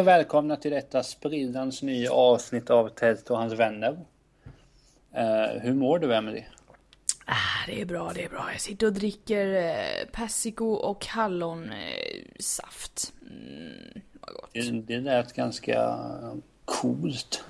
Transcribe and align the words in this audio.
Hej 0.00 0.04
och 0.04 0.08
välkomna 0.08 0.56
till 0.56 0.70
detta 0.70 1.02
spridans 1.02 1.82
nya 1.82 2.12
avsnitt 2.12 2.70
av 2.70 2.88
Tält 2.88 3.30
och 3.30 3.38
hans 3.38 3.52
vänner. 3.52 3.98
Eh, 5.14 5.60
hur 5.62 5.74
mår 5.74 5.98
du 5.98 6.14
Emelie? 6.14 6.46
Ah, 7.24 7.66
det 7.66 7.80
är 7.80 7.84
bra, 7.84 8.12
det 8.14 8.24
är 8.24 8.28
bra. 8.28 8.48
Jag 8.52 8.60
sitter 8.60 8.86
och 8.86 8.92
dricker 8.92 9.54
eh, 9.54 10.06
persiko 10.12 10.66
och 10.66 11.06
hallonsaft. 11.06 11.72
Mm, 13.22 14.00
vad 14.20 14.34
gott. 14.34 14.50
Det, 14.52 14.70
det 14.70 15.00
lät 15.00 15.32
ganska 15.32 15.98
coolt. 16.64 17.44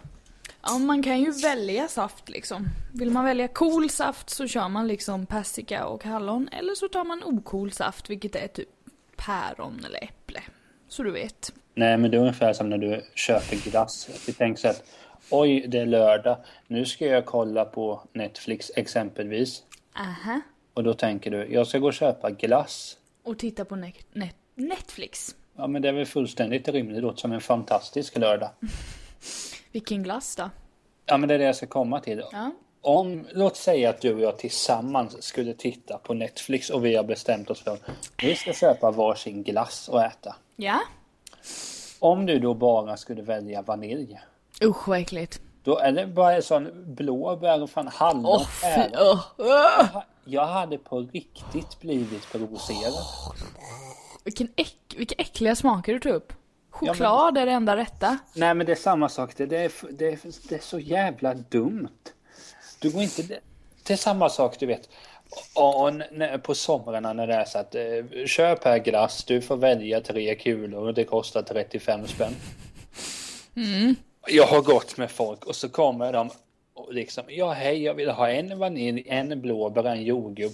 Ja, 0.62 0.78
man 0.78 1.02
kan 1.02 1.20
ju 1.20 1.30
välja 1.30 1.88
saft 1.88 2.28
liksom. 2.28 2.68
Vill 2.92 3.10
man 3.10 3.24
välja 3.24 3.48
cool 3.48 3.90
saft 3.90 4.30
så 4.30 4.46
kör 4.46 4.68
man 4.68 4.86
liksom 4.86 5.26
persika 5.26 5.86
och 5.86 6.04
hallon. 6.04 6.48
Eller 6.52 6.74
så 6.74 6.88
tar 6.88 7.04
man 7.04 7.22
ocool 7.24 7.72
saft, 7.72 8.10
vilket 8.10 8.36
är 8.36 8.46
typ 8.48 8.68
päron 9.16 9.84
eller 9.84 10.04
äpple. 10.04 10.40
Så 10.88 11.02
du 11.02 11.10
vet. 11.10 11.52
Nej, 11.80 11.96
men 11.98 12.10
det 12.10 12.16
är 12.16 12.20
ungefär 12.20 12.52
som 12.52 12.68
när 12.70 12.78
du 12.78 13.02
köper 13.14 13.56
glass. 13.70 14.08
Vi 14.26 14.32
tänker 14.32 14.60
så 14.60 14.68
att 14.68 14.82
oj, 15.30 15.66
det 15.68 15.78
är 15.78 15.86
lördag. 15.86 16.36
Nu 16.66 16.84
ska 16.86 17.06
jag 17.06 17.24
kolla 17.26 17.64
på 17.64 18.00
Netflix 18.12 18.70
exempelvis. 18.76 19.62
Aha. 19.96 20.40
Och 20.74 20.84
då 20.84 20.94
tänker 20.94 21.30
du, 21.30 21.46
jag 21.52 21.66
ska 21.66 21.78
gå 21.78 21.86
och 21.86 21.94
köpa 21.94 22.30
glass. 22.30 22.96
Och 23.24 23.38
titta 23.38 23.64
på 23.64 23.74
ne- 23.74 24.04
net- 24.12 24.34
Netflix. 24.54 25.34
Ja, 25.56 25.66
men 25.66 25.82
det 25.82 25.88
är 25.88 25.92
väl 25.92 26.06
fullständigt 26.06 26.68
rimligt. 26.68 26.96
Det 26.96 27.00
låter 27.00 27.20
som 27.20 27.32
en 27.32 27.40
fantastisk 27.40 28.18
lördag. 28.18 28.50
Vilken 29.72 30.02
glass 30.02 30.36
då? 30.36 30.50
Ja, 31.06 31.16
men 31.16 31.28
det 31.28 31.34
är 31.34 31.38
det 31.38 31.44
jag 31.44 31.56
ska 31.56 31.66
komma 31.66 32.00
till. 32.00 32.22
Ja. 32.32 32.50
Om, 32.80 33.26
låt 33.32 33.56
säga 33.56 33.90
att 33.90 34.00
du 34.00 34.14
och 34.14 34.20
jag 34.20 34.38
tillsammans 34.38 35.22
skulle 35.22 35.54
titta 35.54 35.98
på 35.98 36.14
Netflix 36.14 36.70
och 36.70 36.84
vi 36.84 36.96
har 36.96 37.04
bestämt 37.04 37.50
oss 37.50 37.60
för 37.60 37.70
att 37.70 37.82
vi 38.22 38.34
ska 38.36 38.52
köpa 38.52 38.90
varsin 38.90 39.42
glass 39.42 39.88
och 39.88 40.02
äta. 40.02 40.36
Ja? 40.56 40.80
Om 41.98 42.26
du 42.26 42.38
då 42.38 42.54
bara 42.54 42.96
skulle 42.96 43.22
välja 43.22 43.62
vanilj. 43.62 44.20
Usch 44.62 44.88
vad 44.88 44.98
äckligt. 44.98 45.40
Då 45.64 45.78
är 45.78 45.92
det 45.92 46.06
bara 46.06 46.36
en 46.36 46.42
sån 46.42 46.94
blåbär 46.94 47.62
och 47.62 47.70
fan 47.70 47.88
hallon. 47.88 48.44
Päron. 48.62 48.92
öh, 48.92 49.24
öh. 49.38 50.02
Jag 50.24 50.46
hade 50.46 50.78
på 50.78 51.00
riktigt 51.00 51.80
blivit 51.80 52.32
provocerad. 52.32 52.94
Vilken 54.24 54.48
äck, 54.56 54.94
vilka 54.96 55.14
äckliga 55.18 55.56
smaker 55.56 55.92
du 55.92 56.00
tog 56.00 56.12
upp. 56.12 56.32
Choklad 56.70 57.38
är 57.38 57.46
det 57.46 57.52
enda 57.52 57.76
rätta. 57.76 58.18
Nej 58.34 58.54
men 58.54 58.66
det 58.66 58.72
är 58.72 58.76
samma 58.76 59.08
sak. 59.08 59.36
Det, 59.36 59.46
det, 59.46 59.56
är, 59.56 59.72
det, 59.90 60.08
är, 60.08 60.18
det 60.48 60.54
är 60.54 60.60
så 60.60 60.78
jävla 60.78 61.34
dumt. 61.34 61.88
Du 62.80 62.90
går 62.90 63.02
inte... 63.02 63.22
Det 63.86 63.92
är 63.92 63.96
samma 63.96 64.28
sak 64.28 64.56
du 64.58 64.66
vet. 64.66 64.88
När, 66.10 66.38
på 66.38 66.54
somrarna 66.54 67.12
när 67.12 67.26
det 67.26 67.34
är 67.34 67.44
så 67.44 67.58
att 67.58 67.74
eh, 67.74 68.26
köp 68.26 68.64
här 68.64 68.78
glass, 68.78 69.24
du 69.24 69.40
får 69.40 69.56
välja 69.56 70.00
tre 70.00 70.34
kulor 70.34 70.86
och 70.86 70.94
det 70.94 71.04
kostar 71.04 71.42
35 71.42 72.06
spänn. 72.06 72.34
Jag 74.28 74.46
har 74.46 74.62
gått 74.62 74.96
med 74.96 75.10
folk 75.10 75.44
och 75.44 75.56
så 75.56 75.68
kommer 75.68 76.12
de 76.12 76.30
och 76.74 76.94
liksom, 76.94 77.24
ja 77.28 77.52
hej 77.52 77.82
jag 77.82 77.94
vill 77.94 78.10
ha 78.10 78.30
en 78.30 78.58
vanilj, 78.58 79.04
en 79.06 79.40
blåbär, 79.40 79.84
en 79.84 80.02
jordgubb. 80.02 80.52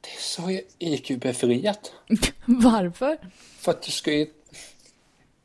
Det 0.00 0.08
är 0.10 0.20
så 0.20 0.60
IQ-befriat. 0.78 1.92
Varför? 2.44 3.18
För 3.58 3.70
att 3.70 3.82
du 3.82 3.90
ska 3.90 4.12
ju... 4.12 4.26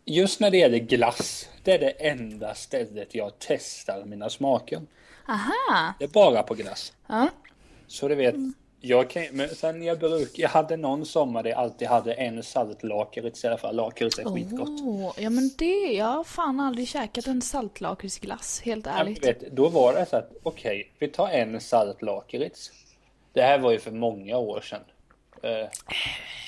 Just 0.05 0.39
när 0.39 0.51
det 0.51 0.57
gäller 0.57 0.77
glass, 0.77 1.49
det 1.63 1.71
är 1.71 1.79
det 1.79 1.89
enda 1.89 2.55
stället 2.55 3.15
jag 3.15 3.31
testar 3.39 4.05
mina 4.05 4.29
smaker. 4.29 4.81
Aha. 5.27 5.93
Det 5.99 6.05
är 6.05 6.09
bara 6.09 6.43
på 6.43 6.53
glass. 6.53 6.93
Ja. 7.07 7.29
Så 7.91 8.07
du 8.07 8.15
vet, 8.15 8.35
jag 8.79 9.09
kan 9.09 9.23
men 9.31 9.49
sen 9.49 9.83
jag 9.83 9.99
bruk, 9.99 10.31
jag 10.39 10.49
hade 10.49 10.77
någon 10.77 11.05
sommar 11.05 11.43
där 11.43 11.49
jag 11.49 11.59
alltid 11.59 11.87
hade 11.87 12.13
en 12.13 12.43
saltlakrits 12.43 13.43
i 13.43 13.47
alla 13.47 13.57
fall. 13.57 13.75
Lakrits 13.75 14.19
är 14.19 14.23
skitgott. 14.23 14.69
Åh, 14.83 15.13
ja 15.17 15.29
men 15.29 15.49
det, 15.57 15.93
jag 15.93 16.05
har 16.05 16.23
fan 16.23 16.59
aldrig 16.59 16.87
käkat 16.87 17.27
en 17.27 17.41
saltlakritsglass, 17.41 18.61
helt 18.61 18.85
Ja, 18.85 18.91
ärligt. 18.91 19.21
du 19.21 19.27
vet, 19.27 19.51
då 19.51 19.69
var 19.69 19.93
det 19.93 20.05
så 20.05 20.15
att, 20.17 20.31
okej, 20.43 20.91
vi 20.99 21.07
tar 21.07 21.27
en 21.29 21.61
saltlakrits. 21.61 22.71
Det 23.33 23.41
här 23.41 23.59
var 23.59 23.71
ju 23.71 23.79
för 23.79 23.91
många 23.91 24.37
år 24.37 24.61
sedan. 24.61 24.81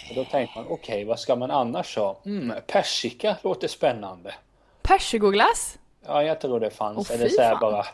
Och 0.09 0.15
då 0.15 0.25
tänkte 0.25 0.59
man, 0.59 0.67
okej, 0.69 1.05
vad 1.05 1.19
ska 1.19 1.35
man 1.35 1.51
annars 1.51 1.97
ha? 1.97 2.21
Mm, 2.25 2.53
persika 2.67 3.37
låter 3.43 3.67
spännande. 3.67 4.33
Persikoglass? 4.81 5.77
Ja, 6.05 6.23
jag 6.23 6.41
tror 6.41 6.59
det 6.59 6.69
fanns. 6.69 7.09
Åh, 7.11 7.15
Eller 7.15 7.29
så 7.29 7.41
här 7.41 7.55
bara... 7.59 7.85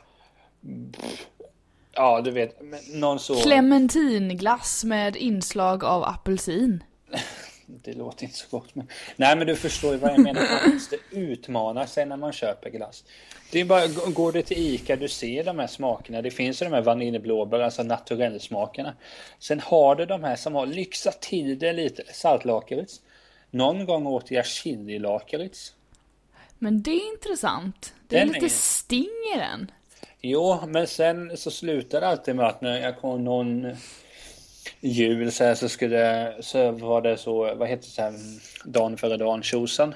Ja, 1.99 2.21
du 2.21 2.31
vet, 2.31 2.61
någon 2.93 3.19
så... 3.19 3.35
Clementinglass 3.41 4.83
med 4.83 5.15
inslag 5.15 5.83
av 5.83 6.03
apelsin. 6.03 6.83
Det 7.83 7.93
låter 7.93 8.23
inte 8.23 8.37
så 8.37 8.45
gott, 8.57 8.75
men... 8.75 8.87
Nej, 9.15 9.35
men 9.37 9.47
du 9.47 9.55
förstår 9.55 9.91
ju 9.91 9.97
vad 9.97 10.11
jag 10.11 10.19
menar. 10.19 10.41
Man 10.65 10.73
måste 10.73 10.97
utmana 11.11 11.87
sig 11.87 12.05
när 12.05 12.17
man 12.17 12.31
köper 12.31 12.69
glass. 12.69 13.03
Det 13.51 13.59
är 13.59 13.65
bara, 13.65 13.87
går 13.87 14.31
du 14.31 14.41
till 14.41 14.57
Ica, 14.57 14.95
du 14.95 15.07
ser 15.07 15.43
de 15.43 15.59
här 15.59 15.67
smakerna. 15.67 16.21
Det 16.21 16.31
finns 16.31 16.61
ju 16.61 16.65
de 16.65 16.73
här 16.73 16.81
vaniljblåbär, 16.81 17.59
alltså 17.59 17.83
naturellsmakerna. 17.83 18.93
Sen 19.39 19.59
har 19.59 19.95
du 19.95 20.05
de 20.05 20.23
här 20.23 20.35
som 20.35 20.55
har 20.55 20.65
lyxat 20.65 21.21
till 21.21 21.59
det 21.59 21.73
lite. 21.73 22.03
Saltlakrits. 22.13 23.01
Någon 23.51 23.85
gång 23.85 24.07
åt 24.07 24.31
jag 24.31 24.45
chililakrits. 24.45 25.73
Men 26.59 26.81
det 26.81 26.91
är 26.91 27.13
intressant. 27.13 27.93
Det 28.07 28.15
är 28.15 28.19
Den 28.25 28.33
lite 28.33 28.45
är- 28.45 28.49
sting 28.49 29.09
i 29.35 29.37
den. 29.37 29.71
Jo, 30.21 30.59
men 30.67 30.87
sen 30.87 31.37
så 31.37 31.51
slutar 31.51 32.01
det 32.01 32.07
alltid 32.07 32.35
med 32.35 32.45
att 32.45 32.61
när 32.61 32.81
jag 32.81 32.99
kom 32.99 33.23
någon 33.23 33.67
jul 34.79 35.31
så, 35.31 35.43
här, 35.43 35.55
så 35.55 35.69
skulle 35.69 36.33
så 36.39 36.71
var 36.71 37.01
det 37.01 37.17
så, 37.17 37.55
vad 37.55 37.67
heter 37.67 37.83
det 37.83 37.89
så 37.89 38.01
här, 38.01 38.13
dagen 38.65 38.97
före 38.97 39.17
dagen 39.17 39.43
tjosan. 39.43 39.95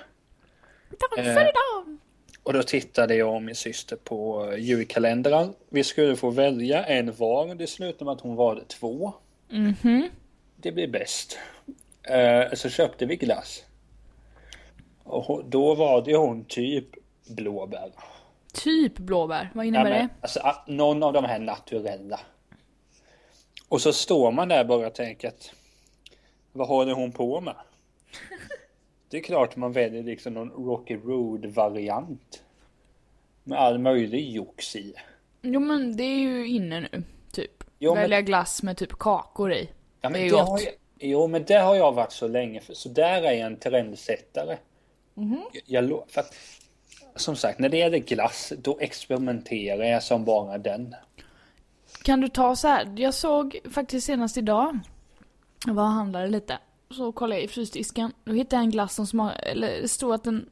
Eh. 1.18 1.24
för 1.24 1.34
dagen. 1.34 2.00
Och 2.44 2.54
då 2.54 2.64
tittade 2.64 3.16
jag 3.16 3.36
och 3.36 3.44
min 3.44 3.56
syster 3.56 3.96
på 3.96 4.50
julkalendrar. 4.58 5.50
Vi 5.70 5.84
skulle 5.84 6.16
få 6.16 6.30
välja 6.30 6.86
en 6.86 7.16
var. 7.16 7.56
Det 7.56 7.68
slutade 7.68 8.06
med 8.06 8.12
att 8.12 8.22
hon 8.22 8.36
valde 8.36 8.66
två. 8.66 9.14
Mhm. 9.50 10.10
Det 10.58 10.72
blir 10.72 10.88
bäst. 10.88 11.38
Eh, 12.04 12.54
så 12.54 12.70
köpte 12.70 13.06
vi 13.06 13.16
glass. 13.16 13.64
Och 15.04 15.46
då 15.46 15.76
var 15.76 16.02
det 16.02 16.16
hon 16.16 16.46
typ 16.46 16.88
blåbär. 17.28 17.92
Typ 18.54 18.98
blåbär, 19.00 19.52
vad 19.54 19.66
innebär 19.66 19.90
Ja, 19.92 19.98
men, 19.98 20.08
det? 20.08 20.14
alltså, 20.22 20.56
någon 20.68 21.04
av 21.04 21.14
de 21.14 21.24
här 21.26 21.40
naturella. 21.40 22.20
Och 23.70 23.82
så 23.82 23.94
står 23.94 24.32
man 24.32 24.48
där 24.48 24.64
bara 24.66 24.88
och 24.88 24.96
tänker 24.96 25.28
att 25.28 25.52
vad 26.52 26.68
håller 26.68 26.94
hon 26.94 27.12
på 27.12 27.42
med? 27.42 27.56
Det 29.10 29.18
är 29.18 29.22
klart 29.24 29.56
man 29.56 29.72
väljer 29.72 30.04
liksom 30.04 30.34
någon 30.34 30.50
Rocky 30.50 30.96
Road 30.96 31.46
variant. 31.46 32.44
Med 33.44 33.60
all 33.60 33.80
möjlig 33.80 34.30
jox 34.32 34.76
i. 34.76 34.94
Jo 35.42 35.60
men 35.60 35.98
det 35.98 36.04
är 36.04 36.18
ju 36.20 36.48
inne 36.48 36.80
nu, 36.80 37.04
typ. 37.32 37.64
Jo, 37.80 37.94
men- 37.94 38.02
Välja 38.02 38.22
glass 38.22 38.64
med 38.64 38.78
typ 38.78 38.92
kakor 39.00 39.54
i. 39.54 39.70
Ja, 40.02 40.10
men 40.10 40.14
det 40.14 40.20
är 40.20 40.24
det 40.24 40.30
gott. 40.30 40.50
har 40.50 40.60
jag, 40.60 40.74
jo 41.00 41.28
men 41.28 41.44
det 41.46 41.54
har 41.60 41.76
jag 41.76 41.92
varit 41.92 42.12
så 42.12 42.28
länge. 42.28 42.62
För, 42.62 42.74
så 42.74 42.90
där 42.90 43.22
är 43.24 43.32
jag 43.32 43.40
en 43.48 43.58
trendsättare. 43.60 44.58
Mhm. 45.14 45.42
Jag, 45.54 45.64
jag, 45.66 45.84
lo- 45.90 46.06
för 46.10 46.22
att, 46.22 46.36
som 47.16 47.36
sagt, 47.36 47.60
när 47.60 47.70
det 47.70 47.78
gäller 47.78 47.98
glass 47.98 48.54
då 48.58 48.80
experimenterar 48.80 49.84
jag 49.84 50.04
som 50.04 50.26
bara 50.26 50.58
den. 50.58 50.96
Kan 52.04 52.22
du 52.22 52.28
ta 52.30 52.56
så 52.56 52.68
här? 52.68 52.94
jag 52.98 53.14
såg 53.14 53.60
faktiskt 53.72 54.08
senast 54.08 54.38
idag, 54.38 54.80
jag 55.66 55.74
var 55.74 55.84
och 55.84 55.90
handlade 55.90 56.28
lite, 56.28 56.58
så 56.92 57.12
kollade 57.12 57.36
jag 57.36 57.46
i 57.46 57.48
frysdisken, 57.48 58.12
då 58.24 58.34
hittade 58.34 58.56
jag 58.56 58.64
en 58.64 58.72
glass 58.72 58.96
som 58.96 59.08
smak, 59.08 59.34
eller 59.40 59.82
det 59.82 59.88
stod 59.88 60.14
att 60.14 60.24
den, 60.24 60.50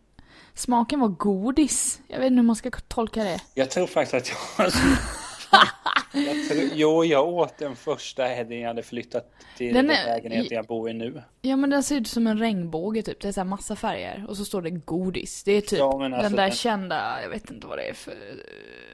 smaken 0.54 1.00
var 1.00 1.08
godis. 1.08 2.02
Jag 2.08 2.20
vet 2.20 2.28
inte 2.28 2.36
hur 2.36 2.44
man 2.44 2.56
ska 2.56 2.72
tolka 2.72 3.24
det. 3.24 3.42
Jag 3.54 3.70
tror 3.70 3.88
faktiskt 3.88 4.32
att 4.32 4.38
jag... 4.58 4.72
jag 6.14 6.48
tror, 6.50 6.70
jo, 6.74 7.06
jag 7.06 7.28
åt 7.28 7.58
den 7.58 7.76
första 7.76 8.24
helgen 8.26 8.60
jag 8.60 8.68
hade 8.68 8.84
flyttat 8.84 9.32
till 9.58 9.74
Den 9.74 9.90
är- 9.90 10.06
lägenheten 10.06 10.56
jag 10.56 10.66
bor 10.66 10.90
i 10.90 10.94
nu. 10.94 11.22
Ja 11.42 11.56
men 11.56 11.70
den 11.70 11.84
ser 11.84 11.96
ut 11.96 12.08
som 12.08 12.28
en 12.28 12.40
regnbåge 12.40 13.02
typ, 13.04 13.20
det 13.20 13.28
är 13.28 13.32
så 13.32 13.40
här 13.40 13.46
massa 13.46 13.76
färger 13.76 14.26
och 14.28 14.38
så 14.38 14.46
står 14.46 14.62
det 14.62 14.70
godis. 14.70 15.44
Det 15.44 15.52
är 15.52 15.62
typ 15.62 15.80
Ja, 15.80 15.98
men 15.98 16.14
alltså 16.14 16.24
den 16.30 16.36
där 16.38 16.44
den- 16.48 16.56
kända, 16.56 17.22
jag 17.22 17.30
vet 17.30 17.52
inte 17.52 17.68
vad 17.68 17.78
det 17.78 17.90
är 17.90 17.94
för 17.94 18.14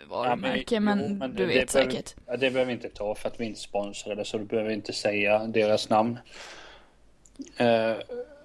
varumärke 0.10 0.80
men, 0.80 1.20
jo, 1.22 1.28
du 1.28 1.34
det 1.34 1.46
vet 1.46 1.74
behöver- 1.74 1.92
säkert. 1.92 2.16
Ja, 2.26 2.32
det 2.32 2.38
behöver 2.52 2.66
vi 2.66 2.72
inte 2.74 2.90
ta 2.90 3.16
för 3.16 3.28
att 3.30 3.40
vi 3.40 3.46
inte 3.46 3.60
sponsrar 3.60 4.16
det 4.16 4.26
så 4.26 4.38
du 4.38 4.44
behöver 4.44 4.72
inte 4.72 4.94
säga 4.94 5.40
deras 5.40 5.90
namn. 5.90 6.18
Eh, 7.58 7.94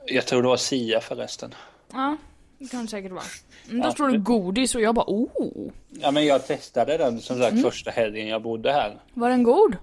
jag 0.07 0.27
tror 0.27 0.43
det 0.43 0.49
var 0.49 0.57
Sia 0.57 1.01
förresten. 1.01 1.55
Ja, 1.93 2.17
det 2.63 2.69
kan 2.71 2.83
det 2.85 2.89
säkert 2.91 3.13
vara. 3.13 3.25
Men 3.69 3.81
då 3.81 3.87
Ja, 3.89 3.93
står 3.93 4.09
det 4.09 4.19
godis 4.19 4.75
och 4.75 4.81
jag 4.81 4.95
bara 4.95 5.05
oh, 5.09 5.71
Ja 6.01 6.11
men 6.11 6.27
jag 6.27 6.47
testade 6.47 6.97
den 6.97 7.21
som 7.21 7.39
sagt 7.39 7.53
Mm. 7.53 7.63
första 7.65 7.91
helgen 7.91 8.29
jag 8.29 8.43
bodde 8.43 8.73
här. 8.73 8.99
var 9.15 9.31
den 9.31 9.43
god? 9.43 9.77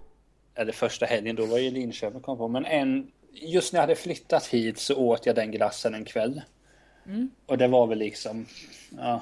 Eller 0.55 0.71
första 0.71 1.05
helgen, 1.05 1.35
då 1.35 1.45
var 1.45 1.57
ju 1.57 1.71
Linköping 1.71 2.21
kom 2.21 2.37
på. 2.37 2.47
Men 2.47 2.65
en, 2.65 3.11
just 3.33 3.73
när 3.73 3.77
jag 3.77 3.83
hade 3.83 3.95
flyttat 3.95 4.45
hit 4.45 4.79
så 4.79 4.95
åt 4.95 5.25
jag 5.25 5.35
den 5.35 5.51
glassen 5.51 5.93
en 5.93 6.05
kväll. 6.05 6.41
Mm. 7.05 7.29
Och 7.45 7.57
det 7.57 7.67
var 7.67 7.87
väl 7.87 7.97
liksom, 7.97 8.45
ja, 8.97 9.21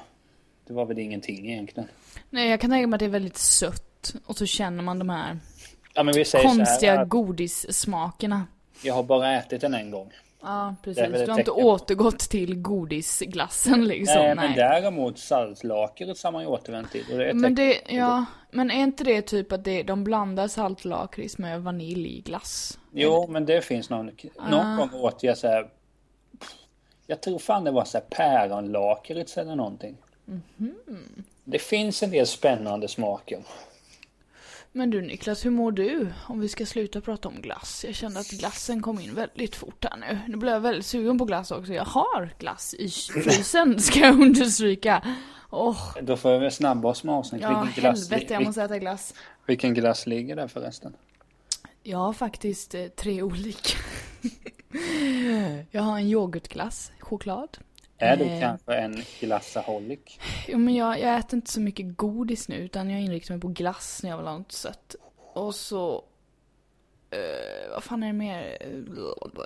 det 0.66 0.72
var 0.72 0.84
väl 0.86 0.98
ingenting 0.98 1.50
egentligen. 1.52 1.88
Nej 2.30 2.50
jag 2.50 2.60
kan 2.60 2.70
tänka 2.70 2.86
mig 2.86 2.96
att 2.96 3.00
det 3.00 3.04
är 3.06 3.10
väldigt 3.10 3.36
sött 3.38 4.14
och 4.26 4.36
så 4.36 4.46
känner 4.46 4.82
man 4.82 4.98
de 4.98 5.08
här 5.08 5.38
Ja 5.94 6.04
konstiga 6.42 6.96
här, 6.96 7.04
godissmakerna. 7.04 8.46
jag 8.82 8.94
har 8.94 9.02
bara 9.02 9.36
ätit 9.36 9.60
den 9.60 9.74
en 9.74 9.90
gång. 9.90 10.12
Ja, 10.42 10.74
precis. 10.82 11.04
Du 11.24 11.30
har 11.30 11.38
inte 11.38 11.50
återgått 11.50 12.18
till 12.18 12.54
godisglassen 12.62 13.84
liksom. 13.84 14.16
Nej, 14.22 14.34
men 14.34 14.54
däremot 14.54 15.18
saltlakret 15.18 16.22
har 16.22 16.32
man 16.32 16.42
ju 16.42 16.48
återvänt 16.48 16.90
till. 16.92 17.04
Och 17.12 17.18
det 17.18 17.30
är 17.30 17.34
Men 17.34 17.54
det, 17.54 17.80
ja, 17.88 18.24
men 18.50 18.70
är 18.70 18.82
inte 18.82 19.04
det 19.04 19.22
typ 19.22 19.52
att 19.52 19.64
det, 19.64 19.82
de 19.82 20.04
blandar 20.04 20.48
saltlakrits 20.48 21.38
med 21.38 21.62
vaniljglass? 21.62 22.78
Jo, 22.92 23.26
men 23.28 23.46
det 23.46 23.60
finns 23.64 23.90
någon, 23.90 24.10
någon 24.50 24.54
Ah. 24.66 24.76
gång 24.76 25.00
åt 25.00 25.22
jag 25.22 25.38
så 25.38 25.46
här. 25.48 25.68
Jag 27.06 27.20
tror 27.20 27.38
fan 27.38 27.64
det 27.64 27.70
var 27.70 27.84
så 27.84 27.98
här 27.98 28.04
päronlakrits 28.10 29.38
eller 29.38 29.56
någonting. 29.56 29.96
Mhm. 30.24 30.74
Det 31.44 31.58
finns 31.58 32.02
en 32.02 32.10
del 32.10 32.26
spännande 32.26 32.88
smaker. 32.88 33.38
Men 34.72 34.90
du 34.90 35.02
Niklas, 35.02 35.44
hur 35.46 35.50
mår 35.50 35.72
du? 35.72 36.08
Om 36.26 36.40
vi 36.40 36.48
ska 36.48 36.66
sluta 36.66 37.00
prata 37.00 37.28
om 37.28 37.40
glass. 37.40 37.84
Jag 37.86 37.94
kände 37.94 38.20
att 38.20 38.30
glassen 38.30 38.82
kom 38.82 39.00
in 39.00 39.14
väldigt 39.14 39.56
fort 39.56 39.84
här 39.84 39.96
nu. 39.96 40.18
Nu 40.28 40.36
blev 40.36 40.52
jag 40.52 40.60
väldigt 40.60 40.86
sugen 40.86 41.18
på 41.18 41.24
glass 41.24 41.50
också. 41.50 41.72
Jag 41.72 41.84
har 41.84 42.30
glass 42.38 42.74
i 42.74 42.88
frysen, 43.22 43.80
ska 43.80 43.98
jag 43.98 44.20
understryka. 44.20 45.02
Åh, 45.50 45.96
Då 46.02 46.16
får 46.16 46.38
vi 46.38 46.50
snabba 46.50 46.88
oss 46.88 47.04
med 47.04 47.14
avsnitt. 47.14 47.42
ja 47.42 47.62
vilken, 47.62 47.82
glass, 47.82 48.10
helvete 48.10 48.34
jag 48.34 48.44
måste 48.44 48.62
äta 48.62 48.78
glass. 48.78 49.14
vilken 49.46 49.74
glass 49.74 50.06
ligger 50.06 50.36
där 50.36 50.48
förresten? 50.48 50.96
Jag 51.82 51.98
har 51.98 52.12
faktiskt 52.12 52.74
eh, 52.74 52.86
tre 52.86 53.22
olika. 53.22 53.78
jag 55.70 55.82
har 55.82 55.98
en 55.98 56.06
yoghurtglass, 56.06 56.92
choklad. 57.00 57.58
Är 57.98 58.16
du 58.16 58.24
Eh. 58.24 58.40
kanske 58.40 58.74
en 58.74 59.02
glassaholic? 59.20 60.18
Jo 60.48 60.58
men 60.58 60.74
jag, 60.74 61.00
jag 61.00 61.18
äter 61.18 61.36
inte 61.36 61.50
så 61.50 61.60
mycket 61.60 61.96
godis 61.96 62.48
nu 62.48 62.56
utan 62.56 62.90
jag 62.90 63.00
inriktar 63.00 63.34
mig 63.34 63.40
på 63.40 63.48
glass 63.48 64.00
när 64.02 64.10
jag 64.10 64.16
vill 64.16 64.26
ha 64.26 64.38
något 64.38 64.52
sött. 64.52 64.94
Och 65.16 65.54
så... 65.54 66.04
Eh, 67.10 67.70
vad 67.74 67.82
fan 67.84 68.02
är 68.02 68.06
det 68.06 68.12
mer? 68.12 68.58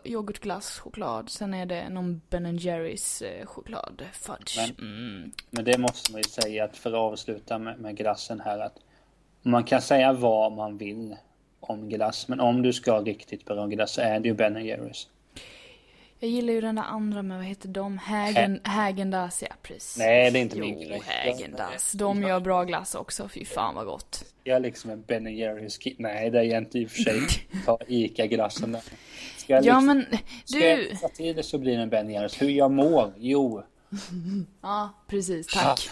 Yoghurtglass, 0.04 0.78
choklad. 0.78 1.30
Sen 1.30 1.54
är 1.54 1.66
det 1.66 1.88
någon 1.88 2.20
Ben 2.30 2.56
Jerrys 2.56 3.22
eh, 3.22 3.46
choklad. 3.46 4.02
Fudge. 4.12 4.58
Mm. 4.78 5.32
Men 5.50 5.64
det 5.64 5.78
måste 5.78 6.12
man 6.12 6.20
ju 6.20 6.28
säga 6.28 6.64
att 6.64 6.76
för 6.76 6.90
att 6.90 6.96
avsluta 6.96 7.58
med, 7.58 7.78
med 7.78 7.96
glassen 7.96 8.40
här 8.40 8.58
att 8.58 8.76
man 9.42 9.64
kan 9.64 9.82
säga 9.82 10.12
vad 10.12 10.52
man 10.52 10.78
vill 10.78 11.16
om 11.60 11.88
glass. 11.88 12.28
Men 12.28 12.40
om 12.40 12.62
du 12.62 12.72
ska 12.72 12.92
ha 12.92 13.00
riktigt 13.02 13.44
bra 13.44 13.66
glass 13.66 13.92
så 13.92 14.00
är 14.00 14.20
det 14.20 14.28
ju 14.28 14.34
Ben 14.34 14.64
Jerrys. 14.66 15.08
Jag 16.22 16.30
gillar 16.30 16.52
ju 16.52 16.60
den 16.60 16.74
där 16.74 16.82
andra 16.82 17.22
med, 17.22 17.36
vad 17.36 17.46
heter 17.46 17.68
de? 17.68 17.98
Hagen, 17.98 18.60
Häagen-Dazs, 18.64 19.42
ja 19.42 19.54
precis. 19.62 19.98
Nej, 19.98 20.30
det 20.30 20.38
är 20.38 20.42
inte 20.42 20.58
min 20.58 20.80
Jo, 20.80 20.88
grej. 20.88 21.02
Häagen-Dazs. 21.04 21.92
De 21.92 22.22
gör 22.22 22.40
bra 22.40 22.64
glass 22.64 22.94
också, 22.94 23.28
fy 23.28 23.44
fan 23.44 23.74
vad 23.74 23.86
gott. 23.86 24.24
Jag 24.44 24.56
är 24.56 24.60
liksom 24.60 24.90
en 24.90 25.02
Ben 25.02 25.36
Jerrys 25.36 25.78
kid. 25.78 25.96
Nej, 25.98 26.30
det 26.30 26.38
är 26.38 26.42
jag 26.42 26.58
inte 26.62 26.78
i 26.78 26.86
och 26.86 26.90
för 26.90 27.02
sig. 27.02 27.20
Ta 27.66 27.78
Ica-glassen 27.88 28.72
där. 28.72 28.82
Ska 29.36 29.52
jag 29.52 29.64
Ja 29.64 29.80
liksom, 29.80 29.86
men, 29.86 30.06
Ska 30.44 30.58
jag 30.58 30.78
du... 30.78 30.84
fixa 30.88 31.08
till 31.08 31.36
det 31.36 31.42
så 31.42 31.58
blir 31.58 31.76
det 31.76 31.82
en 31.82 31.90
Ben 31.90 32.10
Jerrys. 32.10 32.42
Hur 32.42 32.48
jag 32.50 32.70
mår? 32.70 33.12
Jo, 33.16 33.62
Ja, 34.62 34.90
precis, 35.06 35.46
tack. 35.46 35.90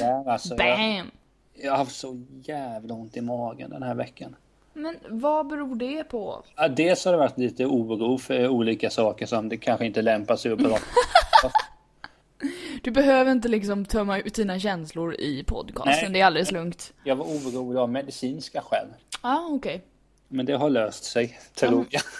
där 0.00 0.28
alltså. 0.30 0.48
Jag, 0.58 0.58
Bam! 0.78 1.10
jag 1.54 1.70
har 1.72 1.78
haft 1.78 1.96
så 1.96 2.22
jävla 2.42 2.94
ont 2.94 3.16
i 3.16 3.20
magen 3.20 3.70
den 3.70 3.82
här 3.82 3.94
veckan. 3.94 4.36
Men 4.74 4.98
vad 5.08 5.46
beror 5.46 5.76
det 5.76 6.04
på? 6.04 6.44
Ja, 6.56 6.68
dels 6.68 7.04
har 7.04 7.12
det 7.12 7.18
varit 7.18 7.38
lite 7.38 7.66
oro 7.66 8.18
för 8.18 8.48
olika 8.48 8.90
saker 8.90 9.26
som 9.26 9.48
det 9.48 9.56
kanske 9.56 9.86
inte 9.86 10.02
lämpar 10.02 10.36
sig 10.36 10.52
att 10.52 10.58
prata 10.58 10.80
Du 12.82 12.90
behöver 12.90 13.32
inte 13.32 13.48
liksom 13.48 13.84
tömma 13.84 14.18
ut 14.18 14.34
dina 14.34 14.58
känslor 14.58 15.14
i 15.14 15.44
podcasten, 15.44 15.94
Nej. 16.02 16.12
det 16.12 16.20
är 16.20 16.26
alldeles 16.26 16.52
lugnt. 16.52 16.92
Jag 17.04 17.16
var 17.16 17.24
orolig 17.24 17.80
av 17.80 17.90
medicinska 17.90 18.60
skäl. 18.60 18.86
Ja, 19.22 19.38
ah, 19.38 19.48
okej. 19.50 19.84
Men 20.28 20.46
det 20.46 20.52
har 20.52 20.70
löst 20.70 21.04
sig, 21.04 21.38
tror 21.54 21.86
jag. 21.90 22.02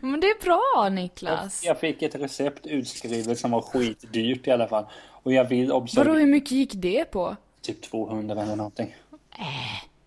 Men 0.00 0.20
det 0.20 0.26
är 0.26 0.42
bra 0.44 0.88
Niklas. 0.88 1.64
Jag 1.64 1.80
fick 1.80 2.02
ett 2.02 2.14
recept 2.14 2.66
utskrivet 2.66 3.38
som 3.38 3.50
var 3.50 3.60
skitdyrt 3.60 4.46
i 4.46 4.50
alla 4.50 4.68
fall. 4.68 4.86
Och 5.22 5.32
jag 5.32 5.44
vill 5.44 5.68
Vadå, 5.68 5.80
observera 5.80 6.14
hur 6.14 6.26
mycket 6.26 6.50
gick 6.50 6.72
det 6.74 7.04
på? 7.04 7.36
typ 7.60 7.82
200 7.82 8.42
eller 8.42 8.56
någonting. 8.56 8.94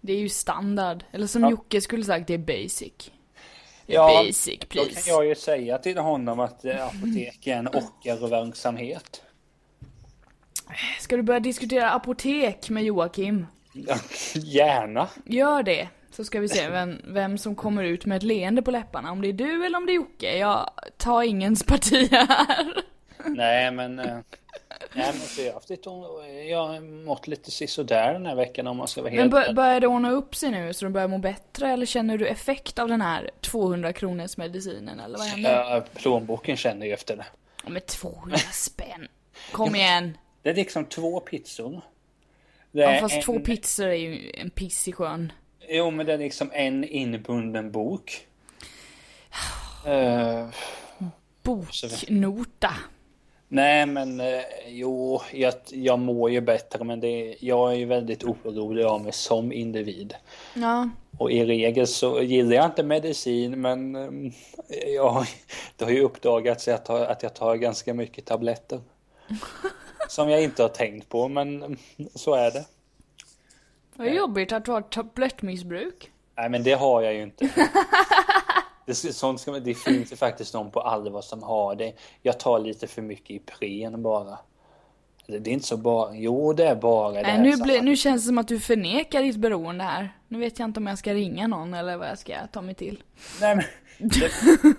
Det 0.01 0.13
är 0.13 0.17
ju 0.17 0.29
standard. 0.29 1.03
Eller 1.11 1.27
som 1.27 1.41
Ja. 1.41 1.49
Jocke 1.49 1.81
skulle 1.81 2.03
sagt, 2.03 2.27
det 2.27 2.33
är 2.33 2.37
basic. 2.37 2.93
Det 3.85 3.93
är 3.93 3.97
Ja, 3.97 4.23
basic 4.25 4.59
Då 4.59 4.65
kan 4.67 4.85
please. 4.85 5.09
jag 5.09 5.25
ju 5.25 5.35
säga 5.35 5.77
till 5.77 5.97
honom 5.97 6.39
att 6.39 6.65
eh, 6.65 6.85
apotek 6.87 7.47
är 7.47 7.55
en 7.57 7.67
ockerverksamhet. 7.67 9.21
Ska 10.99 11.15
du 11.17 11.23
börja 11.23 11.39
diskutera 11.39 11.91
apotek 11.91 12.69
med 12.69 12.83
Joakim? 12.83 13.45
Gärna. 14.35 15.07
Gör 15.25 15.63
det. 15.63 15.89
Så 16.11 16.23
ska 16.23 16.39
vi 16.39 16.49
se 16.49 16.69
vem, 16.69 17.01
vem 17.07 17.37
som 17.37 17.55
kommer 17.55 17.83
ut 17.83 18.05
med 18.05 18.17
ett 18.17 18.23
leende 18.23 18.61
på 18.61 18.71
läpparna. 18.71 19.11
Om 19.11 19.21
det 19.21 19.27
är 19.27 19.33
du 19.33 19.65
eller 19.65 19.77
om 19.77 19.85
det 19.85 19.91
är 19.91 19.95
Jocke. 19.95 20.37
Jag 20.37 20.69
tar 20.97 21.23
ingens 21.23 21.63
parti 21.63 22.07
här. 22.11 22.73
Nej 23.25 23.71
men... 23.71 24.01
Nej 24.93 25.07
men 25.13 25.21
så 25.21 25.41
jag 25.41 25.47
har 25.47 25.53
haft 25.53 25.69
lite, 25.69 25.89
jag 26.49 26.67
har 26.67 26.79
mått 27.05 27.27
lite 27.27 27.51
sisådär 27.51 28.13
den 28.13 28.25
här 28.25 28.35
veckan 28.35 28.67
om 28.67 28.77
man 28.77 28.87
ska 28.87 29.01
vara 29.01 29.11
Men 29.11 29.19
helt 29.19 29.31
bör, 29.31 29.53
börjar 29.53 29.79
det 29.79 29.87
ordna 29.87 30.11
upp 30.11 30.35
sig 30.35 30.51
nu 30.51 30.73
så 30.73 30.85
du 30.85 30.91
börjar 30.91 31.07
må 31.07 31.17
bättre? 31.17 31.69
Eller 31.69 31.85
känner 31.85 32.17
du 32.17 32.27
effekt 32.27 32.79
av 32.79 32.87
den 32.87 33.01
här 33.01 33.31
200 33.41 33.93
kronors 33.93 34.37
medicinen? 34.37 34.99
Eller 34.99 35.17
vad 35.17 35.27
händer? 35.27 35.51
Ja, 35.51 35.83
plånboken 35.93 36.57
känner 36.57 36.85
ju 36.85 36.93
efter 36.93 37.17
det. 37.17 37.25
Ja, 37.63 37.69
med 37.69 37.85
200 37.85 38.37
spänn. 38.37 39.07
Kom 39.51 39.75
igen. 39.75 40.17
Det 40.41 40.49
är 40.49 40.55
liksom 40.55 40.85
två 40.85 41.19
pizzor. 41.19 41.81
Det 42.71 42.81
Ja, 42.81 42.99
fast 42.99 43.15
en, 43.15 43.21
två 43.21 43.39
pizzor 43.39 43.87
är 43.87 43.93
ju 43.93 44.31
en 44.33 44.49
piss 44.49 44.87
i 44.87 44.91
sjön. 44.91 45.31
Jo, 45.69 45.91
men 45.91 46.05
det 46.05 46.13
är 46.13 46.17
liksom 46.17 46.51
en 46.53 46.83
inbunden 46.83 47.71
bok. 47.71 48.27
Eh, 49.85 50.47
Boknota. 51.43 52.73
Nej, 53.51 53.85
men 53.85 54.19
eh, 54.19 54.41
jo, 54.67 55.21
jag, 55.33 55.53
jag 55.69 55.99
mår 55.99 56.31
ju 56.31 56.41
bättre, 56.41 56.83
men 56.83 56.99
det, 56.99 57.35
jag 57.39 57.71
är 57.71 57.75
ju 57.75 57.85
väldigt 57.85 58.23
orolig 58.23 58.83
av 58.83 59.03
mig 59.03 59.11
som 59.11 59.51
individ. 59.51 60.15
Ja. 60.53 60.89
Och 61.17 61.31
i 61.31 61.45
regel 61.45 61.87
så 61.87 62.21
gillar 62.21 62.55
jag 62.55 62.65
inte 62.65 62.83
medicin, 62.83 63.61
men 63.61 63.95
eh, 63.95 64.31
jag, 64.95 65.25
det 65.75 65.85
har 65.85 65.91
ju 65.91 66.01
uppdagats 66.01 66.67
att 66.67 66.71
jag, 66.71 66.85
tar, 66.85 67.05
att 67.05 67.23
jag 67.23 67.33
tar 67.33 67.55
ganska 67.55 67.93
mycket 67.93 68.25
tabletter. 68.25 68.81
Som 70.09 70.29
jag 70.29 70.43
inte 70.43 70.61
har 70.61 70.69
tänkt 70.69 71.09
på, 71.09 71.27
men 71.27 71.77
så 72.15 72.33
är 72.33 72.51
det. 72.51 72.65
Vad 73.95 74.13
jobbigt 74.13 74.51
att 74.51 74.65
du 74.65 74.71
har 74.71 74.81
tablettmissbruk. 74.81 76.11
Nej 76.37 76.49
men 76.49 76.63
det 76.63 76.73
har 76.73 77.01
jag 77.01 77.13
ju 77.13 77.23
inte. 77.23 77.49
Det, 78.85 78.95
sånt 78.95 79.41
ska, 79.41 79.51
det 79.51 79.73
finns 79.73 80.11
ju 80.11 80.15
faktiskt 80.15 80.53
någon 80.53 80.71
på 80.71 80.81
allvar 80.81 81.21
som 81.21 81.43
har 81.43 81.75
det. 81.75 81.93
Jag 82.21 82.39
tar 82.39 82.59
lite 82.59 82.87
för 82.87 83.01
mycket 83.01 83.29
Ipren 83.29 84.03
bara. 84.03 84.37
Det 85.27 85.39
det 85.39 85.49
är 85.49 85.53
inte 85.53 85.67
så 85.67 85.77
bara. 85.77 86.15
Jo 86.15 86.53
det 86.53 86.67
är 86.67 86.75
bara 86.75 87.11
det 87.11 87.21
Nej, 87.21 87.41
nu, 87.41 87.63
blir, 87.63 87.81
nu 87.81 87.95
känns 87.95 88.21
det 88.21 88.27
som 88.27 88.37
att 88.37 88.47
du 88.47 88.59
förnekar 88.59 89.21
ditt 89.21 89.35
beroende 89.35 89.83
här. 89.83 90.09
Nu 90.27 90.39
vet 90.39 90.59
jag 90.59 90.65
inte 90.65 90.79
om 90.79 90.87
jag 90.87 90.97
ska 90.97 91.13
ringa 91.13 91.47
någon 91.47 91.73
eller 91.73 91.97
vad 91.97 92.07
jag 92.07 92.19
ska 92.19 92.33
ta 92.51 92.61
mig 92.61 92.75
till. 92.75 93.03
Nej, 93.41 93.55
men, 93.55 93.65
det, 94.09 94.31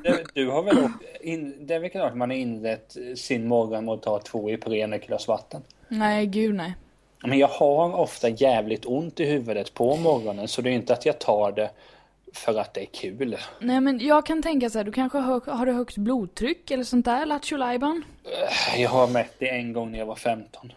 det, 0.02 0.24
du 0.34 0.50
har 0.50 0.62
väl 0.62 0.88
in, 1.20 1.66
det 1.66 1.74
är 1.74 1.80
väl 1.80 1.90
klart 1.90 2.14
man 2.14 2.30
har 2.30 2.36
inlett 2.36 2.96
sin 3.16 3.48
morgon 3.48 3.84
med 3.84 3.94
att 3.94 4.02
ta 4.02 4.18
två 4.18 4.50
Ipren 4.50 4.92
och 4.92 4.98
ett 4.98 5.06
glas 5.06 5.28
vatten. 5.28 5.62
Nej, 5.88 6.26
gud 6.26 6.54
nej. 6.54 6.74
Men 7.26 7.38
jag 7.38 7.48
har 7.48 7.94
ofta 7.94 8.28
jävligt 8.28 8.86
ont 8.86 9.20
i 9.20 9.24
huvudet 9.24 9.74
på 9.74 9.96
morgonen 9.96 10.48
så 10.48 10.62
det 10.62 10.70
är 10.70 10.74
inte 10.74 10.92
att 10.92 11.06
jag 11.06 11.18
tar 11.18 11.52
det 11.52 11.70
för 12.32 12.58
att 12.58 12.74
det 12.74 12.80
är 12.80 12.86
kul. 12.86 13.36
Nej 13.58 13.80
men 13.80 13.98
jag 13.98 14.26
kan 14.26 14.42
tänka 14.42 14.70
så 14.70 14.78
här, 14.78 14.84
du 14.84 14.92
kanske 14.92 15.18
har, 15.18 15.40
har 15.40 15.66
du 15.66 15.72
högt 15.72 15.96
blodtryck 15.96 16.70
eller 16.70 16.84
sånt 16.84 17.04
där, 17.04 17.26
Lattjo 17.26 17.56
Lajban? 17.56 18.04
Jag 18.76 18.90
har 18.90 19.08
mätt 19.08 19.34
det 19.38 19.48
en 19.48 19.72
gång 19.72 19.90
när 19.90 19.98
jag 19.98 20.06
var 20.06 20.16
15. 20.16 20.72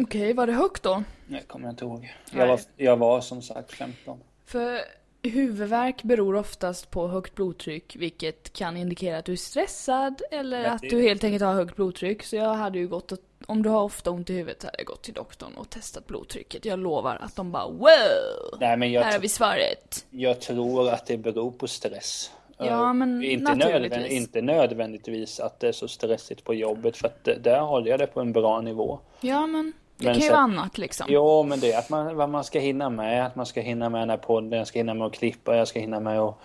Okej, 0.00 0.32
var 0.32 0.46
det 0.46 0.52
högt 0.52 0.82
då? 0.82 1.04
Det 1.26 1.40
kommer 1.40 1.66
jag 1.66 1.72
inte 1.72 1.84
ihåg. 1.84 2.14
Jag 2.30 2.46
var, 2.46 2.60
jag 2.76 2.96
var 2.96 3.20
som 3.20 3.42
sagt 3.42 3.72
15. 3.72 4.18
För 4.46 4.80
huvudvärk 5.28 6.02
beror 6.02 6.34
oftast 6.36 6.90
på 6.90 7.08
högt 7.08 7.34
blodtryck, 7.34 7.96
vilket 7.96 8.52
kan 8.52 8.76
indikera 8.76 9.18
att 9.18 9.24
du 9.24 9.32
är 9.32 9.36
stressad 9.36 10.22
eller 10.30 10.64
att 10.64 10.82
du 10.82 11.02
helt 11.02 11.24
enkelt 11.24 11.42
har 11.44 11.54
högt 11.54 11.76
blodtryck. 11.76 12.22
Så 12.22 12.36
jag 12.36 12.54
hade 12.54 12.78
ju 12.78 12.88
gått 12.88 13.12
och, 13.12 13.18
om 13.46 13.62
du 13.62 13.68
har 13.68 13.82
ofta 13.82 14.10
ont 14.10 14.30
i 14.30 14.32
huvudet 14.32 14.60
så 14.60 14.66
hade 14.66 14.78
jag 14.78 14.86
gått 14.86 15.02
till 15.02 15.14
doktorn 15.14 15.54
och 15.56 15.70
testat 15.70 16.06
blodtrycket. 16.06 16.64
Jag 16.64 16.78
lovar 16.78 17.16
att 17.20 17.36
de 17.36 17.52
bara 17.52 17.68
wow! 17.68 18.58
Nej 18.60 18.76
men 18.76 18.90
Här 18.90 19.12
har 19.12 19.18
vi 19.18 19.28
svaret. 19.28 20.06
jag 20.10 20.40
tror 20.40 20.88
att 20.88 21.06
det 21.06 21.16
beror 21.16 21.50
på 21.50 21.66
stress. 21.68 22.30
Ja, 22.58 22.66
Eh, 22.66 22.92
men 22.92 23.24
inte, 23.24 23.54
naturligtvis. 23.54 23.90
nödvänd, 23.90 24.12
inte 24.12 24.42
nödvändigtvis 24.42 25.40
att 25.40 25.60
det 25.60 25.68
är 25.68 25.72
så 25.72 25.88
stressigt 25.88 26.44
på 26.44 26.54
jobbet 26.54 26.96
för 26.96 27.06
att 27.06 27.24
där 27.24 27.60
håller 27.60 27.90
jag 27.90 28.00
det 28.00 28.06
på 28.06 28.20
en 28.20 28.32
bra 28.32 28.60
nivå. 28.60 28.98
Ja 29.20 29.46
men, 29.46 29.72
det 29.98 30.04
Men 30.04 30.14
kan 30.14 30.22
ju 30.22 30.28
vara 30.28 30.40
annat 30.40 30.78
liksom. 30.78 31.06
Jo 31.10 31.42
men 31.42 31.60
det 31.60 31.72
är 31.72 31.78
att 31.78 31.88
man, 31.90 32.16
vad 32.16 32.28
man 32.28 32.44
ska 32.44 32.58
hinna 32.58 32.90
med, 32.90 33.26
att 33.26 33.36
man 33.36 33.46
ska 33.46 33.60
hinna 33.60 33.88
med 33.88 34.00
den 34.00 34.10
här 34.10 34.16
podden, 34.16 34.58
jag 34.58 34.66
ska 34.68 34.78
hinna 34.78 34.94
med 34.94 35.06
att 35.06 35.12
klippa, 35.14 35.56
jag 35.56 35.68
ska 35.68 35.80
hinna 35.80 36.00
med 36.00 36.20
att 36.20 36.38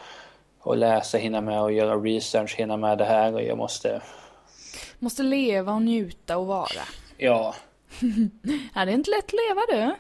och 0.60 0.78
läsa, 0.78 1.18
hinna 1.18 1.42
med 1.42 1.62
att 1.62 1.74
göra 1.74 1.96
research, 1.96 2.56
hinna 2.56 2.78
med 2.78 2.98
det 2.98 3.06
här 3.06 3.34
och 3.34 3.42
jag 3.44 3.58
måste, 3.58 4.02
Måste 5.00 5.24
leva 5.24 5.74
och 5.74 5.82
njuta 5.82 6.38
och 6.38 6.48
vara. 6.48 6.68
ja. 7.18 7.56
Ja, 8.76 8.86
det 8.86 8.92
är 8.92 8.96
inte 8.96 9.10
lätt 9.12 9.26
att 9.26 9.34
leva 9.34 9.62
du. 9.70 9.96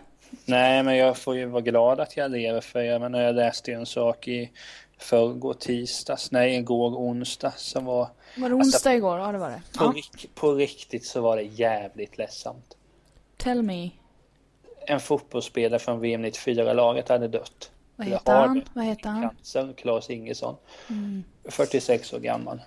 Nej 0.45 0.83
men 0.83 0.97
jag 0.97 1.17
får 1.17 1.35
ju 1.35 1.45
vara 1.45 1.61
glad 1.61 1.99
att 1.99 2.17
jag 2.17 2.31
lever 2.31 2.61
för 2.61 2.79
jag 2.81 3.01
menar 3.01 3.21
jag 3.21 3.35
läste 3.35 3.71
ju 3.71 3.77
en 3.77 3.85
sak 3.85 4.27
i 4.27 4.51
förrgår 4.97 5.53
tisdags, 5.53 6.31
nej 6.31 6.55
igår 6.55 6.89
onsdag 6.95 7.53
som 7.57 7.85
var 7.85 8.07
Var 8.37 8.49
det 8.49 8.55
onsdag 8.55 8.93
igår? 8.95 9.19
Ja, 9.19 9.31
det 9.31 9.37
var 9.37 9.49
det. 9.49 9.61
på, 9.77 9.83
Ja. 9.83 9.93
på 10.35 10.53
riktigt 10.53 11.05
så 11.05 11.21
var 11.21 11.35
det 11.37 11.43
jävligt 11.43 12.17
ledsamt. 12.17 12.70
Tell 13.41 13.61
me. 13.61 13.89
En 14.87 14.99
fotbollsspelare 14.99 15.79
från 15.79 15.99
VM 15.99 16.25
94-laget 16.25 17.09
hade 17.09 17.27
dött. 17.27 17.71
Vad 17.95 18.07
heter 18.07 18.33
han? 18.33 18.59
dött. 18.59 18.67
Vad 18.73 18.85
heter 18.85 19.09
han? 19.09 19.21
Cancer, 19.21 19.73
Claes 19.77 20.09
Ingesson. 20.09 20.55
Mm. 20.89 21.23
46 21.43 22.13
år 22.13 22.19
gammal. 22.19 22.61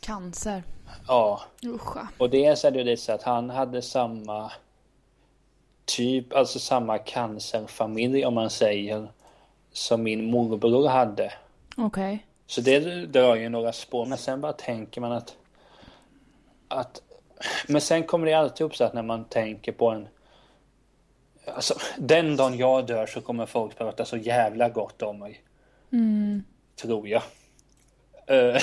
Cancer. 0.00 0.62
Ja, 1.06 1.40
Usch. 1.64 1.96
och 2.18 2.30
dels 2.30 2.64
är 2.64 2.70
det 2.70 2.78
ju 2.78 2.84
lite 2.84 3.02
så 3.02 3.12
att 3.12 3.22
han 3.22 3.50
hade 3.50 3.82
samma 3.82 4.52
typ, 5.84 6.32
alltså 6.32 6.58
samma 6.58 6.98
cancerfamilj 6.98 8.24
om 8.24 8.34
man 8.34 8.50
säger, 8.50 9.08
som 9.72 10.02
min 10.02 10.30
morbror 10.30 10.88
hade. 10.88 11.32
Okej. 11.76 12.26
Så 12.46 12.60
det 12.60 13.06
drar 13.06 13.36
ju 13.36 13.48
några 13.48 13.72
spår, 13.72 14.06
men 14.06 14.18
sen 14.18 14.40
bara 14.40 14.52
tänker 14.52 15.00
man 15.00 15.12
att, 15.12 15.36
att 16.68 17.02
men 17.66 17.80
sen 17.80 18.02
kommer 18.02 18.26
det 18.26 18.34
alltid 18.34 18.66
upp 18.66 18.76
så 18.76 18.84
att 18.84 18.94
när 18.94 19.02
man 19.02 19.24
tänker 19.24 19.72
på 19.72 19.90
en 19.90 20.08
Alltså, 21.54 21.74
den 21.98 22.36
dagen 22.36 22.58
jag 22.58 22.86
dör 22.86 23.06
så 23.06 23.20
kommer 23.20 23.46
folk 23.46 23.78
prata 23.78 24.04
så 24.04 24.16
jävla 24.16 24.68
gott 24.68 25.02
om 25.02 25.18
mig. 25.18 25.42
Mm. 25.92 26.44
Tror 26.76 27.08
jag. 27.08 27.22
Eh, 28.26 28.62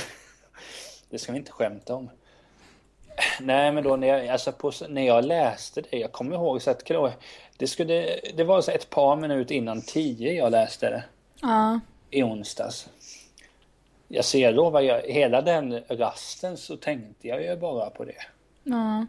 det 1.10 1.20
ska 1.20 1.32
vi 1.32 1.38
inte 1.38 1.52
skämta 1.52 1.96
om. 1.96 2.10
Nej, 3.40 3.72
men 3.72 3.84
då 3.84 3.96
när 3.96 4.08
jag, 4.08 4.28
alltså 4.28 4.52
på, 4.52 4.72
när 4.90 5.02
jag 5.02 5.26
läste 5.26 5.82
det, 5.82 5.98
jag 5.98 6.12
kommer 6.12 6.36
ihåg 6.36 6.62
så 6.62 6.72
att 6.72 6.86
det, 7.58 7.68
skulle, 7.68 8.20
det 8.36 8.44
var 8.44 8.62
så 8.62 8.72
ett 8.72 8.90
par 8.90 9.16
minuter 9.16 9.56
innan 9.56 9.82
tio 9.82 10.34
jag 10.34 10.52
läste 10.52 10.90
det 10.90 11.04
Ja. 11.42 11.80
i 12.10 12.24
onsdags. 12.24 12.90
Jag 14.08 14.26
ser 14.26 14.54
då 14.54 14.70
vad 14.70 14.84
jag, 14.84 15.02
hela 15.02 15.42
den 15.42 15.84
rasten 15.90 16.58
så 16.58 16.78
tänkte 16.78 17.28
jag 17.28 17.44
ju 17.44 17.56
bara 17.56 17.90
på 17.90 18.06
det. 18.06 18.22
Ja. 18.68 19.06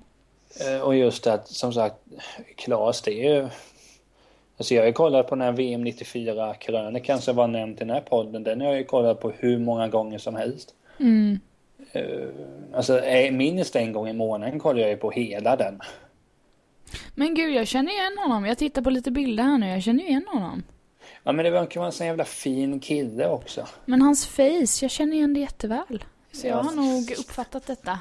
Eh, 0.67 0.81
Och 0.81 0.97
just 0.97 1.27
att 1.27 1.49
som 1.49 1.73
sagt, 1.73 1.97
Klas 2.57 3.03
det 3.03 3.13
är 3.27 3.35
ju... 3.35 3.49
Alltså 4.59 4.75
jag 4.75 4.83
har 4.83 4.87
ju 4.87 4.93
kollat 4.93 5.29
på 5.29 5.35
den 5.35 5.43
här 5.45 5.53
VM 5.53 5.85
94 5.85 6.55
krönikan 6.55 7.21
som 7.21 7.37
var 7.37 7.47
nämnt 7.49 7.77
i 7.77 7.79
den 7.79 7.91
här 7.91 8.01
podden. 8.01 8.43
Den 8.45 8.61
har 8.61 8.69
jag 8.69 8.77
ju 8.79 8.85
kollat 8.85 9.21
på 9.21 9.31
hur 9.31 9.59
många 9.59 9.89
gånger 9.89 10.19
som 10.19 10.35
helst. 10.35 10.75
Mm. 11.01 11.41
Eh, 11.93 12.29
Alltså 12.75 13.01
eh, 13.01 13.33
minst 13.33 13.77
en 13.77 13.93
gång 13.93 14.09
i 14.09 14.13
månaden 14.13 14.59
kollar 14.61 14.81
jag 14.81 14.91
ju 14.91 14.97
på 14.97 15.11
hela 15.11 15.57
den. 15.57 15.81
Men 17.15 17.35
gud, 17.35 17.55
jag 17.55 17.67
känner 17.67 17.93
igen 17.93 18.19
honom. 18.19 18.47
Jag 18.47 18.59
tittar 18.59 18.83
på 18.83 18.91
lite 18.91 19.11
bilder 19.11 19.45
här 19.45 19.59
nu. 19.59 19.69
Jag 19.69 19.83
känner 19.83 20.05
igen 20.05 20.27
honom. 20.29 20.63
Ja 21.25 21.33
men 21.33 21.45
det 21.45 21.51
verkar 21.51 21.81
vara 21.81 21.87
en 21.87 21.93
sån 21.93 22.07
jävla 22.07 22.25
fin 22.25 22.81
kille 22.81 23.29
också. 23.29 23.67
Men 23.85 24.03
hans 24.03 24.27
face, 24.27 24.79
jag 24.83 24.91
känner 24.91 25.17
igen 25.17 25.35
det 25.35 25.41
jätteväl. 25.41 26.05
Så 26.33 26.47
jag 26.47 26.59
Ja. 26.59 26.63
har 26.63 26.73
nog 26.73 27.11
uppfattat 27.19 27.67
detta. 27.67 27.99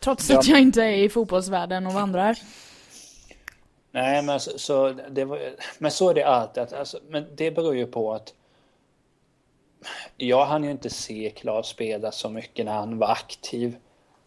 Trots 0.00 0.30
Ja. 0.30 0.38
att 0.38 0.46
jag 0.46 0.60
inte 0.60 0.82
är 0.82 0.96
i 0.96 1.08
fotbollsvärlden 1.08 1.86
och 1.86 1.92
vandrar. 1.92 2.38
Nej 3.90 4.22
men 4.22 4.40
så, 4.40 4.58
så 4.58 4.92
det 5.10 5.24
var, 5.24 5.40
men 5.78 5.90
så 5.90 6.10
är 6.10 6.14
det 6.14 6.22
alltid. 6.24 6.62
Att, 6.62 6.72
alltså, 6.72 6.98
men 7.08 7.26
det 7.36 7.50
beror 7.50 7.76
ju 7.76 7.86
på 7.86 8.14
att 8.14 8.34
jag 10.16 10.46
hann 10.46 10.64
ju 10.64 10.70
inte 10.70 10.90
se 10.90 11.32
Klas 11.36 11.68
spela 11.68 12.12
så 12.12 12.30
mycket 12.30 12.66
när 12.66 12.72
han 12.72 12.98
var 12.98 13.08
aktiv. 13.08 13.76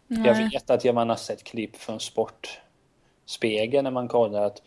Jag 0.06 0.18
Nej. 0.20 0.50
vet 0.52 0.70
att 0.70 0.84
jag 0.84 0.94
man 0.94 1.08
har 1.08 1.16
sett 1.16 1.44
klipp 1.44 1.76
från 1.76 2.00
Sportspegeln 2.00 3.84
när 3.84 3.90
man 3.90 4.08
kollar 4.08 4.42
att 4.42 4.62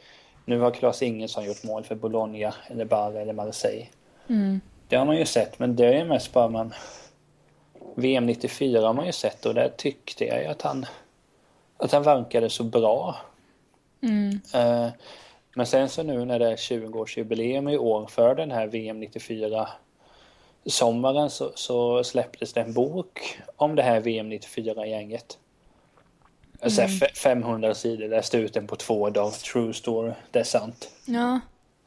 nu 0.46 0.60
har 0.60 0.72
Klas 0.72 1.02
Ingesson 1.02 1.46
gjort 1.46 1.64
mål 1.64 1.84
för 1.84 1.96
Bologna 1.96 2.54
eller 2.68 2.86
Bari 2.86 3.18
eller 3.18 3.34
Marseille. 3.34 3.88
Mm. 4.28 4.62
Det 4.88 4.96
har 4.96 5.06
man 5.06 5.18
ju 5.18 5.26
sett 5.26 5.60
men 5.60 5.76
det 5.76 5.86
är 5.86 6.06
mest 6.06 6.34
bara 6.34 6.48
man 6.48 6.74
VM 7.96 8.26
94 8.26 8.82
har 8.88 8.94
man 8.94 9.06
ju 9.06 9.12
sett 9.12 9.46
och 9.46 9.54
där 9.54 9.70
tyckte 9.78 10.26
jag 10.26 10.42
ju 10.42 10.48
att 10.48 10.62
han 10.62 10.86
att 11.78 11.92
han 11.92 12.04
verkade 12.04 12.50
så 12.50 12.64
bra. 12.64 13.16
Mm. 14.02 14.40
Eh, 14.54 14.90
Men 15.56 15.66
sen 15.66 15.90
så 15.90 16.04
nu 16.04 16.26
när 16.26 16.40
det 16.40 16.48
är 16.52 16.56
20-årsjubileum 16.56 17.72
i 17.72 17.78
år 17.78 18.08
för 18.08 18.36
den 18.36 18.52
här 18.52 18.68
VM 18.68 19.00
94 19.00 19.68
sommaren 20.66 21.30
så, 21.30 21.52
så 21.56 22.04
släpptes 22.04 22.54
det 22.54 22.62
en 22.62 22.74
bok 22.74 23.40
om 23.56 23.76
det 23.76 23.82
här 23.84 24.00
VM 24.00 24.32
94-gänget. 24.32 25.38
Alltså 26.62 26.82
Mm. 26.82 26.92
fe- 26.94 27.16
500 27.16 27.74
sidor, 27.76 28.08
läste 28.08 28.38
ut 28.38 28.54
den 28.54 28.68
på 28.68 28.76
två 28.76 29.10
dagar. 29.10 29.32
True 29.32 29.74
story, 29.74 30.12
det 30.32 30.40
är 30.40 30.44
sant. 30.44 30.90
Ja. 31.06 31.40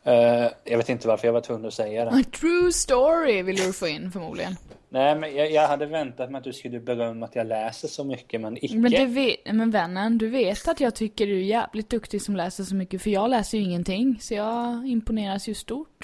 Eh, 0.05 0.51
jag 0.65 0.77
vet 0.79 0.89
inte 0.89 1.09
varför 1.09 1.29
jag 1.29 1.33
var 1.33 1.41
tvungen 1.41 1.67
att 1.67 1.75
säga 1.75 2.05
det. 2.05 2.11
A 2.11 2.23
true 2.41 2.73
story 2.73 3.43
vill 3.43 3.57
du 3.57 3.73
få 3.73 3.89
in 3.89 4.13
förmodligen. 4.13 4.57
Nej, 4.91 5.17
men 5.17 5.37
jag, 5.37 5.53
jag 5.53 5.69
hade 5.69 5.87
väntat 5.87 6.31
mig 6.31 6.39
att 6.39 6.45
du 6.45 6.53
skulle 6.53 6.81
berömma 6.81 7.27
att 7.27 7.37
jag 7.37 7.47
läser 7.47 7.89
så 7.89 8.05
mycket, 8.05 8.41
men 8.41 8.65
icke. 8.65 8.77
Men, 8.77 8.91
du 8.91 9.07
vet, 9.07 9.37
men 9.53 9.71
vännen, 9.71 10.19
du 10.19 10.29
vet 10.29 10.69
att 10.69 10.81
jag 10.81 10.95
tycker 10.95 11.27
du 11.27 11.37
är 11.37 11.45
jävligt 11.45 11.91
duktig 11.91 12.23
som 12.23 12.37
läser 12.37 12.65
så 12.65 12.75
mycket. 12.75 13.03
För 13.03 13.11
jag 13.11 13.31
läser 13.31 13.59
ju 13.59 13.65
ingenting. 13.65 14.19
Så 14.21 14.35
jag 14.35 14.89
imponeras 14.89 15.49
ju 15.49 15.55
stort. 15.55 15.98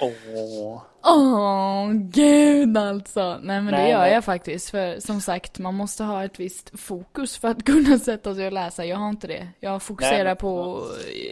Åh. 0.00 0.82
Åh, 1.02 1.92
gud 1.92 2.76
alltså. 2.76 3.38
Nej 3.42 3.60
men 3.60 3.66
det 3.66 3.70
Nej, 3.70 3.90
gör 3.90 4.00
nej. 4.00 4.12
jag 4.12 4.24
faktiskt. 4.24 4.70
För 4.70 5.00
som 5.00 5.20
sagt, 5.20 5.58
man 5.58 5.74
måste 5.74 6.04
ha 6.04 6.24
ett 6.24 6.40
visst 6.40 6.80
fokus 6.80 7.38
för 7.38 7.48
att 7.48 7.64
kunna 7.64 7.98
sätta 7.98 8.34
sig 8.34 8.46
och 8.46 8.52
läsa. 8.52 8.84
Jag 8.84 8.96
har 8.96 9.08
inte 9.08 9.26
det. 9.26 9.48
Jag 9.60 9.82
fokuserar 9.82 10.24
Nej, 10.24 10.36
på 10.36 10.78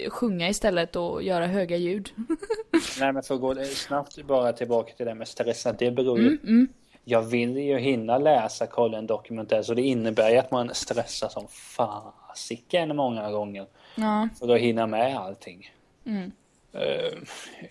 att 0.06 0.12
sjunga 0.12 0.48
istället 0.48 0.96
och 0.96 1.22
göra 1.22 1.46
höga 1.46 1.76
ljud. 1.76 2.10
Nej, 3.00 3.12
men 3.12 3.22
för 3.22 3.34
att 3.34 3.40
gå 3.40 3.54
snabbt 3.64 4.22
bara 4.22 4.52
tillbaka 4.52 4.92
till 4.96 5.06
det 5.06 5.14
med 5.14 5.28
stressen. 5.28 5.76
Det 5.78 5.90
beror 5.90 6.18
ju... 6.18 6.26
Mm, 6.26 6.40
mm. 6.42 6.68
Jag 7.06 7.22
vill 7.22 7.56
ju 7.56 7.78
hinna 7.78 8.18
läsa, 8.18 8.66
kolla 8.66 8.98
en 8.98 9.06
dokumentär, 9.06 9.62
så 9.62 9.74
det 9.74 9.82
innebär 9.82 10.30
ju 10.30 10.36
att 10.36 10.50
man 10.50 10.74
stressar 10.74 11.28
som 11.28 11.46
fasiken 11.48 12.96
många 12.96 13.30
gånger. 13.30 13.66
Ja. 13.94 14.28
För 14.38 14.54
att 14.54 14.60
hinna 14.60 14.86
med 14.86 15.16
allting. 15.16 15.70
Mm. 16.06 16.32
Eh, 16.74 17.18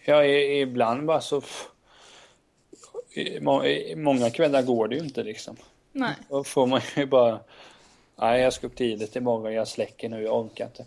Ja, 0.06 0.26
ibland 0.26 1.06
bara 1.06 1.22
så... 1.22 1.42
Många 3.96 4.30
kvällar 4.30 4.62
går 4.62 4.88
det 4.88 4.96
ju 4.96 5.02
inte 5.02 5.24
liksom. 5.24 5.56
Nej. 5.92 6.16
Då 6.30 6.44
får 6.44 6.68
man 6.68 6.82
ju 6.98 7.06
bara... 7.06 7.40
Nej, 8.16 8.42
jag 8.42 8.54
ska 8.54 8.68
upp 8.68 8.76
tidigt 8.76 9.16
imorgon, 9.16 9.54
jag 9.54 9.68
släcker 9.68 10.10
nu, 10.10 10.24
jag 10.24 10.40
orkar 10.40 10.66
inte. 10.66 10.86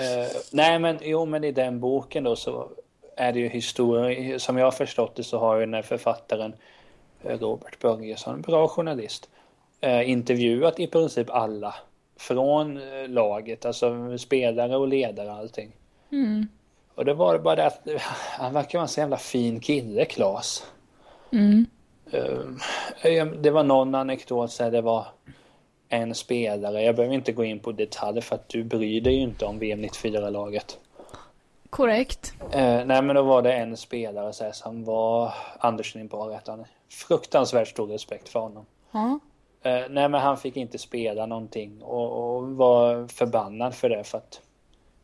Eh, 0.00 0.28
nej, 0.52 0.78
men 0.78 0.98
jo, 1.02 1.24
men 1.24 1.44
i 1.44 1.52
den 1.52 1.80
boken 1.80 2.24
då 2.24 2.36
så 2.36 2.68
är 3.16 3.32
det 3.32 3.38
ju 3.38 3.48
historia. 3.48 4.38
Som 4.38 4.56
jag 4.56 4.66
har 4.66 4.70
förstått 4.70 5.16
det 5.16 5.24
så 5.24 5.38
har 5.38 5.56
ju 5.56 5.60
den 5.60 5.74
här 5.74 5.82
författaren 5.82 6.54
eh, 7.22 7.38
Robert 7.38 7.80
Börjesson, 7.80 8.40
bra 8.40 8.68
journalist, 8.68 9.28
intervjuat 10.04 10.80
i 10.80 10.86
princip 10.86 11.30
alla 11.30 11.74
från 12.16 12.80
laget, 13.06 13.64
alltså 13.64 14.18
spelare 14.18 14.76
och 14.76 14.88
ledare 14.88 15.28
och 15.28 15.36
allting. 15.36 15.72
Mm. 16.12 16.48
Och 16.98 17.04
det 17.04 17.14
var 17.14 17.38
bara 17.38 17.56
det 17.56 17.66
att 17.66 17.88
eh, 17.88 18.00
han 18.38 18.54
verkar 18.54 18.78
vara 18.78 18.82
en 18.82 18.88
så 18.88 19.00
jävla 19.00 19.16
fin 19.16 19.60
kille, 19.60 20.04
Klas. 20.04 20.66
Mm. 21.32 21.66
Eh, 22.10 23.26
Det 23.26 23.50
var 23.50 23.64
någon 23.64 23.94
anekdot 23.94 24.50
så 24.50 24.64
här, 24.64 24.70
det 24.70 24.80
var 24.80 25.06
en 25.88 26.14
spelare, 26.14 26.82
jag 26.82 26.96
behöver 26.96 27.14
inte 27.14 27.32
gå 27.32 27.44
in 27.44 27.60
på 27.60 27.72
detaljer 27.72 28.22
för 28.22 28.34
att 28.34 28.48
du 28.48 28.64
bryr 28.64 29.00
dig 29.00 29.14
ju 29.14 29.20
inte 29.20 29.44
om 29.44 29.58
VM 29.58 29.84
94-laget. 29.84 30.78
Korrekt. 31.70 32.32
Eh, 32.52 32.84
nej 32.84 33.02
men 33.02 33.16
då 33.16 33.22
var 33.22 33.42
det 33.42 33.52
en 33.52 33.76
spelare 33.76 34.32
så 34.32 34.44
här, 34.44 34.52
som 34.52 34.84
var 34.84 35.34
Anders 35.58 35.94
hette 35.94 36.50
han. 36.50 36.64
Fruktansvärt 36.90 37.68
stor 37.68 37.86
respekt 37.86 38.28
för 38.28 38.40
honom. 38.40 38.66
Ja. 38.90 39.18
Eh, 39.62 39.82
nej 39.90 40.08
men 40.08 40.14
han 40.14 40.36
fick 40.36 40.56
inte 40.56 40.78
spela 40.78 41.26
någonting 41.26 41.82
och, 41.82 42.36
och 42.36 42.48
var 42.48 43.06
förbannad 43.06 43.74
för 43.74 43.88
det 43.88 44.04
för 44.04 44.18
att 44.18 44.40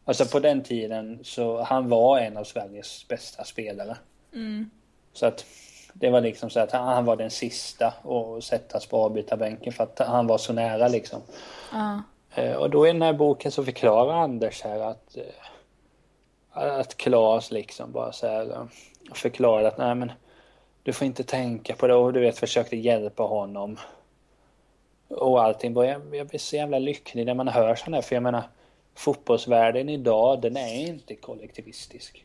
Alltså 0.04 0.24
på 0.26 0.40
den 0.40 0.62
tiden 0.62 1.18
så 1.22 1.62
han 1.62 1.88
var 1.88 2.18
en 2.18 2.36
av 2.36 2.44
Sveriges 2.44 3.08
bästa 3.08 3.44
spelare. 3.44 3.96
Mm. 4.32 4.70
Så 5.12 5.26
att 5.26 5.46
det 5.92 6.10
var 6.10 6.20
liksom 6.20 6.50
så 6.50 6.60
att 6.60 6.72
han, 6.72 7.04
var 7.04 7.16
den 7.16 7.30
sista 7.30 7.86
att 7.86 8.44
sättas 8.44 8.86
på 8.86 8.96
avbytarbänken 8.96 9.72
för 9.72 9.84
att 9.84 9.98
han 9.98 10.26
var 10.26 10.38
så 10.38 10.52
nära 10.52 10.88
liksom. 10.88 11.22
Eh, 12.34 12.52
Och 12.52 12.70
då 12.70 12.86
i 12.86 12.92
den 12.92 13.02
här 13.02 13.12
boken 13.12 13.52
så 13.52 13.64
förklarar 13.64 14.22
Anders 14.22 14.62
här 14.62 14.80
att 14.80 15.16
eh, 15.16 15.22
att 16.54 16.96
Klas 16.96 17.50
liksom 17.50 17.92
bara 17.92 18.12
så 18.12 18.26
här 18.26 18.50
eh, 18.50 18.64
förklarade 19.14 19.68
att 19.68 19.78
nej 19.78 19.94
men 19.94 20.12
du 20.82 20.92
får 20.92 21.06
inte 21.06 21.24
tänka 21.24 21.74
på 21.74 21.86
det 21.86 21.94
och 21.94 22.12
du 22.12 22.20
vet 22.20 22.38
försökte 22.38 22.76
hjälpa 22.76 23.22
honom. 23.22 23.76
Och 25.08 25.42
allting. 25.42 25.74
Jag, 25.76 26.14
jag 26.14 26.26
blir 26.26 26.38
så 26.38 26.56
jävla 26.56 26.78
lycklig 26.78 27.26
när 27.26 27.34
man 27.34 27.48
hör 27.48 27.74
sånt 27.74 27.94
här 27.94 28.02
för 28.02 28.16
jag 28.16 28.22
menar 28.22 28.42
fotbollsvärlden 28.94 29.88
idag 29.88 30.40
den 30.40 30.56
är 30.56 30.86
inte 30.86 31.14
kollektivistisk. 31.14 32.24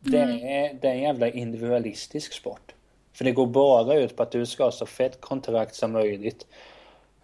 Det 0.00 0.18
är, 0.18 0.74
det 0.74 0.88
är 0.88 0.92
en 0.92 1.02
jävla 1.02 1.30
individualistisk 1.30 2.32
sport. 2.32 2.74
För 3.12 3.24
det 3.24 3.32
går 3.32 3.46
bara 3.46 3.94
ut 3.94 4.16
på 4.16 4.22
att 4.22 4.30
du 4.30 4.46
ska 4.46 4.64
ha 4.64 4.70
så 4.72 4.86
fett 4.86 5.20
kontrakt 5.20 5.74
som 5.74 5.92
möjligt. 5.92 6.46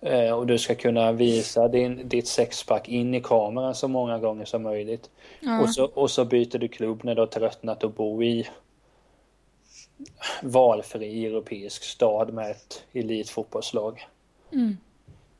Eh, 0.00 0.30
Och 0.30 0.46
du 0.46 0.58
ska 0.58 0.74
kunna 0.74 1.12
visa 1.12 1.68
din, 1.68 2.08
ditt 2.08 2.28
sexpack 2.28 2.88
in 2.88 3.14
i 3.14 3.20
kameran 3.20 3.74
så 3.74 3.88
många 3.88 4.18
gånger 4.18 4.44
som 4.44 4.62
möjligt. 4.62 5.10
Ja. 5.40 5.60
Och, 5.62 5.70
så, 5.70 5.84
och 5.84 6.10
så 6.10 6.24
byter 6.24 6.58
du 6.58 6.68
klubb 6.68 7.04
när 7.04 7.14
du 7.14 7.20
har 7.20 7.26
tröttnat 7.26 7.84
att 7.84 7.96
bo 7.96 8.22
i 8.22 8.48
valfri 10.42 11.26
europeisk 11.26 11.82
stad 11.82 12.32
med 12.32 12.50
ett 12.50 12.84
elitfotbollslag. 12.92 14.06
Mm. 14.52 14.76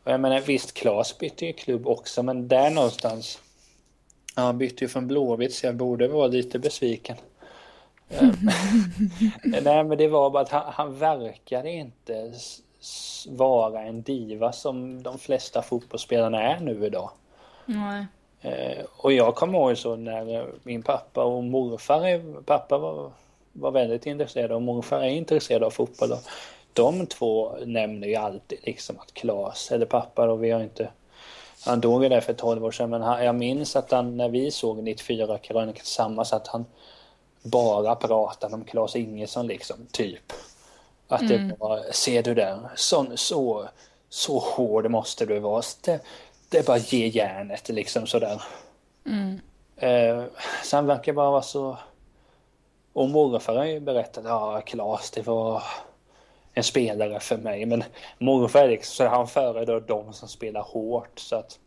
Och 0.09 0.15
jag 0.15 0.21
menar 0.21 0.41
visst, 0.41 0.75
Klas 0.75 1.19
bytte 1.19 1.47
ju 1.47 1.53
klubb 1.53 1.87
också, 1.87 2.23
men 2.23 2.49
där 2.49 2.71
någonstans. 2.71 3.39
Ja, 4.37 4.43
han 4.43 4.59
bytte 4.59 4.85
ju 4.85 4.89
från 4.89 5.07
Blåvitt 5.07 5.55
så 5.55 5.67
jag 5.67 5.77
borde 5.77 6.09
vara 6.09 6.27
lite 6.27 6.59
besviken. 6.59 7.17
Eh, 8.09 8.29
Nej, 9.63 9.85
men 9.85 9.99
det 9.99 10.09
var 10.09 10.31
bara 10.31 10.43
att 10.43 10.49
han, 10.49 10.63
han 10.67 10.99
verkade 10.99 11.71
inte 11.71 12.33
vara 13.29 13.83
en 13.83 14.03
diva 14.03 14.53
som 14.53 15.03
de 15.03 15.19
flesta 15.19 15.63
fotbollsspelarna 15.63 16.43
är 16.43 16.61
nu 16.61 16.87
idag. 16.87 17.11
Nej. 17.65 18.07
Eh, 18.41 18.85
och 18.97 19.13
jag 19.13 19.35
kommer 19.35 19.59
ihåg 19.59 19.79
så 19.79 19.97
när 19.97 20.47
min 20.63 20.83
pappa 20.83 21.25
och 21.25 21.45
morfar, 21.45 22.43
pappa 22.43 22.79
var, 22.79 23.11
var 23.53 23.71
väldigt 23.71 24.07
intresserad 24.07 24.53
och 24.53 24.63
morfar 24.63 25.01
är 25.01 25.09
intresserad 25.09 25.63
av 25.63 25.71
fotboll. 25.71 26.11
De 26.79 27.07
två 27.07 27.57
nämner 27.67 28.09
ju 28.09 28.15
alltid 28.15 28.59
liksom 28.63 28.99
att 28.99 29.15
Klas, 29.15 29.73
eller 29.73 29.87
pappa 29.87 30.27
då, 30.27 30.37
vi 30.37 30.51
har 30.51 30.61
inte 30.61 30.89
han 31.67 31.81
dog 31.81 32.03
ju 32.03 32.09
där 32.09 32.21
för 32.21 32.33
12 32.33 32.65
år 32.65 32.71
sedan 32.71 32.91
men 32.91 33.03
han, 33.03 33.25
jag 33.25 33.35
minns 33.35 33.77
att 33.77 33.91
han, 33.91 34.17
när 34.17 34.29
vi 34.29 34.51
såg 34.51 34.83
94 34.83 35.39
krönikan 35.39 35.75
tillsammans 35.75 36.33
att 36.33 36.49
han 36.49 36.65
bara 37.43 37.95
pratade 37.95 38.55
om 38.55 38.65
Klas 38.65 38.97
Ingesson 38.97 39.47
liksom, 39.47 39.77
typ. 39.93 40.33
Att 41.09 41.21
mm. 41.21 41.49
det 41.49 41.55
var, 41.59 41.93
ser 41.93 42.23
du 42.23 42.35
där, 42.35 42.59
så, 42.77 43.07
så, 43.15 43.69
så 44.09 44.39
hård 44.39 44.91
måste 44.91 45.27
du 45.27 45.39
vara. 45.39 45.63
Det, 45.85 46.01
det 46.49 46.59
är 46.59 46.63
bara 46.63 46.79
ge 46.79 47.07
järnet 47.07 47.69
liksom 47.69 48.07
sådär. 48.07 48.43
Mm. 49.07 49.41
Eh, 49.77 50.25
så 50.65 50.77
han 50.77 50.87
verkar 50.87 51.13
bara 51.13 51.31
vara 51.31 51.43
så... 51.43 51.77
Och 52.93 53.09
morfar 53.09 53.57
har 53.57 53.65
ju 53.65 53.81
berättat, 53.81 54.25
ja 54.25 54.61
Klas 54.61 55.11
det 55.11 55.27
var 55.27 55.63
en 56.59 56.65
spelare 56.65 57.21
för 57.21 57.37
mig. 57.37 57.67
Men 57.67 57.85
morfar 58.19 58.65
är 58.65 58.69
liksom, 58.69 58.95
så 58.95 59.11
han 59.11 59.29
föredrar 59.29 59.81
de 59.81 60.13
som 60.13 60.29
spelar 60.29 60.63
hårt. 60.63 61.19
Så 61.19 61.37
att, 61.37 61.59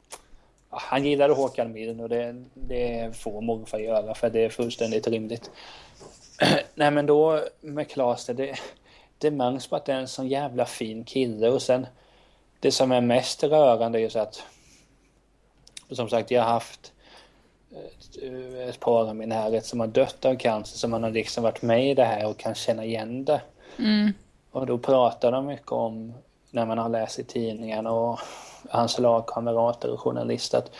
ja, 0.71 0.77
han 0.81 1.05
gillade 1.05 1.33
Håkan 1.33 1.71
Mild 1.71 2.01
och 2.01 2.09
det, 2.09 2.45
det 2.53 3.17
får 3.17 3.41
morfar 3.41 3.79
göra 3.79 4.13
för 4.13 4.29
det 4.29 4.45
är 4.45 4.49
fullständigt 4.49 5.07
rimligt. 5.07 5.51
Nej 6.75 6.91
men 6.91 7.05
då 7.05 7.43
med 7.61 7.89
Klas, 7.89 8.25
det, 8.25 8.59
det 9.17 9.31
märks 9.31 9.67
på 9.67 9.75
att 9.75 9.85
det 9.85 9.93
är 9.93 9.99
en 9.99 10.07
sån 10.07 10.27
jävla 10.27 10.65
fin 10.65 11.03
kille 11.03 11.49
och 11.49 11.61
sen 11.61 11.87
det 12.59 12.71
som 12.71 12.91
är 12.91 13.01
mest 13.01 13.43
rörande 13.43 13.99
är 13.99 14.01
ju 14.01 14.09
så 14.09 14.19
att 14.19 14.43
som 15.91 16.09
sagt 16.09 16.31
jag 16.31 16.43
har 16.43 16.49
haft 16.49 16.93
eh, 18.21 18.69
ett 18.69 18.79
par 18.79 19.09
av 19.09 19.15
min 19.15 19.29
närhet 19.29 19.65
som 19.65 19.79
har 19.79 19.87
dött 19.87 20.25
av 20.25 20.35
cancer 20.35 20.77
så 20.77 20.87
man 20.87 21.03
har 21.03 21.11
liksom 21.11 21.43
varit 21.43 21.61
med 21.61 21.91
i 21.91 21.93
det 21.93 22.05
här 22.05 22.27
och 22.27 22.37
kan 22.37 22.55
känna 22.55 22.85
igen 22.85 23.25
det. 23.25 23.41
Mm. 23.79 24.13
Och 24.51 24.65
då 24.65 24.77
pratar 24.77 25.31
de 25.31 25.45
mycket 25.45 25.71
om 25.71 26.13
när 26.51 26.65
man 26.65 26.77
har 26.77 26.89
läst 26.89 27.19
i 27.19 27.23
tidningen 27.23 27.87
och 27.87 28.19
hans 28.69 28.99
lagkamrater 28.99 29.89
och 29.89 29.99
journalister 29.99 30.57
att 30.57 30.71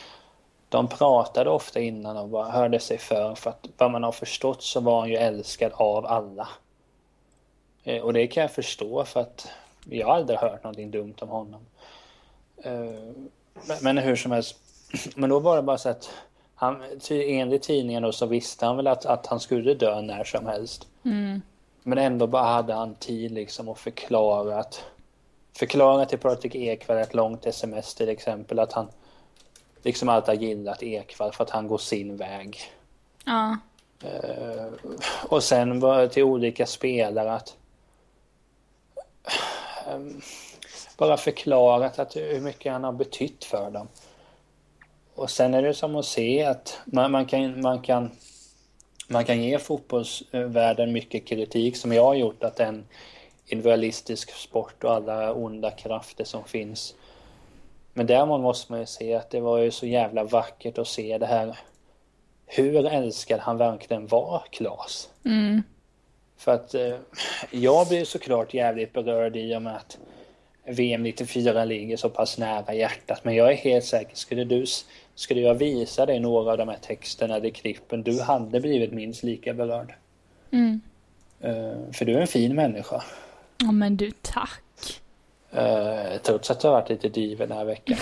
de 0.70 0.88
pratade 0.88 1.50
ofta 1.50 1.80
innan 1.80 2.18
och 2.18 2.30
bara 2.30 2.52
hörde 2.52 2.80
sig 2.80 2.98
för 2.98 3.36
för 3.36 3.50
att 3.50 3.68
vad 3.78 3.92
man 3.92 4.04
har 4.04 4.12
förstått 4.12 4.64
så 4.64 4.80
var 4.80 5.00
han 5.00 5.10
ju 5.10 5.16
älskad 5.16 5.72
av 5.76 6.06
alla. 6.06 6.48
Eh, 7.84 8.02
och 8.02 8.14
det 8.14 8.28
kan 8.28 8.42
jag 8.42 8.52
förstå 8.52 9.06
för 9.06 9.20
att 9.20 9.48
jag 9.90 10.08
har 10.08 10.14
aldrig 10.14 10.40
hört 10.40 10.64
någonting 10.64 10.92
dumt 10.92 11.16
om 11.20 11.30
honom. 11.30 11.62
Eh, 12.64 13.14
men 13.82 13.98
hur 13.98 14.16
som 14.16 14.32
helst, 14.32 14.56
men 15.16 15.30
då 15.30 15.40
var 15.40 15.56
det 15.56 15.62
bara 15.62 15.78
så 15.78 15.90
att 15.90 16.10
han, 16.56 16.84
enligt 17.10 17.64
tidningen 17.64 18.04
då 18.04 18.12
så 18.12 18.26
visste 18.26 18.66
han 18.66 18.78
väl 18.78 18.88
att, 18.88 19.06
att 19.06 19.28
han 19.28 19.40
skulle 19.40 19.74
dö 19.74 20.02
när 20.02 20.24
som 20.24 20.46
helst. 20.46 20.88
Mm. 21.06 21.42
Men 21.84 21.98
ändå 21.98 22.28
bara 22.28 22.44
hade 22.44 22.74
han 22.74 22.96
tid 22.96 23.32
liksom 23.32 23.70
att 23.70 23.80
förklara 23.80 24.60
att 24.60 24.84
förklara 25.58 26.06
till 26.06 26.20
Patrik 26.20 26.56
Ekwall 26.56 26.98
ett 26.98 27.14
långt 27.14 27.46
sms 27.46 27.96
till 27.96 28.10
exempel 28.10 28.60
att 28.60 28.74
han 28.74 28.88
liksom 29.84 30.10
alltid 30.10 30.28
har 30.28 30.42
gillat 30.42 30.84
Ekwall 30.84 31.32
för 31.32 31.44
att 31.44 31.50
han 31.50 31.68
går 31.68 31.78
sin 31.78 32.18
väg. 32.18 32.62
Ja. 33.26 33.58
Uh, 34.04 34.74
och 35.30 35.44
sen 35.44 35.80
var 35.80 36.08
till 36.08 36.24
olika 36.24 36.66
spelare 36.66 37.34
att 37.34 37.58
um, 39.94 40.22
bara 40.98 41.18
förklarat 41.18 42.00
att 42.00 42.16
hur 42.16 42.42
mycket 42.42 42.72
han 42.72 42.84
har 42.84 42.92
betytt 42.92 43.44
för 43.44 43.72
dem. 43.72 43.88
Och 45.16 45.30
sen 45.30 45.54
är 45.54 45.62
det 45.62 45.74
som 45.74 45.96
att 45.96 46.06
se 46.06 46.44
att 46.44 46.80
man, 46.86 47.12
man, 47.12 47.26
kan, 47.26 47.62
man 47.62 47.82
kan 47.82 48.12
man 49.12 49.26
kan 49.26 49.44
ge 49.44 49.60
fotbollsvärlden 49.60 50.92
mycket 50.92 51.26
kritik 51.26 51.78
som 51.78 51.94
jag 51.94 52.04
har 52.04 52.16
gjort 52.16 52.44
att 52.44 52.60
en 52.60 52.86
individualistisk 53.46 54.32
sport 54.32 54.84
och 54.84 54.94
alla 54.94 55.34
onda 55.34 55.72
krafter 55.72 56.24
som 56.24 56.44
finns. 56.44 56.96
Men 57.94 58.08
däremot 58.08 58.42
måste 58.42 58.72
man 58.72 58.80
ju 58.80 58.86
se 58.86 59.14
att 59.14 59.30
det 59.30 59.40
var 59.40 59.58
ju 59.58 59.72
så 59.72 59.86
jävla 59.86 60.24
vackert 60.24 60.78
att 60.78 60.88
se 60.88 61.18
det 61.18 61.26
här. 61.26 61.60
Hur 62.46 62.86
älskad 62.86 63.40
han 63.40 63.58
verkligen 63.58 64.08
var, 64.08 64.44
Klas. 64.50 65.10
Mm. 65.26 65.64
För 66.38 66.52
att 66.52 66.74
eh, 66.74 66.96
jag 67.52 67.88
blir 67.88 68.06
såklart 68.06 68.54
jävligt 68.54 68.94
berörd 68.94 69.36
i 69.36 69.56
och 69.56 69.62
med 69.62 69.76
att 69.76 69.98
VM 70.66 71.04
94 71.04 71.66
ligger 71.66 71.98
så 71.98 72.10
pass 72.10 72.38
nära 72.38 72.74
hjärtat. 72.74 73.24
Men 73.24 73.36
jag 73.36 73.52
är 73.52 73.56
helt 73.56 73.86
säker, 73.86 74.16
skulle 74.16 74.44
du 74.44 74.66
skulle 75.22 75.42
jag 75.42 75.56
visa 75.56 76.06
dig 76.06 76.20
några 76.20 76.52
av 76.52 76.58
de 76.58 76.68
här 76.68 76.78
texterna 76.82 77.36
eller 77.36 77.50
klippen, 77.50 78.04
du 78.04 78.22
hade 78.22 78.60
blivit 78.60 78.92
minst 78.92 79.24
lika 79.24 79.54
berörd. 79.54 79.94
Mm. 80.52 80.82
Uh, 81.44 81.92
för 81.94 82.06
du 82.06 82.14
är 82.14 82.22
en 82.22 82.28
fin 82.28 82.56
människa. 82.56 83.04
Ja 83.58 83.72
men 83.72 83.98
du, 83.98 84.12
tack. 84.22 85.02
Uh, 85.54 86.18
trots 86.24 86.52
att 86.52 86.60
du 86.60 86.68
har 86.68 86.74
varit 86.74 86.90
lite 86.90 87.10
diven 87.10 87.50
den 87.50 87.58
här 87.58 87.66
veckan. 87.66 87.98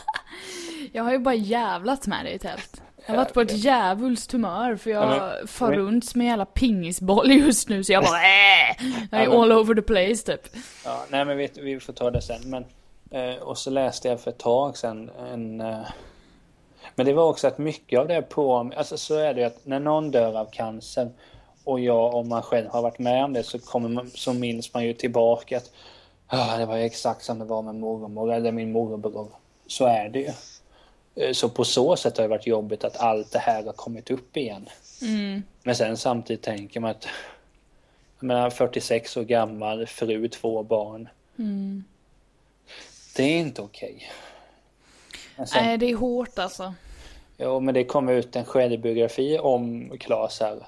jag 0.92 1.04
har 1.04 1.12
ju 1.12 1.18
bara 1.18 1.34
jävlat 1.34 2.06
med 2.06 2.24
dig 2.24 2.38
tält. 2.38 2.82
Jag 3.06 3.12
har 3.12 3.16
varit 3.16 3.34
på 3.34 3.40
ett 3.40 3.64
djävulskt 3.64 4.32
humör 4.32 4.76
för 4.76 4.90
jag 4.90 5.02
ja, 5.02 5.08
men, 5.08 5.48
far 5.48 5.68
men... 5.68 5.78
runt 5.78 6.14
med 6.14 6.26
jävla 6.26 6.46
pingisboll 6.46 7.30
just 7.30 7.68
nu 7.68 7.84
så 7.84 7.92
jag 7.92 8.04
bara 8.04 8.22
äh, 8.22 8.86
Jag 9.10 9.20
är 9.20 9.24
ja, 9.24 9.30
men... 9.30 9.40
all 9.40 9.52
over 9.52 9.74
the 9.74 9.82
place 9.82 10.26
typ. 10.26 10.56
Ja, 10.84 11.04
nej 11.08 11.24
men 11.24 11.36
vi, 11.36 11.50
vi 11.54 11.80
får 11.80 11.92
ta 11.92 12.10
det 12.10 12.22
sen 12.22 12.40
men 12.44 12.64
eh, 13.10 13.42
Och 13.42 13.58
så 13.58 13.70
läste 13.70 14.08
jag 14.08 14.20
för 14.20 14.30
ett 14.30 14.38
tag 14.38 14.76
sedan 14.76 15.10
en 15.32 15.60
eh, 15.60 15.86
Men 17.00 17.06
det 17.06 17.12
var 17.12 17.28
också 17.28 17.46
att 17.46 17.58
mycket 17.58 18.00
av 18.00 18.08
det 18.08 18.22
på 18.22 18.70
Alltså 18.76 18.98
så 18.98 19.14
är 19.14 19.34
det 19.34 19.44
att 19.44 19.66
när 19.66 19.80
någon 19.80 20.10
dör 20.10 20.38
av 20.38 20.50
cancer 20.52 21.10
Och 21.64 21.80
jag 21.80 22.14
om 22.14 22.28
man 22.28 22.42
själv 22.42 22.68
har 22.68 22.82
varit 22.82 22.98
med 22.98 23.24
om 23.24 23.32
det 23.32 23.42
så 23.42 23.58
kommer 23.58 23.88
man, 23.88 24.10
så 24.14 24.32
minns 24.32 24.74
man 24.74 24.84
ju 24.84 24.92
tillbaka 24.92 25.56
att 25.56 25.70
ah, 26.26 26.56
Det 26.56 26.66
var 26.66 26.76
exakt 26.76 27.24
som 27.24 27.38
det 27.38 27.44
var 27.44 27.62
med 27.62 27.74
mormor 27.74 28.32
eller 28.32 28.52
min 28.52 28.72
morbror 28.72 29.28
Så 29.66 29.86
är 29.86 30.08
det 30.08 30.18
ju 30.18 30.32
Eh, 31.14 31.32
så 31.32 31.48
på 31.48 31.64
så 31.64 31.96
sätt 31.96 32.16
har 32.16 32.24
det 32.24 32.28
varit 32.28 32.46
jobbigt 32.46 32.84
att 32.84 32.96
allt 32.96 33.32
det 33.32 33.38
här 33.38 33.64
har 33.64 33.72
kommit 33.72 34.10
upp 34.10 34.36
igen. 34.36 34.68
Mm. 35.02 35.42
Men 35.62 35.76
sen 35.76 35.96
samtidigt 35.96 36.42
tänker 36.42 36.80
man 36.80 36.90
att 36.90 37.06
jag 38.18 38.26
menar 38.26 38.50
46 38.50 39.16
år 39.16 39.22
gammal, 39.22 39.86
fru, 39.86 40.28
två 40.28 40.62
barn. 40.62 41.08
Mm. 41.38 41.84
Det 43.16 43.22
är 43.22 43.38
inte 43.38 43.62
okej. 43.62 44.08
Okay. 45.38 45.62
Nej, 45.62 45.78
det 45.78 45.90
är 45.90 45.96
hårt 45.96 46.38
alltså. 46.38 46.74
Ja, 47.42 47.60
men 47.60 47.74
det 47.74 47.84
kom 47.84 48.08
ut 48.08 48.36
en 48.36 48.44
självbiografi 48.44 49.38
om 49.38 49.90
Klas 50.00 50.40
här. 50.40 50.66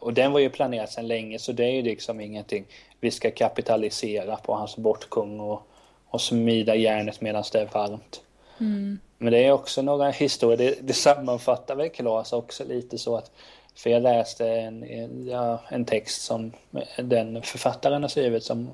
Och 0.00 0.14
den 0.14 0.32
var 0.32 0.40
ju 0.40 0.50
planerad 0.50 0.88
sedan 0.88 1.08
länge 1.08 1.38
så 1.38 1.52
det 1.52 1.64
är 1.64 1.72
ju 1.72 1.82
liksom 1.82 2.20
ingenting 2.20 2.64
vi 3.00 3.10
ska 3.10 3.30
kapitalisera 3.30 4.36
på 4.36 4.54
hans 4.54 4.76
bortgång 4.76 5.40
och, 5.40 5.62
och 6.08 6.20
smida 6.20 6.74
järnet 6.74 7.20
medan 7.20 7.44
det 7.52 7.58
är 7.58 7.68
varmt. 7.72 8.22
Mm. 8.60 8.98
Men 9.18 9.32
det 9.32 9.44
är 9.44 9.52
också 9.52 9.82
några 9.82 10.10
historier, 10.10 10.56
det, 10.58 10.78
det 10.80 10.92
sammanfattar 10.92 11.76
väl 11.76 11.88
Klas 11.88 12.32
också 12.32 12.64
lite 12.64 12.98
så 12.98 13.16
att 13.16 13.30
för 13.74 13.90
jag 13.90 14.02
läste 14.02 14.48
en, 14.48 14.84
ja, 15.30 15.60
en 15.68 15.84
text 15.84 16.22
som 16.22 16.52
den 16.96 17.42
författaren 17.42 18.02
har 18.02 18.08
skrivit 18.08 18.44
som, 18.44 18.70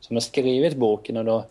som 0.00 0.16
har 0.16 0.20
skrivit 0.20 0.76
boken 0.76 1.16
och 1.16 1.24
då 1.24 1.44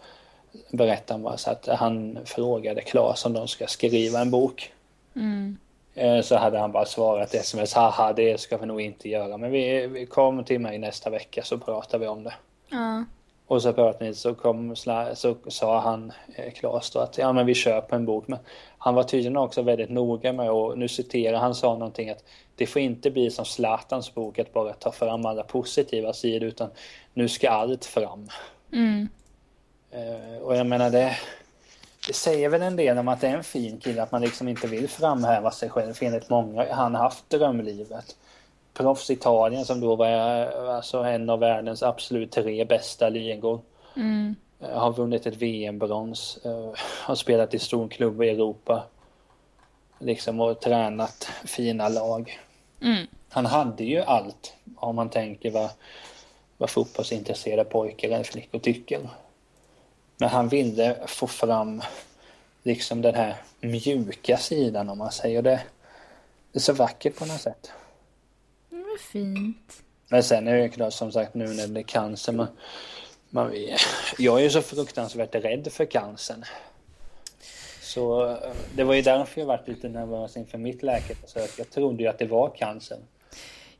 berättar 0.71 1.15
han 1.15 1.23
bara 1.23 1.37
så 1.37 1.51
att 1.51 1.67
han 1.67 2.19
frågade 2.25 2.81
Klas 2.81 3.25
om 3.25 3.33
de 3.33 3.47
ska 3.47 3.67
skriva 3.67 4.19
en 4.19 4.31
bok. 4.31 4.71
Mm. 5.15 5.57
Eh, 5.93 6.21
så 6.21 6.35
hade 6.35 6.59
han 6.59 6.71
bara 6.71 6.85
svarat 6.85 7.33
sms, 7.33 7.73
haha 7.73 8.13
det 8.13 8.39
ska 8.39 8.57
vi 8.57 8.65
nog 8.65 8.81
inte 8.81 9.09
göra 9.09 9.37
men 9.37 9.51
vi, 9.51 9.87
vi 9.87 10.05
kommer 10.05 10.43
till 10.43 10.59
mig 10.59 10.77
nästa 10.77 11.09
vecka 11.09 11.43
så 11.43 11.57
pratar 11.57 11.99
vi 11.99 12.07
om 12.07 12.23
det. 12.23 12.33
Ja. 12.69 13.03
Och 13.47 13.61
så 13.61 13.73
pratade 13.73 14.05
ni 14.05 14.13
så, 14.13 14.33
kom, 14.33 14.75
så 14.75 15.35
sa 15.47 15.79
han, 15.79 16.11
eh, 16.35 16.51
Klas 16.51 16.91
då, 16.91 16.99
att 16.99 17.17
ja 17.17 17.33
men 17.33 17.45
vi 17.45 17.53
köper 17.53 17.95
en 17.95 18.05
bok. 18.05 18.27
Men 18.27 18.39
han 18.77 18.95
var 18.95 19.03
tydligen 19.03 19.37
också 19.37 19.61
väldigt 19.61 19.89
noga 19.89 20.33
med 20.33 20.51
och 20.51 20.77
nu 20.77 20.87
citerar 20.87 21.39
han 21.39 21.55
sa 21.55 21.73
någonting 21.73 22.09
att 22.09 22.23
det 22.55 22.67
får 22.67 22.81
inte 22.81 23.11
bli 23.11 23.31
som 23.31 23.45
Zlatans 23.45 24.13
bok 24.13 24.39
att 24.39 24.53
bara 24.53 24.73
ta 24.73 24.91
fram 24.91 25.25
alla 25.25 25.43
positiva 25.43 26.13
sidor 26.13 26.47
utan 26.47 26.69
nu 27.13 27.29
ska 27.29 27.49
allt 27.49 27.85
fram. 27.85 28.29
Mm. 28.73 29.07
Uh, 29.93 30.37
och 30.37 30.55
jag 30.55 30.67
menar 30.67 30.89
det, 30.89 31.17
det 32.07 32.13
säger 32.13 32.49
väl 32.49 32.61
en 32.61 32.75
del 32.75 32.97
om 32.97 33.07
att 33.07 33.21
det 33.21 33.27
är 33.27 33.37
en 33.37 33.43
fin 33.43 33.77
kille 33.79 34.03
att 34.03 34.11
man 34.11 34.21
liksom 34.21 34.47
inte 34.47 34.67
vill 34.67 34.89
framhäva 34.89 35.51
sig 35.51 35.69
själv. 35.69 35.97
Enligt 36.01 36.29
många 36.29 36.73
han 36.73 36.95
haft 36.95 37.29
drömlivet. 37.29 38.15
proffs 38.73 39.09
Italien 39.09 39.65
som 39.65 39.79
då 39.79 39.95
var 39.95 40.07
alltså 40.07 40.97
en 40.97 41.29
av 41.29 41.39
världens 41.39 41.83
absolut 41.83 42.31
tre 42.31 42.65
bästa 42.65 43.09
ligor. 43.09 43.61
Mm. 43.95 44.35
Eh, 44.59 44.79
Har 44.79 44.93
vunnit 44.93 45.25
ett 45.25 45.35
VM-brons. 45.35 46.39
eh, 46.45 46.71
Har 46.77 47.15
spelat 47.15 47.53
i 47.53 47.59
stor 47.59 47.87
klubb 47.87 48.23
i 48.23 48.29
Europa. 48.29 48.83
Liksom 49.99 50.39
och 50.39 50.59
tränat 50.59 51.29
fina 51.45 51.89
lag. 51.89 52.39
Mm. 52.81 53.07
Han 53.29 53.45
hade 53.45 53.83
ju 53.83 54.01
allt 54.01 54.53
om 54.75 54.95
man 54.95 55.09
tänker 55.09 55.51
vad, 55.51 55.69
vad 56.57 56.69
fotbollsintresserade 56.69 57.63
pojkar 57.63 58.09
eller 58.09 58.23
flickor 58.23 58.59
tycker. 58.59 58.99
Men 60.21 60.29
han 60.29 60.47
ville 60.47 60.97
få 61.07 61.27
fram 61.27 61.81
liksom 62.63 63.01
den 63.01 63.15
här 63.15 63.35
mjuka 63.61 64.37
sidan 64.37 64.89
om 64.89 64.97
man 64.97 65.11
säger 65.11 65.41
det. 65.41 65.61
Det 66.51 66.57
är 66.57 66.59
så 66.59 66.73
vackert 66.73 67.15
på 67.15 67.25
något 67.25 67.41
sätt. 67.41 67.71
Det 68.69 68.75
var 68.75 68.97
fint. 68.97 69.83
Men 70.07 70.23
sen 70.23 70.47
är 70.47 70.53
det 70.53 70.61
ju 70.61 70.69
klart 70.69 70.93
som 70.93 71.11
sagt 71.11 71.33
nu 71.33 71.47
när 71.47 71.67
det 71.67 71.79
är 71.79 71.83
cancer. 71.83 72.33
Man, 72.33 72.47
man, 73.29 73.53
jag 74.17 74.39
är 74.39 74.43
ju 74.43 74.49
så 74.49 74.61
fruktansvärt 74.61 75.35
rädd 75.35 75.67
för 75.71 75.85
cancern. 75.85 76.45
Så 77.81 78.29
eh, 78.29 78.37
det 78.75 78.83
var 78.83 78.93
ju 78.93 79.01
därför 79.01 79.41
jag 79.41 79.47
varit 79.47 79.67
lite 79.67 79.89
nervös 79.89 80.37
inför 80.37 80.57
mitt 80.57 80.83
läkarbesök. 80.83 81.51
Jag 81.57 81.69
trodde 81.69 82.03
ju 82.03 82.09
att 82.09 82.19
det 82.19 82.25
var 82.25 82.55
cancer. 82.55 82.97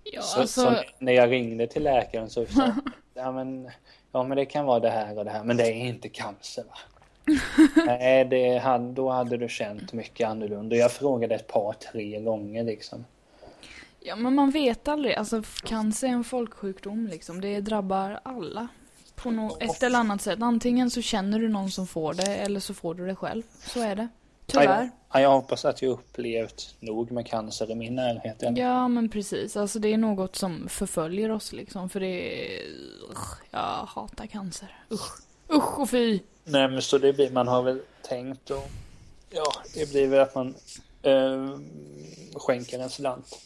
Ja, 0.04 0.22
Så, 0.22 0.42
alltså, 0.42 0.62
så 0.62 0.76
när 1.00 1.14
jag 1.14 1.32
ringde 1.32 1.68
till 1.68 1.84
läkaren 1.84 2.30
så 2.30 2.46
sa 2.46 2.76
ja 3.14 3.32
men, 3.32 3.72
ja 4.12 4.24
men 4.24 4.38
det 4.38 4.46
kan 4.46 4.66
vara 4.66 4.80
det 4.80 4.90
här 4.90 5.18
och 5.18 5.26
det 5.26 5.32
här 5.32 5.44
men 5.44 5.58
det 5.58 5.64
är 5.64 5.86
inte 5.86 6.10
cancer 6.10 6.64
va? 6.64 6.78
Nej, 7.86 8.26
det 8.26 8.58
hade, 8.58 8.92
då 8.92 9.10
hade 9.10 9.38
du 9.38 9.50
känt 9.50 9.94
mycket 9.94 10.30
annorlunda. 10.30 10.76
Jag 10.76 10.92
frågade 10.92 11.36
ett 11.36 11.48
par, 11.48 11.74
tre 11.74 12.20
gånger 12.20 12.64
liksom. 12.64 13.06
ja, 14.00 14.16
men 14.16 14.36
man 14.36 14.52
vet 14.52 14.88
aldrig. 14.88 15.16
Alltså, 15.16 15.44
cancer 15.64 16.08
är 16.08 16.12
en 16.12 16.24
folksjukdom 16.24 17.08
liksom. 17.08 17.42
Det 17.42 17.62
drabbar 17.62 18.20
alla. 18.24 18.68
På 19.16 19.32
något, 19.32 19.64
ett 19.64 19.84
eller 19.84 20.00
annat 20.00 20.22
sätt. 20.22 20.42
Antingen 20.42 20.90
så 20.90 21.02
känner 21.02 21.40
du 21.40 21.50
någon 21.50 21.72
som 21.72 21.88
får 21.88 22.14
det 22.14 22.36
eller 22.36 22.60
så 22.60 22.74
får 22.74 22.96
du 22.96 23.08
det 23.08 23.16
själv. 23.16 23.44
Så 23.60 23.82
är 23.82 23.96
det. 23.96 24.08
Tyvärr. 24.52 24.90
ja, 25.14 25.22
jag 25.22 25.30
hoppas 25.30 25.66
att 25.66 25.82
jag 25.82 25.92
upplevt 25.92 26.76
nog 26.80 27.12
med 27.12 27.28
cancer 27.28 27.72
i 27.72 27.76
min 27.76 27.96
närhet. 27.96 28.44
Ja. 28.58 28.88
Men 28.88 29.10
precis. 29.10 29.58
Alltså 29.58 29.80
det 29.80 29.94
är 29.94 29.98
något 29.98 30.36
som 30.36 30.68
förföljer 30.70 31.32
oss 31.32 31.54
liksom. 31.54 31.90
För 31.90 32.00
det 32.00 32.08
är... 32.58 32.62
Jag 33.52 33.60
hatar 33.88 34.26
cancer. 34.26 34.76
Usch. 34.92 35.20
Usch 35.54 35.80
och 35.80 35.90
fy. 35.90 36.20
Nej 36.44 36.68
men 36.68 36.82
så 36.82 36.98
det 36.98 37.14
blir, 37.14 37.32
man 37.32 37.48
har 37.48 37.62
väl 37.64 37.82
tänkt 38.02 38.50
och 38.50 38.68
ja, 39.30 39.52
det 39.76 39.92
blir 39.92 40.08
väl 40.08 40.20
att 40.20 40.36
man 40.36 40.56
eh, 41.02 41.58
skänker 42.34 42.80
en 42.80 42.90
slant. 42.90 43.40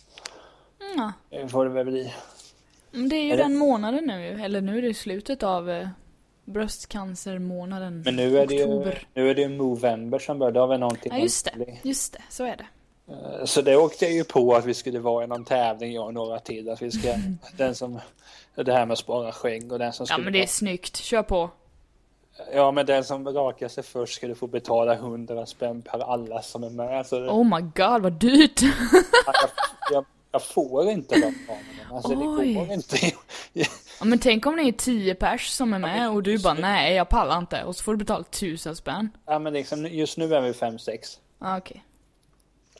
Ja. 0.97 1.11
Det 1.29 1.47
får 1.47 1.65
det 1.65 1.71
väl 1.71 1.85
bli. 1.85 2.13
Det 2.91 3.15
är 3.15 3.23
ju 3.23 3.31
Är 3.31 3.37
det- 3.37 3.43
den 3.43 3.57
månaden 3.57 4.03
nu. 4.05 4.41
Eller 4.43 4.61
nu 4.61 4.77
är 4.77 4.81
det 4.81 4.93
slutet 4.93 5.43
av 5.43 5.69
eh, 5.69 5.87
bröstcancermånaden. 6.45 8.01
Men 8.05 8.15
nu 8.15 8.37
är 8.39 8.47
det 8.47 8.55
ju, 8.55 8.63
Oktober. 8.63 9.07
nu 9.13 9.29
är 9.29 9.35
det 9.35 9.41
ju 9.41 9.49
Movember 9.49 10.19
som 10.19 10.39
börjar, 10.39 10.51
det 10.51 10.59
har 10.59 10.67
väl 10.67 10.79
någonting 10.79 11.11
Ja, 11.15 11.19
just 11.19 11.45
det. 11.45 11.77
Just 11.83 12.13
det, 12.13 12.21
så 12.29 12.43
är 12.43 12.57
det. 12.57 12.65
Eh, 13.13 13.45
Så 13.45 13.61
det 13.61 13.77
åkte 13.77 14.05
jag 14.05 14.13
ju 14.13 14.23
på 14.23 14.55
att 14.55 14.65
vi 14.65 14.73
skulle 14.73 14.99
vara 14.99 15.23
i 15.23 15.27
någon 15.27 15.45
tävling, 15.45 15.93
jag 15.93 16.05
och 16.05 16.13
några 16.13 16.39
till. 16.39 16.69
Att 16.69 16.81
vi 16.81 16.91
ska, 16.91 17.15
den 17.57 17.75
som, 17.75 17.99
det 18.55 18.73
här 18.73 18.85
med 18.85 18.93
att 18.93 18.99
spara 18.99 19.31
skägg 19.31 19.71
och 19.71 19.79
den 19.79 19.93
som 19.93 20.03
Ja, 20.09 20.13
skulle 20.13 20.23
men 20.23 20.33
det 20.33 20.43
är 20.43 20.47
snyggt. 20.47 20.95
Kör 20.97 21.23
på. 21.23 21.49
Ja 22.53 22.71
men 22.71 22.85
den 22.85 23.03
som 23.03 23.27
rakar 23.27 23.67
sig 23.67 23.83
först 23.83 24.15
skulle 24.15 24.35
få 24.35 24.47
betala 24.47 24.93
100 24.93 25.45
spänn 25.45 25.81
per 25.81 25.99
alla 26.13 26.41
som 26.41 26.63
är 26.63 26.69
med. 26.69 27.05
Så 27.05 27.19
det, 27.19 27.29
Oh 27.29 27.43
my 27.43 27.61
god, 27.61 28.01
vad 28.01 28.13
dyrt! 28.13 28.61
jag, 28.61 29.35
jag, 29.91 30.05
jag 30.35 30.43
får 30.43 30.89
inte 30.89 31.15
de 31.15 31.21
ramarna. 31.21 31.95
Alltså 31.95 32.13
Oj. 32.15 32.47
det 32.47 32.53
går 32.53 32.71
inte. 32.71 32.97
Ja, 33.99 34.05
men 34.05 34.19
tänk 34.19 34.45
om 34.45 34.55
det 34.55 34.61
är 34.61 34.71
10 34.71 35.15
pers 35.15 35.47
som 35.47 35.73
är 35.73 35.79
med 35.79 36.09
och 36.09 36.23
du 36.23 36.39
bara 36.39 36.53
nej, 36.53 36.95
jag 36.95 37.09
pallar 37.09 37.37
inte. 37.37 37.63
Och 37.63 37.75
så 37.75 37.83
får 37.83 37.91
du 37.91 37.97
betala 37.97 38.23
tusen 38.23 38.75
spänn. 38.75 39.09
Ja 39.25 39.39
men 39.39 39.53
liksom, 39.53 39.85
just 39.85 40.17
nu 40.17 40.35
är 40.35 40.41
vi 40.41 40.51
5-6. 40.51 41.17
Ah, 41.39 41.57
okej. 41.57 41.83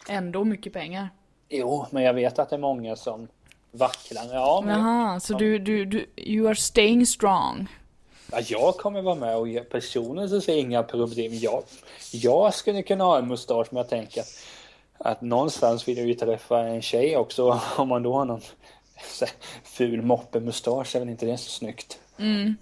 Ändå 0.08 0.44
mycket 0.44 0.74
pengar. 0.74 1.10
Jo, 1.50 1.86
men 1.90 2.04
jag 2.04 2.14
vet 2.14 2.40
att 2.40 2.50
det 2.50 2.56
är 2.56 2.60
många 2.60 2.96
som 2.96 3.28
vacklar. 3.72 4.24
Ja, 4.34 4.64
men 4.66 4.80
Jaha, 4.80 5.20
så 5.20 5.34
du, 5.34 5.60
du, 5.60 5.86
du, 5.86 6.06
you 6.18 6.48
are 6.48 6.56
staying 6.56 7.06
strong. 7.06 7.68
ja, 8.32 8.40
jag 8.48 8.78
kommer 8.78 9.02
vara 9.02 9.16
med 9.16 9.38
och 9.38 9.48
personligen 9.72 10.30
så 10.30 10.42
ser 10.42 10.52
jag 10.52 10.62
inga 10.62 10.84
problem. 10.84 11.34
Jag, 11.34 11.64
jag 12.12 12.54
skulle 12.54 12.84
kunna 12.84 13.04
ha 13.04 13.18
en 13.18 13.28
mustasch 13.28 13.68
men 13.72 13.78
jag 13.78 13.90
tänker 13.90 14.22
att, 14.22 14.40
att 14.98 15.22
någonstans 15.22 15.88
vill 15.88 15.98
jag 15.98 16.08
ju 16.08 16.14
träffa 16.14 16.60
en 16.60 16.82
tjej 16.82 17.18
också. 17.18 17.62
Om 17.78 17.88
man 17.88 18.04
då 18.04 18.14
har 18.14 18.26
någon 18.26 18.42
här 18.96 19.30
ful 19.64 20.02
moppemustasch 20.02 20.96
är 20.96 21.00
väl 21.00 21.10
inte 21.10 21.26
det 21.26 21.38
så 21.38 21.50
snyggt. 21.50 22.00
Mm. 22.18 22.56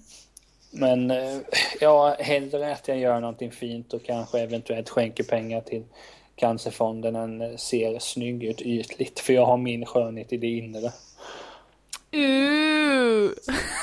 Men 0.71 1.11
eh, 1.11 1.37
ja, 1.79 2.15
hellre 2.19 2.73
att 2.73 2.87
jag 2.87 2.97
gör 2.97 3.19
någonting 3.19 3.51
fint 3.51 3.93
och 3.93 4.05
kanske 4.05 4.39
eventuellt 4.39 4.89
skänker 4.89 5.23
pengar 5.23 5.61
till 5.61 5.83
Cancerfonden 6.35 7.15
än 7.15 7.41
eh, 7.41 7.55
ser 7.55 7.99
snygg 7.99 8.43
ut 8.43 8.61
ytligt. 8.61 9.19
För 9.19 9.33
jag 9.33 9.45
har 9.45 9.57
min 9.57 9.85
skönhet 9.85 10.33
i 10.33 10.37
det 10.37 10.47
inre. 10.47 10.91
Uh. 12.15 13.31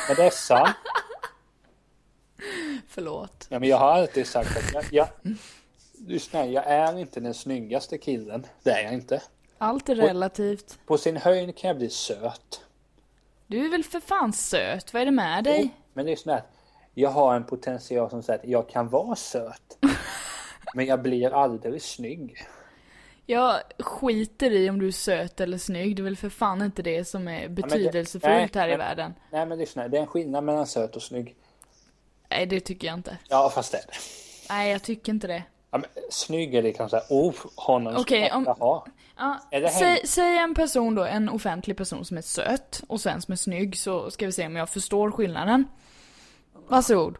Men 0.09 0.17
det 0.17 0.25
är 0.25 0.31
sant. 0.31 0.77
Förlåt. 2.89 3.47
Ja, 3.49 3.59
men 3.59 3.69
jag 3.69 3.77
har 3.77 3.93
alltid 3.93 4.27
sagt 4.27 4.57
att 4.57 4.73
jag, 4.73 4.85
jag, 4.91 5.09
lyssna, 6.07 6.47
jag 6.47 6.65
är 6.67 6.99
inte 6.99 7.21
den 7.21 7.35
snyggaste 7.35 7.99
killen. 7.99 8.47
Det 8.63 8.71
är 8.71 8.85
jag 8.85 8.93
inte. 8.95 9.23
Allt 9.59 9.89
är 9.89 9.95
relativt. 9.95 10.79
På 10.87 10.99
sin 10.99 11.17
höjd 11.17 11.57
kan 11.57 11.69
jag 11.69 11.77
bli 11.77 11.91
söt. 11.91 12.61
Du 13.47 13.65
är 13.65 13.71
väl 13.71 13.85
för 13.85 14.01
fan 14.01 14.33
söt? 14.33 14.93
Vad 14.95 15.03
är 15.03 15.07
det 15.07 15.13
med 15.13 15.45
dig? 15.45 15.75
Men 15.93 16.07
lyssna, 16.07 16.43
jag 16.95 17.11
har 17.11 17.35
en 17.37 17.45
potential 17.45 18.11
som 18.11 18.23
säger 18.23 18.39
att 18.39 18.49
jag 18.49 18.69
kan 18.69 18.89
vara 18.89 19.17
söt. 19.17 19.79
Men 20.75 20.87
jag 20.87 21.03
blir 21.03 21.31
aldrig 21.35 21.83
snygg. 21.83 22.47
Jag 23.27 23.61
skiter 23.79 24.51
i 24.51 24.71
om 24.71 24.79
du 24.79 24.87
är 24.89 24.93
söt 24.93 25.41
eller 25.41 25.59
snygg. 25.59 25.97
Det 25.97 26.01
är 26.03 26.05
väl 26.05 26.17
för 26.17 26.29
fan 26.29 26.63
inte 26.63 26.83
det 26.83 27.05
som 27.05 27.29
är 27.29 27.41
det- 27.43 27.49
betydelsefullt 27.49 28.25
nej, 28.35 28.51
här 28.55 28.69
i 28.69 28.71
men- 28.71 28.79
världen. 28.79 29.15
Nej 29.31 29.47
men 29.47 29.59
lyssna, 29.59 29.89
det 29.89 29.97
är 29.97 30.01
en 30.01 30.07
skillnad 30.07 30.45
mellan 30.45 30.67
söt 30.67 30.97
och 30.97 31.03
snygg. 31.03 31.37
Nej, 32.31 32.47
det 32.47 32.61
tycker 32.61 32.87
jag 32.87 32.95
inte. 32.95 33.19
Ja 33.29 33.51
fast 33.55 33.73
det 33.73 33.79
är 33.79 33.87
det. 33.87 33.93
Nej, 34.49 34.73
jag 34.73 34.83
tycker 34.83 35.13
inte 35.13 35.27
det. 35.27 35.43
Ja, 35.71 35.79
men, 35.79 35.85
snygg 36.11 36.55
är 36.55 36.63
liksom 36.63 36.89
såhär, 36.89 37.05
oh 37.09 37.35
honom 37.57 37.93
ska 37.93 38.03
Okej, 38.03 38.21
jag 38.21 38.37
om- 38.37 38.47
ha. 38.47 38.87
Ja, 39.17 39.41
det 39.51 39.69
säg, 39.69 40.07
säg 40.07 40.37
en 40.37 40.55
person 40.55 40.95
då, 40.95 41.05
en 41.05 41.29
offentlig 41.29 41.77
person 41.77 42.05
som 42.05 42.17
är 42.17 42.23
söt 42.23 42.83
och 42.89 43.01
sen 43.01 43.23
som 43.23 43.33
är 43.33 43.37
snygg 43.37 43.79
så 43.79 44.11
ska 44.11 44.27
vi 44.27 44.33
se 44.33 44.47
om 44.47 44.57
jag 44.57 44.69
förstår 44.69 45.11
skillnaden. 45.11 45.65
Varsågod. 46.69 47.17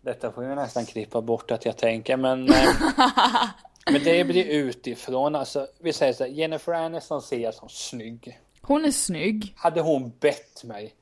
Detta 0.00 0.32
får 0.32 0.44
jag 0.44 0.56
nästan 0.56 0.86
klippa 0.86 1.20
bort 1.20 1.50
att 1.50 1.64
jag 1.64 1.76
tänker 1.76 2.16
men 2.16 2.48
eh, 2.48 2.68
Men 3.92 4.04
det 4.04 4.24
blir 4.24 4.44
utifrån 4.44 5.34
alltså. 5.34 5.66
Vi 5.78 5.92
säger 5.92 6.12
så 6.12 6.24
här, 6.24 6.30
Jennifer 6.30 6.72
Aniston 6.72 7.22
ser 7.22 7.38
jag 7.38 7.54
som 7.54 7.68
snygg. 7.68 8.40
Hon 8.62 8.84
är 8.84 8.90
snygg. 8.90 9.54
Hade 9.56 9.80
hon 9.80 10.12
bett 10.20 10.64
mig 10.64 10.94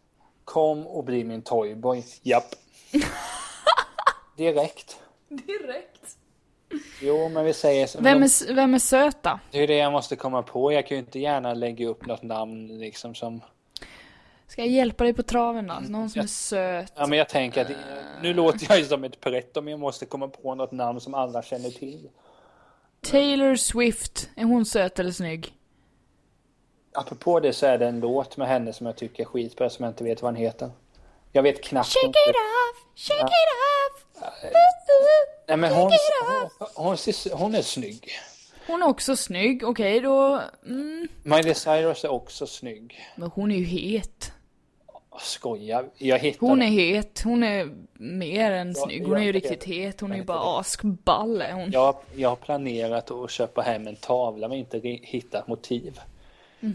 Kom 0.44 0.86
och 0.86 1.04
bli 1.04 1.24
min 1.24 1.42
toyboy. 1.42 2.04
Japp. 2.22 2.54
Direkt. 4.36 4.98
Direkt. 5.28 6.16
Jo 7.00 7.28
men 7.28 7.44
vi 7.44 7.52
säger 7.52 7.86
så. 7.86 8.00
Vem 8.00 8.22
är, 8.22 8.54
vem 8.54 8.74
är 8.74 8.78
söt 8.78 9.22
då? 9.22 9.38
Det 9.50 9.58
är 9.58 9.66
det 9.66 9.76
jag 9.76 9.92
måste 9.92 10.16
komma 10.16 10.42
på. 10.42 10.72
Jag 10.72 10.86
kan 10.86 10.96
ju 10.96 11.02
inte 11.02 11.18
gärna 11.18 11.54
lägga 11.54 11.88
upp 11.88 12.06
något 12.06 12.22
namn 12.22 12.78
liksom 12.78 13.14
som 13.14 13.40
Ska 14.46 14.62
jag 14.62 14.70
hjälpa 14.70 15.04
dig 15.04 15.14
på 15.14 15.22
traven 15.22 15.66
då? 15.66 15.74
Någon 15.88 16.10
som 16.10 16.22
är 16.22 16.26
söt. 16.26 16.92
Ja 16.96 17.06
men 17.06 17.18
jag 17.18 17.28
tänker 17.28 17.60
att 17.60 17.70
nu 18.22 18.34
låter 18.34 18.66
jag 18.68 18.78
ju 18.78 18.84
som 18.84 19.04
ett 19.04 19.20
pretto 19.20 19.60
men 19.60 19.70
jag 19.70 19.80
måste 19.80 20.06
komma 20.06 20.28
på 20.28 20.54
något 20.54 20.72
namn 20.72 21.00
som 21.00 21.14
alla 21.14 21.42
känner 21.42 21.70
till. 21.70 22.08
Taylor 23.00 23.56
Swift. 23.56 24.30
Är 24.36 24.44
hon 24.44 24.64
söt 24.64 24.98
eller 24.98 25.12
snygg? 25.12 25.54
Apropå 26.92 27.40
det 27.40 27.52
så 27.52 27.66
är 27.66 27.78
det 27.78 27.86
en 27.86 28.00
låt 28.00 28.36
med 28.36 28.48
henne 28.48 28.72
som 28.72 28.86
jag 28.86 28.96
tycker 28.96 29.22
är 29.22 29.26
skitbra 29.26 29.70
som 29.70 29.82
jag 29.84 29.90
inte 29.90 30.04
vet 30.04 30.22
vad 30.22 30.34
den 30.34 30.42
heter. 30.42 30.70
Jag 31.36 31.42
vet 31.42 31.62
knappt. 31.62 31.88
Shake 31.88 32.08
it 32.08 32.36
off, 32.36 32.84
shake 32.96 33.20
it 33.20 33.50
off. 33.60 34.04
Nej 35.48 35.56
men 35.56 35.72
hon, 35.72 35.90
Shake 35.90 36.00
hon, 36.26 36.46
it 36.46 36.72
hon, 36.74 36.96
ser- 36.96 37.34
hon 37.34 37.54
är 37.54 37.62
snygg. 37.62 38.10
Hon 38.66 38.82
är 38.82 38.86
också 38.86 39.16
snygg, 39.16 39.64
okej 39.64 40.00
då. 40.00 40.40
Mm. 40.66 41.08
Miley 41.22 41.54
Cyrus 41.54 42.04
är 42.04 42.12
också 42.12 42.46
snygg. 42.46 43.00
Men 43.16 43.30
hon 43.30 43.50
är 43.50 43.56
ju 43.56 43.64
het. 43.64 44.32
Skoja, 45.20 45.84
jag 45.98 46.18
hittade... 46.18 46.46
Hon 46.50 46.62
är 46.62 46.66
het, 46.66 47.22
hon 47.24 47.42
är 47.42 47.68
mer 47.92 48.50
än 48.50 48.72
Ja, 48.76 48.84
snygg. 48.84 49.06
Hon 49.06 49.16
är 49.16 49.22
ju 49.22 49.32
riktigt 49.32 49.64
het, 49.64 50.00
hon 50.00 50.12
är 50.12 50.16
ju 50.16 50.24
bara 50.24 50.60
askball 50.60 51.42
hon. 51.52 51.70
Jag, 51.70 51.96
jag 52.16 52.28
har 52.28 52.36
planerat 52.36 53.10
att 53.10 53.30
köpa 53.30 53.62
hem 53.62 53.86
en 53.86 53.96
tavla 53.96 54.48
men 54.48 54.58
inte 54.58 54.78
hittat 55.02 55.48
motiv. 55.48 56.00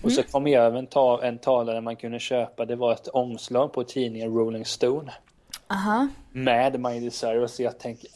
Och 0.03 0.11
så 0.11 0.23
kom 0.23 0.47
jag 0.47 0.63
över 0.65 0.79
en, 0.79 0.87
ta- 0.87 1.21
en 1.23 1.37
tavla 1.37 1.73
där 1.73 1.81
man 1.81 1.95
kunde 1.95 2.19
köpa, 2.19 2.65
det 2.65 2.75
var 2.75 2.91
ett 2.93 3.07
omslag 3.07 3.73
på 3.73 3.83
tidningen 3.83 4.33
Rolling 4.33 4.65
Stone. 4.65 5.13
Aha. 5.67 6.07
Med 6.31 6.79
Miley 6.79 7.11
Cyrus. 7.11 7.55
Så 7.55 7.63
jag 7.63 7.79
tänker, 7.79 8.09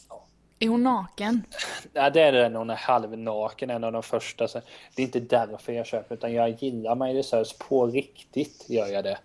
Är 0.58 0.68
hon 0.68 0.82
naken? 0.82 1.42
Ja, 1.92 2.10
det 2.10 2.20
är 2.20 2.32
det 2.32 2.48
när 2.48 2.58
hon 2.58 2.70
är 2.70 2.74
halvnaken, 2.74 3.70
en 3.70 3.84
av 3.84 3.92
de 3.92 4.02
första. 4.02 4.48
Så 4.48 4.60
det 4.96 5.02
är 5.02 5.06
inte 5.06 5.20
därför 5.20 5.72
jag 5.72 5.86
köper, 5.86 6.14
utan 6.14 6.32
jag 6.32 6.62
gillar 6.62 6.94
Miley 6.94 7.22
Cyrus 7.22 7.52
på 7.58 7.86
riktigt, 7.86 8.64
gör 8.68 8.86
jag 8.86 9.04
det. 9.04 9.18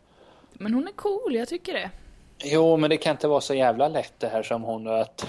Men 0.54 0.74
hon 0.74 0.88
är 0.88 0.92
cool, 0.92 1.36
jag 1.36 1.48
tycker 1.48 1.74
det. 1.74 1.90
Jo, 2.44 2.78
men 2.78 2.90
det 2.90 2.98
kan 2.98 3.12
inte 3.12 3.28
vara 3.28 3.42
så 3.42 3.54
jävla 3.54 3.88
lätt 3.88 4.14
det 4.18 4.28
här 4.28 4.44
som 4.44 4.64
hon 4.64 4.88
att 4.88 5.26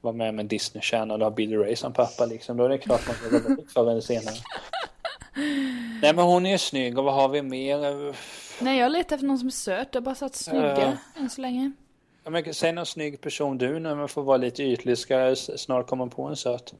vara 0.00 0.14
med 0.14 0.34
med 0.34 0.46
Disney 0.46 0.82
Channel 0.82 1.22
och 1.22 1.26
ha 1.30 1.36
Billy 1.36 1.56
Ray 1.56 1.76
som 1.76 1.92
pappa 1.92 2.26
liksom. 2.26 2.56
Då 2.56 2.64
är 2.64 2.68
det 2.68 2.78
klart 2.78 3.00
man 3.06 3.16
ska 3.16 3.48
gå 3.54 3.62
förr 3.74 3.90
eller 3.90 4.00
senare. 4.00 4.34
Nej 6.02 6.14
men 6.14 6.18
hon 6.18 6.46
är 6.46 6.50
ju 6.50 6.58
snygg 6.58 6.98
och 6.98 7.04
vad 7.04 7.14
har 7.14 7.28
vi 7.28 7.42
mer? 7.42 8.14
Nej, 8.64 8.78
jag 8.78 8.92
letar 8.92 9.16
efter 9.16 9.26
någon 9.26 9.38
som 9.38 9.48
är 9.48 9.52
söt. 9.52 9.88
Jag 9.92 10.00
har 10.00 10.04
bara 10.04 10.14
satt 10.14 10.34
snygga 10.34 10.98
än 11.16 11.30
så 11.30 11.40
länge. 11.40 11.72
Ja, 12.24 12.30
men 12.30 12.54
säg 12.54 12.72
någon 12.72 12.86
snygg 12.86 13.20
person 13.20 13.58
du 13.58 13.78
när 13.78 13.94
man 13.94 14.08
får 14.08 14.22
vara 14.22 14.36
lite 14.36 14.62
ytlig. 14.62 14.98
Ska 14.98 15.14
jag 15.14 15.38
snart 15.38 15.86
komma 15.86 16.06
på 16.06 16.22
en 16.22 16.36
söt? 16.36 16.74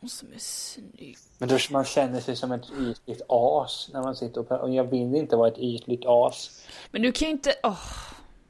Någon 0.00 0.08
som 0.08 0.28
är 0.34 0.38
snygg. 0.38 1.16
Men 1.38 1.48
då 1.48 1.58
man 1.70 1.84
känner 1.84 2.20
sig 2.20 2.36
som 2.36 2.52
ett 2.52 2.66
ytligt 2.80 3.22
as 3.28 3.90
när 3.92 4.02
man 4.02 4.16
sitter 4.16 4.40
och 4.40 4.48
pratar. 4.48 4.64
Och 4.64 4.74
jag 4.74 4.84
vill 4.84 5.14
inte 5.14 5.36
vara 5.36 5.48
ett 5.48 5.58
ytligt 5.58 6.02
as. 6.06 6.66
Men 6.90 7.02
du 7.02 7.12
kan 7.12 7.28
ju 7.28 7.32
inte... 7.32 7.54
Åh. 7.62 7.88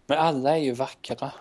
Men 0.07 0.19
alla 0.19 0.57
är 0.57 0.63
ju 0.63 0.73
vackra. 0.73 1.33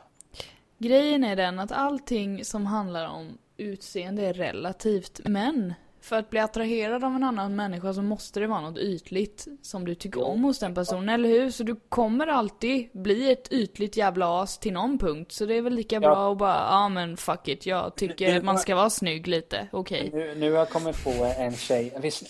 Grejen 0.78 1.24
är 1.24 1.36
den 1.36 1.60
att 1.60 1.72
allting 1.72 2.46
som 2.46 2.66
handlar 2.66 3.10
om 3.10 3.38
utseende 3.58 4.22
är 4.22 4.34
relativt. 4.34 5.22
Men 5.26 5.74
för 6.02 6.20
att 6.20 6.30
bli 6.30 6.40
attraherad 6.40 7.04
av 7.04 7.16
en 7.16 7.24
annan 7.24 7.56
människa 7.56 7.94
så 7.94 8.02
måste 8.02 8.40
det 8.40 8.48
vara 8.48 8.62
något 8.62 8.78
ytligt 8.78 9.48
som 9.62 9.86
du 9.86 9.96
tycker 9.96 10.24
om 10.24 10.44
hos 10.44 10.60
den 10.60 10.76
personen, 10.76 11.10
eller 11.10 11.30
hur? 11.30 11.52
Så 11.52 11.64
du 11.64 11.76
kommer 11.90 12.28
alltid 12.28 12.90
bli 12.94 13.32
ett 13.32 13.52
ytligt 13.52 13.98
jävla 13.98 14.42
as 14.42 14.58
till 14.58 14.74
någon 14.74 14.98
punkt. 14.98 15.32
Så 15.32 15.46
det 15.46 15.58
är 15.58 15.62
väl 15.62 15.74
lika 15.74 16.00
bra 16.00 16.32
att 16.32 16.38
bara, 16.38 16.68
ja 16.70 16.90
men 16.90 17.18
fuck 17.18 17.48
it, 17.48 17.66
jag 17.66 17.96
tycker 17.96 18.38
att 18.38 18.44
man 18.44 18.60
ska 18.60 18.76
vara 18.76 18.90
snygg 18.90 19.28
lite, 19.28 19.68
okej. 19.72 20.10
Nu, 20.14 20.36
nu 20.36 20.52
har 20.52 20.60
jag 20.60 20.70
kommit 20.70 21.04
på 21.04 21.34
en 21.38 21.56
tjej. 21.56 21.94
Visst, 22.02 22.24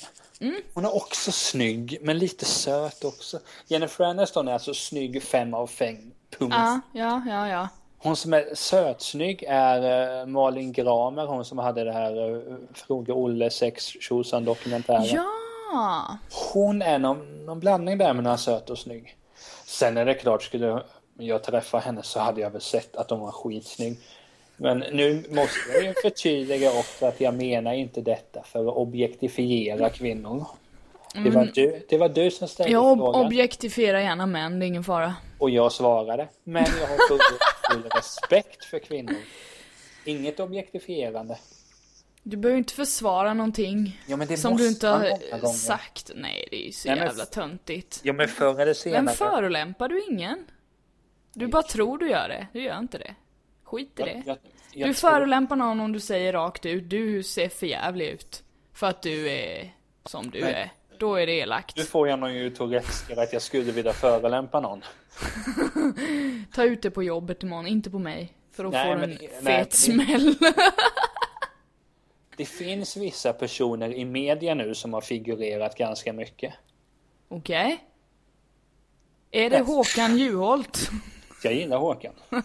Hon 0.74 0.86
är 0.86 0.96
också 0.96 1.32
snygg, 1.32 1.98
men 2.02 2.18
lite 2.18 2.46
söt 2.46 3.04
också. 3.04 3.40
Jennifer 3.68 4.04
Aniston 4.04 4.48
är 4.48 4.54
alltså 4.54 4.74
snygg 4.74 5.24
fem 5.24 5.54
av 5.54 5.68
fem. 5.68 6.12
Punkt. 6.38 6.56
Ja, 6.58 6.82
ja, 6.94 7.24
ja, 7.28 7.48
ja. 7.48 7.70
Hon 8.04 8.16
som 8.16 8.34
är 8.34 8.46
sötsnygg 8.54 9.44
är 9.48 10.20
eh, 10.20 10.26
Malin 10.26 10.72
Gramer, 10.72 11.26
hon 11.26 11.46
som 11.46 11.58
hade 11.58 11.84
det 11.84 11.92
här 11.92 12.30
uh, 12.30 12.42
Fråga 12.74 13.14
Olle 13.14 13.50
sex 13.50 13.86
tjosan 13.86 14.46
dokumentären. 14.46 15.06
Ja! 15.06 16.18
Hon 16.54 16.82
är 16.82 17.00
någon, 17.00 17.46
någon 17.46 17.60
blandning 17.60 17.98
där 17.98 18.14
mellan 18.14 18.38
söt 18.38 18.70
och 18.70 18.78
snygg. 18.78 19.16
Sen 19.66 19.98
är 19.98 20.06
det 20.06 20.14
klart, 20.14 20.44
skulle 20.44 20.84
jag 21.18 21.44
träffa 21.44 21.80
henne 21.80 22.04
så 22.04 22.20
hade 22.20 22.42
jag 22.42 22.50
väl 22.50 22.62
sett 22.62 22.96
att 22.96 23.10
hon 23.10 23.20
var 23.20 23.32
skitsnygg. 23.32 23.98
Men 24.58 24.80
nu 24.80 25.24
måste 25.30 25.60
jag 25.74 25.84
ju 25.84 25.94
förtydliga 26.02 26.70
också 26.70 27.06
att 27.06 27.22
jag 27.22 27.34
menar 27.34 27.74
inte 27.74 28.02
detta 28.02 28.44
för 28.44 28.60
att 28.60 28.76
objektifiera 28.76 29.90
kvinnor. 29.90 30.46
Det 31.24 31.30
var 31.30 31.52
du, 31.54 31.86
det 31.90 31.98
var 31.98 32.10
du 32.10 32.32
som 32.32 32.48
ställde 32.48 32.74
Jag 32.74 32.98
frågan 32.98 33.26
objektifierar 33.26 34.00
gärna 34.00 34.26
män, 34.26 34.60
det 34.60 34.66
är 34.66 34.68
ingen 34.68 34.84
fara. 34.84 35.16
Och 35.42 35.50
jag 35.50 35.72
svarade. 35.72 36.28
Men 36.44 36.66
jag 36.80 36.88
har 36.88 37.08
full, 37.08 37.20
full 37.72 37.90
respekt 37.96 38.66
för 38.66 38.80
kvinnor. 38.80 39.16
Inget 40.06 40.40
objektifierande. 40.40 41.38
Du 42.24 42.38
behöver 42.38 42.58
inte 42.58 42.74
försvara 42.74 43.34
någonting 43.34 44.00
Ja, 44.08 44.38
som 44.38 44.58
du 44.58 44.68
inte 44.68 44.88
har 44.88 45.54
sagt. 45.54 46.12
Nej, 46.16 46.48
det 46.52 46.62
är 46.62 46.66
ju 46.66 46.72
så 46.72 46.90
Nej, 46.90 46.98
jävla 46.98 47.26
töntigt. 47.26 48.00
Ja 48.04 48.14
men 48.14 48.28
förr 48.28 48.60
eller 48.62 48.74
senare. 48.74 49.02
Men 49.02 49.14
förolämpar 49.14 49.90
du 49.90 50.04
ingen? 50.10 50.46
Du 51.34 51.48
bara 51.48 51.64
tror 51.64 51.98
du 51.98 52.10
gör 52.10 52.30
det, 52.30 52.48
du 52.54 52.64
gör 52.64 52.80
inte 52.80 52.98
det. 52.98 53.16
Skit 53.64 54.00
i 54.00 54.04
det. 54.04 54.10
Jag, 54.12 54.24
jag, 54.26 54.38
jag 54.74 54.90
Du 54.90 54.94
tror- 54.94 55.10
förolämpar 55.12 55.56
någon 55.56 55.80
om 55.80 55.92
du 55.92 56.00
säger 56.00 56.34
rakt 56.34 56.66
ut, 56.66 56.90
du 56.90 57.24
ser 57.24 57.50
för 57.50 57.68
jävlig 57.68 58.08
ut. 58.08 58.44
För 58.74 58.88
att 58.88 59.02
du 59.02 59.30
är 59.30 59.74
som 60.06 60.30
du 60.32 60.40
Men- 60.40 60.50
är. 60.56 60.72
Då 61.02 61.16
är 61.16 61.26
det 61.26 61.34
elakt. 61.34 61.78
Nu 61.78 61.84
får 61.84 62.08
jag 62.08 62.20
nog 62.20 62.32
ju 62.32 62.50
Tourettes 62.50 63.10
att 63.18 63.34
jag 63.34 63.42
skulle 63.42 63.72
vilja 63.72 63.94
förolämpa 63.94 64.60
någon. 64.60 64.82
Ta 66.54 66.64
ut 66.64 66.82
det 66.82 66.92
på 66.92 67.04
jobbet 67.04 67.44
imorgon, 67.44 67.68
inte 67.68 67.90
på 67.90 68.00
mig. 68.00 68.34
För 68.52 68.64
då 68.64 68.70
Nej, 68.70 68.86
får 68.86 68.96
du 68.96 69.04
en 69.04 69.10
nej, 69.42 69.60
fet 69.60 69.72
det- 69.72 69.78
smäll. 69.78 70.36
Det 72.38 72.46
finns 72.46 72.98
vissa 72.98 73.34
personer 73.34 73.94
i 73.94 74.06
media 74.06 74.54
nu 74.56 74.76
som 74.76 74.94
har 74.94 75.02
figurerat 75.02 75.78
ganska 75.78 76.14
mycket. 76.14 76.54
Okej? 77.28 77.84
Är 79.32 79.50
det 79.50 79.58
Yes. 79.58 79.68
Håkan 79.68 80.18
Juholt? 80.18 80.90
Jag 81.44 81.54
gillar 81.54 81.78
Håkan. 81.78 82.14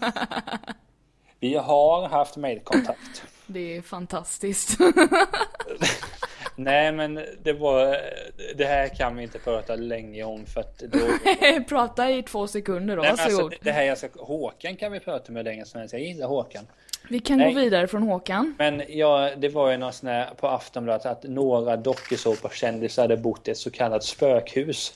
Vi 1.41 1.55
har 1.57 2.09
haft 2.09 2.37
mejlkontakt. 2.37 3.23
Det 3.47 3.77
är 3.77 3.83
fantastiskt. 3.83 4.79
Nej 6.57 6.93
men 6.93 7.21
det 7.43 7.53
var, 7.53 7.97
det 8.57 8.65
här 8.65 8.89
kan 8.89 9.17
vi 9.17 9.23
inte 9.23 9.39
prata 9.39 9.77
länge 9.77 10.25
om 10.25 10.47
för 10.47 10.61
att 10.61 10.79
då... 10.79 10.99
Prata 11.69 12.11
i 12.11 12.23
två 12.23 12.47
sekunder 12.47 12.97
då, 12.97 13.03
Nej, 13.03 13.11
men 13.17 13.25
varsågod. 13.25 13.45
alltså, 13.45 13.59
det 13.65 13.73
här 13.73 13.83
jag 13.83 13.99
ska, 13.99 14.09
Håkan 14.19 14.77
kan 14.77 14.93
vi 14.93 15.01
prata 15.01 15.33
med 15.33 15.45
länge 15.45 15.65
som 15.65 15.81
helst. 15.81 15.93
Jag 15.93 16.03
gillar 16.03 16.27
Håkan. 16.27 16.67
Vi 17.09 17.19
kan 17.19 17.39
Nej. 17.39 17.55
gå 17.55 17.61
vidare 17.61 17.87
från 17.89 18.03
Håkan. 18.03 18.55
Men 18.59 18.83
ja, 18.89 19.31
det 19.37 19.49
var 19.49 19.71
ju 19.71 19.77
någon 19.77 19.93
sån 19.93 20.09
här 20.09 20.31
på 20.37 20.49
Aftonbladet 20.49 21.07
att 21.07 21.23
några 21.23 21.77
dokusåpakändisar 21.77 23.03
hade 23.03 23.17
bott 23.17 23.49
i 23.49 23.51
ett 23.51 23.57
så 23.59 23.71
kallat 23.71 24.05
spökhus. 24.05 24.95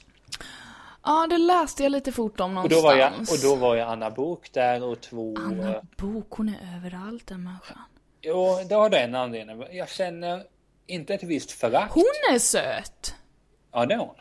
Ja, 1.04 1.26
det 1.30 1.38
läste 1.38 1.82
jag 1.82 1.92
lite 1.92 2.12
fort 2.12 2.40
om 2.40 2.58
Och 2.58 2.68
då 2.68 2.76
någonstans. 2.76 3.30
var 3.30 3.46
jag, 3.46 3.52
och 3.52 3.58
då 3.58 3.66
var 3.66 3.74
ju 3.74 3.80
Anna 3.80 4.10
Bok 4.10 4.52
där 4.52 4.84
och 4.84 5.00
två... 5.00 5.36
Anna 5.38 5.80
Bok, 5.96 6.26
hon 6.30 6.48
är 6.48 6.76
överallt 6.76 7.26
den 7.26 7.44
människan. 7.44 7.78
Jo, 8.22 8.58
det 8.68 8.74
har 8.74 8.90
den 8.90 9.14
anledningen. 9.14 9.64
Jag 9.72 9.88
känner 9.88 10.42
inte 10.90 11.14
ett 11.14 11.22
visst 11.22 11.52
förakt. 11.52 11.94
Hon 11.94 12.34
är 12.34 12.38
söt! 12.38 13.14
Ja, 13.72 13.86
det 13.86 13.94
är 13.94 13.98
hon. 13.98 14.14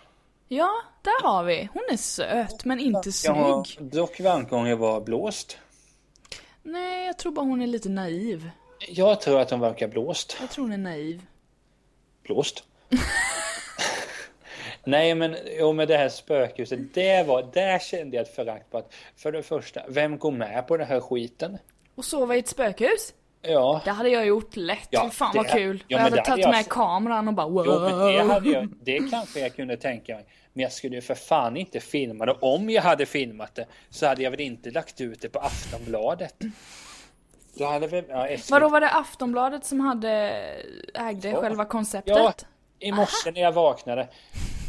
Ja, 0.48 0.72
där 1.02 1.24
har 1.24 1.44
vi. 1.44 1.70
Hon 1.74 1.84
är 1.92 1.98
söt, 1.98 2.66
men 2.66 2.80
inte 2.80 3.12
snygg. 3.12 3.36
har, 3.36 3.68
dock 3.80 4.20
verkar 4.20 4.58
hon 4.58 4.80
vara 4.80 5.02
blåst. 5.02 5.58
Nej, 6.64 7.06
jag 7.06 7.18
tror 7.18 7.32
bara 7.32 7.46
hon 7.46 7.62
är 7.62 7.68
lite 7.68 7.90
naiv. 7.90 8.50
Jag 8.88 9.22
tror 9.22 9.40
att 9.40 9.52
hon 9.52 9.60
verkar 9.60 9.88
blåst. 9.88 10.38
Jag 10.40 10.50
tror 10.50 10.64
hon 10.64 10.74
är 10.74 10.78
naiv. 10.78 11.22
Blåst? 12.24 12.64
Nej 14.84 15.16
men, 15.16 15.38
jo 15.60 15.74
med 15.74 15.88
det 15.88 15.98
här 15.98 16.10
spökhuset, 16.10 16.94
det 16.94 17.28
var, 17.28 17.44
där 17.54 17.80
kände 17.80 18.18
jag 18.18 18.26
ett 18.26 18.36
förakt 18.36 18.72
på 18.72 18.78
att 18.78 18.94
för 19.16 19.32
det 19.32 19.44
första, 19.44 19.82
vem 19.88 20.18
går 20.18 20.32
med 20.32 20.68
på 20.68 20.78
den 20.78 20.88
här 20.88 21.00
skiten? 21.00 21.58
Och 21.96 22.06
sova 22.06 22.36
i 22.36 22.40
ett 22.40 22.48
spökhus? 22.48 23.14
Ja, 23.42 23.82
Det 23.86 23.92
hade 23.92 24.10
jag 24.10 24.26
gjort 24.26 24.56
lätt. 24.56 24.88
Ja, 24.90 25.10
fan 25.10 25.32
vad 25.36 25.48
kul. 25.48 25.84
ja, 25.88 25.98
jag 25.98 26.04
hade 26.04 26.24
tagit 26.24 26.46
jag 26.46 26.52
med 26.52 26.70
kameran 26.70 27.28
och 27.28 27.34
bara 27.34 27.48
wow. 27.48 27.66
jo, 27.66 27.80
men 27.80 28.28
det, 28.28 28.34
hade 28.34 28.50
jag, 28.50 28.70
det 28.82 29.00
kanske 29.12 29.40
jag 29.40 29.56
kunde 29.56 29.78
tänka 29.78 30.16
mig. 30.16 30.26
Men 30.54 30.64
jag 30.64 30.72
skulle 30.72 30.96
ju 30.96 31.02
för 31.02 31.16
fan 31.16 31.58
inte 31.58 31.80
filma 31.80 32.26
det. 32.26 32.36
Om 32.42 32.70
jag 32.70 32.82
hade 32.82 33.06
filmat 33.06 33.56
det 33.56 33.66
så 33.90 34.08
hade 34.08 34.24
jag 34.24 34.32
väl 34.32 34.42
inte 34.42 34.72
lagt 34.72 35.02
ut 35.02 35.22
det 35.22 35.30
på 35.30 35.40
Aftonbladet. 35.40 36.36
Då 37.54 37.66
hade 37.66 37.88
väl, 37.88 38.04
ja, 38.10 38.28
Vadå, 38.52 38.70
var 38.70 38.82
det 38.82 38.90
Aftonbladet 38.90 39.66
som 39.66 39.80
hade, 39.80 40.12
ägde 40.94 41.30
Ja. 41.30 41.42
själva 41.42 41.66
konceptet? 41.66 42.18
Ja, 42.18 42.34
i 42.80 42.92
morse 42.92 43.32
när 43.32 43.42
jag 43.42 43.52
vaknade. 43.52 44.08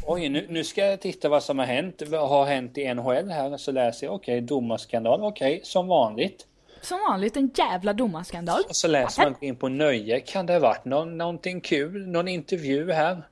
Oj, 0.07 0.29
nu, 0.29 0.47
nu 0.49 0.65
ska 0.65 0.87
jag 0.87 1.01
titta 1.01 1.29
vad 1.29 1.43
som 1.43 1.59
har 1.59 1.67
hänt. 1.67 2.03
Vad 2.07 2.29
har 2.29 2.47
hänt 2.47 2.79
i 2.79 2.95
NHL 2.95 3.31
här? 3.31 3.57
Så 3.57 3.73
läser 3.73 4.07
jag, 4.07 4.15
okej, 4.15 4.41
domarskandal, 4.41 5.23
okej, 5.25 5.61
som 5.65 5.89
vanligt. 5.89 6.47
Som 6.83 6.99
vanligt 7.09 7.37
en 7.37 7.51
jävla 7.55 7.93
domarskandal. 7.93 8.63
Och 8.69 8.77
så 8.77 8.89
läser 8.89 9.23
man 9.23 9.35
in 9.41 9.57
på 9.57 9.69
nöje. 9.69 10.21
Kan 10.21 10.47
det 10.47 10.53
ha 10.53 10.61
varit 10.61 10.85
någon, 10.85 11.19
någonting 11.19 11.61
kul? 11.61 12.07
Någon 12.07 12.29
intervju 12.29 12.93
här? 12.93 13.23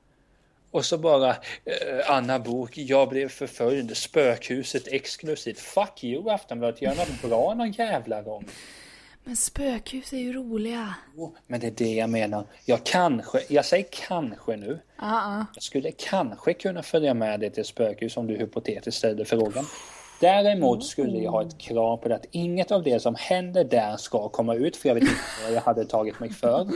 Och 0.71 0.85
så 0.85 0.97
bara 0.97 1.29
eh, 1.29 1.35
Anna 2.07 2.39
Bok, 2.39 2.77
jag 2.77 3.09
blev 3.09 3.29
förföljd, 3.29 3.97
spökhuset 3.97 4.87
exklusivt. 4.87 5.59
Fuck 5.59 6.03
you 6.03 6.29
Aftonbladet, 6.29 6.81
gör 6.81 6.95
något 6.95 7.21
bra 7.21 7.53
någon 7.53 7.71
jävla 7.71 8.21
gång. 8.21 8.45
Men 9.23 9.35
spökhus 9.35 10.13
är 10.13 10.17
ju 10.17 10.33
roliga. 10.33 10.95
Jo, 11.15 11.35
Men 11.47 11.59
det 11.59 11.67
är 11.67 11.71
det 11.71 11.93
jag 11.93 12.09
menar. 12.09 12.45
Jag 12.65 12.83
kanske, 12.83 13.41
jag 13.47 13.65
säger 13.65 13.85
kanske 14.07 14.55
nu. 14.55 14.79
Ja, 14.97 15.03
ja. 15.05 15.45
Jag 15.53 15.63
skulle 15.63 15.91
kanske 15.91 16.53
kunna 16.53 16.83
följa 16.83 17.13
med 17.13 17.39
dig 17.39 17.51
till 17.51 17.65
spökhus 17.65 18.17
om 18.17 18.27
du 18.27 18.37
hypotetiskt 18.37 18.97
ställde 18.97 19.25
frågan. 19.25 19.65
Däremot 20.19 20.85
skulle 20.85 21.17
jag 21.17 21.31
ha 21.31 21.41
ett 21.47 21.57
krav 21.57 21.97
på 21.97 22.09
det 22.09 22.15
att 22.15 22.25
inget 22.31 22.71
av 22.71 22.83
det 22.83 22.99
som 22.99 23.15
händer 23.19 23.63
där 23.63 23.97
ska 23.97 24.29
komma 24.29 24.55
ut 24.55 24.77
för 24.77 24.89
jag 24.89 24.95
vet 24.95 25.01
inte 25.03 25.15
vad 25.43 25.53
jag 25.53 25.61
hade 25.61 25.85
tagit 25.85 26.19
mig 26.19 26.29
för. 26.29 26.67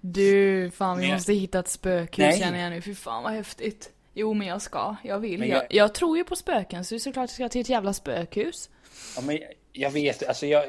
Du, 0.00 0.70
fan 0.70 0.98
vi 0.98 1.12
måste 1.12 1.32
hitta 1.32 1.58
ett 1.58 1.68
spökhus 1.68 2.38
känner 2.38 2.62
jag 2.62 2.70
nu. 2.70 2.82
Fy 2.82 2.94
fan 2.94 3.22
vad 3.22 3.32
häftigt. 3.32 3.90
Jo 4.14 4.34
men 4.34 4.46
jag 4.46 4.62
ska, 4.62 4.96
jag 5.04 5.18
vill. 5.18 5.40
Jag... 5.40 5.48
jag- 5.48 5.66
Jag, 5.70 5.94
tror 5.94 6.16
ju 6.18 6.24
på 6.24 6.36
spöken 6.36 6.84
så 6.84 6.94
det 6.94 6.96
är 6.96 6.98
såklart 6.98 7.22
jag 7.22 7.30
ska 7.30 7.48
till 7.48 7.60
ett 7.60 7.68
jävla 7.68 7.92
spökhus. 7.92 8.70
Ja, 9.16 9.22
men 9.22 9.36
jag- 9.36 9.52
jag 9.72 9.90
vet, 9.90 10.28
alltså 10.28 10.46
jag, 10.46 10.64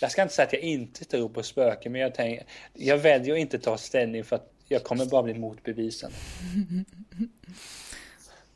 jag 0.00 0.10
ska 0.10 0.22
inte 0.22 0.34
säga 0.34 0.46
att 0.46 0.52
jag 0.52 0.62
inte 0.62 1.04
tror 1.04 1.28
på 1.28 1.42
spöken 1.42 1.92
men 1.92 2.00
jag 2.00 2.14
tänker, 2.14 2.44
jag 2.74 2.98
väljer 2.98 3.34
att 3.34 3.40
inte 3.40 3.58
ta 3.58 3.78
ställning 3.78 4.24
för 4.24 4.36
att 4.36 4.52
jag 4.68 4.84
kommer 4.84 5.06
bara 5.06 5.22
bli 5.22 5.34
motbevisad. 5.34 6.12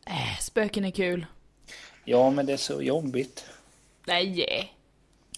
Äh, 0.06 0.38
spöken 0.40 0.84
är 0.84 0.90
kul. 0.90 1.26
Ja 2.04 2.30
men 2.30 2.46
det 2.46 2.52
är 2.52 2.56
så 2.56 2.82
jobbigt. 2.82 3.44
Nej. 4.04 4.72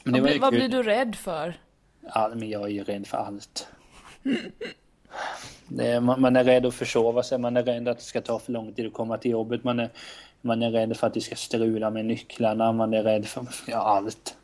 Men 0.05 0.23
Vad, 0.23 0.39
vad 0.39 0.53
blir 0.53 0.69
du 0.69 0.83
rädd 0.83 1.17
för? 1.17 1.55
Ja, 2.01 2.33
men 2.35 2.51
jag 2.51 2.63
är 2.63 2.69
ju 2.69 2.85
rädd 2.85 3.07
för 3.07 3.19
allt. 3.19 3.69
Är, 5.79 6.01
man, 6.01 6.21
man 6.21 6.37
är 6.37 6.45
rädd 6.45 6.67
att 6.67 6.75
försova 6.75 7.23
sig, 7.23 7.39
man 7.39 7.57
är 7.57 7.63
rädd 7.63 7.89
att 7.89 7.99
det 7.99 8.05
ska 8.05 8.21
ta 8.21 8.39
för 8.39 8.53
lång 8.53 8.73
tid 8.73 8.87
att 8.87 8.93
komma 8.93 9.19
till 9.19 9.31
jobbet, 9.31 9.65
man 9.65 9.81
är, 9.81 9.91
man 10.41 10.63
är 10.63 10.71
rädd 10.71 10.97
för 10.97 11.07
att 11.07 11.15
det 11.15 11.21
ska 11.21 11.37
strula 11.37 11.91
med 11.91 12.05
nycklarna, 12.05 12.73
man 12.73 12.95
är 12.95 13.03
rädd 13.03 13.27
för 13.27 13.47
ja, 13.67 13.79
allt. 13.79 14.37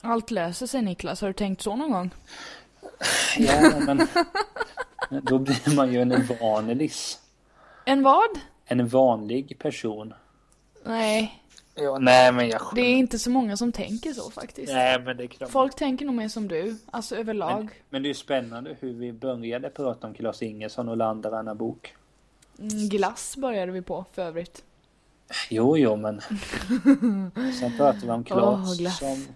Allt 0.00 0.30
löser 0.30 0.66
sig 0.66 0.82
Niklas, 0.82 1.20
har 1.20 1.28
du 1.28 1.34
tänkt 1.34 1.62
så 1.62 1.76
någon 1.76 1.90
gång? 1.90 2.10
Ja, 3.38 3.72
men 3.86 4.08
då 5.22 5.38
blir 5.38 5.76
man 5.76 5.92
ju 5.92 6.02
en 6.02 6.26
vanlis. 6.40 7.18
En 7.84 8.02
vad? 8.02 8.30
En 8.64 8.88
vanlig 8.88 9.58
person. 9.58 10.14
Nej, 10.84 11.41
Ja, 11.74 11.98
nej, 11.98 12.32
men 12.32 12.48
jag 12.48 12.60
det 12.74 12.80
är 12.80 12.94
inte 12.94 13.18
så 13.18 13.30
många 13.30 13.56
som 13.56 13.72
tänker 13.72 14.12
så 14.12 14.30
faktiskt. 14.30 14.72
Nej, 14.72 15.00
men 15.00 15.16
det 15.16 15.24
är 15.24 15.28
klart. 15.28 15.50
Folk 15.50 15.76
tänker 15.76 16.06
nog 16.06 16.14
mer 16.14 16.28
som 16.28 16.48
du, 16.48 16.76
alltså 16.90 17.16
överlag. 17.16 17.58
Men, 17.58 17.70
men 17.90 18.02
det 18.02 18.06
är 18.06 18.10
ju 18.10 18.14
spännande 18.14 18.76
hur 18.80 18.92
vi 18.92 19.12
började 19.12 19.70
prata 19.70 20.06
om 20.06 20.14
Klas 20.14 20.42
Ingesson 20.42 20.88
och 20.88 20.96
landade 20.96 21.38
Anna 21.38 21.54
Bok. 21.54 21.94
Mm, 22.58 22.88
glass 22.88 23.36
började 23.36 23.72
vi 23.72 23.82
på 23.82 24.04
för 24.12 24.22
övrigt. 24.22 24.64
Jo, 25.50 25.78
jo, 25.78 25.96
men 25.96 26.20
sen 27.60 27.76
pratade 27.76 28.06
vi 28.06 28.10
om 28.10 28.24
Klas 28.24 28.78
glass. 28.78 28.98
som... 28.98 29.26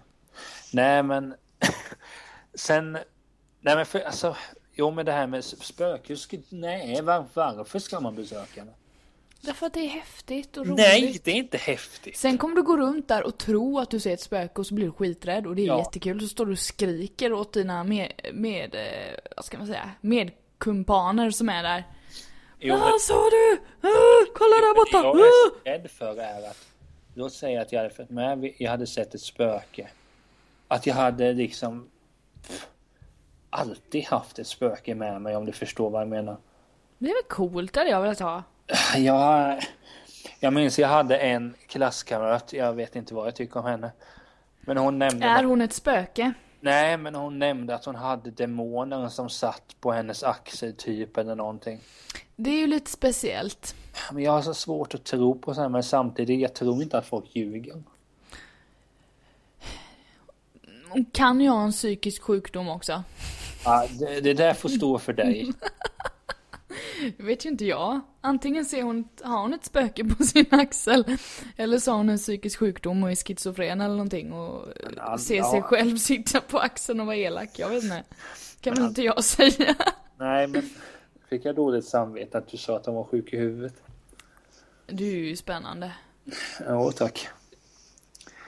Nej, 0.73 1.03
men 1.03 1.35
sen... 2.53 2.97
Nej, 3.61 3.75
men 3.75 3.85
för 3.85 3.99
alltså... 3.99 4.35
Jo, 4.79 4.91
men 4.91 5.05
det 5.05 5.11
här 5.11 5.27
med 5.27 5.43
spökhus, 5.43 6.29
nej, 6.49 7.01
var, 7.01 7.25
varför 7.33 7.79
ska 7.79 7.99
man 7.99 8.15
besöka 8.15 8.65
det? 8.65 8.73
Därför 9.41 9.65
att 9.67 9.73
det 9.73 9.79
är 9.79 9.87
häftigt 9.87 10.57
och 10.57 10.65
roligt. 10.65 10.77
Nej, 10.77 11.21
det 11.23 11.31
är 11.31 11.35
inte 11.35 11.57
häftigt. 11.57 12.17
Sen 12.17 12.37
kommer 12.37 12.55
du 12.55 12.63
gå 12.63 12.77
runt 12.77 13.07
där 13.07 13.23
och 13.25 13.37
tro 13.37 13.79
att 13.79 13.89
du 13.89 13.99
ser 13.99 14.13
ett 14.13 14.21
spöke 14.21 14.53
och 14.61 14.67
så 14.67 14.73
blir 14.73 14.85
du 14.85 14.91
skiträdd 14.91 15.47
och 15.47 15.55
det 15.55 15.61
är 15.61 15.67
Ja. 15.67 15.77
jättekul. 15.79 16.21
Så 16.21 16.27
står 16.27 16.45
du 16.45 16.51
och 16.51 16.59
skriker 16.59 17.33
åt 17.33 17.53
dina 17.53 17.83
med, 17.83 18.11
med 18.33 18.75
eh, 18.75 19.19
vad 19.35 19.45
ska 19.45 19.57
man 19.57 19.67
säga, 19.67 19.91
medkumpaner 20.01 21.31
som 21.31 21.49
är 21.49 21.63
där. 21.63 21.83
Jo, 22.59 22.73
men 22.73 22.81
Vad 22.83 23.01
sa 23.01 23.13
du? 23.29 23.57
Ah, 23.81 24.25
kolla 24.35 24.55
där 24.55 24.75
borta! 24.75 24.97
jag 24.97 25.15
Ah! 25.15 25.19
är 25.19 25.49
så 25.49 25.55
rädd 25.63 25.91
för 25.91 26.21
är 26.21 26.49
att... 26.49 26.67
Låt 27.13 27.33
säga 27.33 27.61
att 27.61 27.71
jag 27.71 27.79
hade 27.79 27.93
följt 27.93 28.09
med, 28.09 28.53
jag 28.57 28.71
hade 28.71 28.87
sett 28.87 29.15
ett 29.15 29.21
spöke. 29.21 29.89
Att 30.67 30.87
jag 30.87 30.95
hade 30.95 31.33
liksom... 31.33 31.89
pff, 32.47 32.67
alltid 33.49 34.05
haft 34.05 34.39
ett 34.39 34.47
spöke 34.47 34.95
med 34.95 35.21
mig 35.21 35.35
om 35.35 35.45
du 35.45 35.51
förstår 35.51 35.89
vad 35.89 36.01
jag 36.01 36.07
menar. 36.09 36.37
Det 36.97 37.09
är 37.09 37.13
väl 37.13 37.23
coolt, 37.29 37.73
det 37.73 37.79
hade 37.79 37.89
jag 37.89 38.01
velat 38.01 38.19
ha. 38.19 38.43
Jag, 38.95 39.61
jag 40.39 40.53
minns 40.53 40.79
jag 40.79 40.87
hade 40.87 41.17
en 41.17 41.55
klasskamrat, 41.67 42.53
jag 42.53 42.73
vet 42.73 42.95
inte 42.95 43.13
vad 43.13 43.27
jag 43.27 43.35
tycker 43.35 43.59
om 43.59 43.65
henne. 43.65 43.91
Men 44.61 44.77
hon 44.77 44.99
nämnde... 44.99 45.25
Är 45.25 45.43
hon 45.43 45.61
ett 45.61 45.73
spöke? 45.73 46.33
Nej, 46.59 46.97
men 46.97 47.15
hon 47.15 47.39
nämnde 47.39 47.75
att 47.75 47.85
hon 47.85 47.95
hade 47.95 48.31
demoner 48.31 49.09
som 49.09 49.29
satt 49.29 49.75
på 49.79 49.91
hennes 49.91 50.23
axel 50.23 50.73
typ 50.73 51.17
eller 51.17 51.35
någonting. 51.35 51.79
Det 52.35 52.49
är 52.49 52.59
ju 52.59 52.67
lite 52.67 52.91
speciellt. 52.91 53.75
Men 54.11 54.23
jag 54.23 54.31
har 54.31 54.41
så 54.41 54.53
svårt 54.53 54.93
att 54.93 55.03
tro 55.03 55.39
på 55.39 55.53
sånt 55.53 55.71
men 55.71 55.83
samtidigt, 55.83 56.41
jag 56.41 56.53
tror 56.53 56.81
inte 56.81 56.97
att 56.97 57.05
folk 57.05 57.35
ljuger. 57.35 57.83
Hon 60.89 61.05
kan 61.05 61.41
ju 61.41 61.49
ha 61.49 61.63
en 61.63 61.71
psykisk 61.71 62.21
sjukdom 62.21 62.69
också. 62.69 63.03
Ja, 63.65 63.87
det, 63.99 64.21
det 64.21 64.33
där 64.33 64.53
får 64.53 64.69
stå 64.69 64.99
för 64.99 65.13
dig. 65.13 65.53
Det 67.17 67.23
vet 67.23 67.45
ju 67.45 67.49
inte 67.49 67.65
jag. 67.65 67.99
Antingen 68.21 68.65
ser 68.65 68.81
hon, 68.83 69.07
har 69.23 69.41
hon 69.41 69.53
ett 69.53 69.65
spöke 69.65 70.03
på 70.05 70.23
sin 70.23 70.45
axel. 70.51 71.17
Eller 71.57 71.79
så 71.79 71.91
har 71.91 71.97
hon 71.97 72.09
en 72.09 72.17
psykisk 72.17 72.59
sjukdom 72.59 73.03
och 73.03 73.11
är 73.11 73.15
schizofren 73.15 73.81
eller 73.81 73.95
någonting 73.95 74.33
och 74.33 74.65
alla 74.97 75.17
ser 75.17 75.41
har- 75.41 75.51
sig 75.51 75.61
själv 75.61 75.97
sitta 75.97 76.41
på 76.41 76.59
axeln 76.59 76.99
och 76.99 77.05
vara 77.05 77.15
elak. 77.15 77.49
Jag 77.59 77.69
vet 77.69 77.83
inte. 77.83 78.03
Kan 78.61 78.73
väl 78.73 78.83
inte 78.83 79.01
jag 79.01 79.23
säga. 79.23 79.75
Nej, 80.19 80.47
men 80.47 80.69
fick 81.29 81.45
jag 81.45 81.55
dåligt 81.55 81.85
samvete 81.85 82.37
att 82.37 82.47
du 82.47 82.57
sa 82.57 82.75
att 82.75 82.83
de 82.83 82.95
var 82.95 83.03
sjuk 83.03 83.33
i 83.33 83.37
huvudet? 83.37 83.73
Du 84.87 85.05
är 85.07 85.11
ju 85.27 85.35
spännande. 85.35 85.91
Ja, 86.67 86.91
tack. 86.91 87.27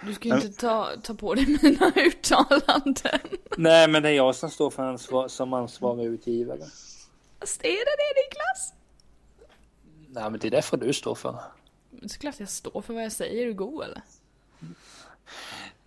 Du 0.05 0.13
ska 0.13 0.27
ju 0.29 0.35
inte 0.35 0.49
ta, 0.49 0.89
ta 1.03 1.13
på 1.13 1.33
dig 1.33 1.57
mina 1.61 1.91
uttalanden. 1.95 3.19
Nej, 3.57 3.87
men 3.87 4.03
det 4.03 4.09
är 4.09 4.13
jag 4.13 4.35
som 4.35 4.49
står 4.49 4.69
för 4.69 4.83
ansvar, 4.83 5.27
som 5.27 5.53
ansvarig 5.53 6.05
utgivare. 6.05 6.59
Fast 7.39 7.61
är 7.63 7.69
det 7.69 7.95
det 7.97 8.21
Niklas? 8.21 8.73
Nej, 10.07 10.31
men 10.31 10.39
det 10.39 10.49
där 10.49 10.61
får 10.61 10.77
du 10.77 10.93
stå 10.93 11.15
för. 11.15 11.41
Såklart 12.07 12.39
jag 12.39 12.49
står 12.49 12.81
för 12.81 12.93
vad 12.93 13.03
jag 13.03 13.11
säger. 13.11 13.41
Är 13.41 13.45
du 13.45 13.53
god 13.53 13.83
eller? 13.83 14.01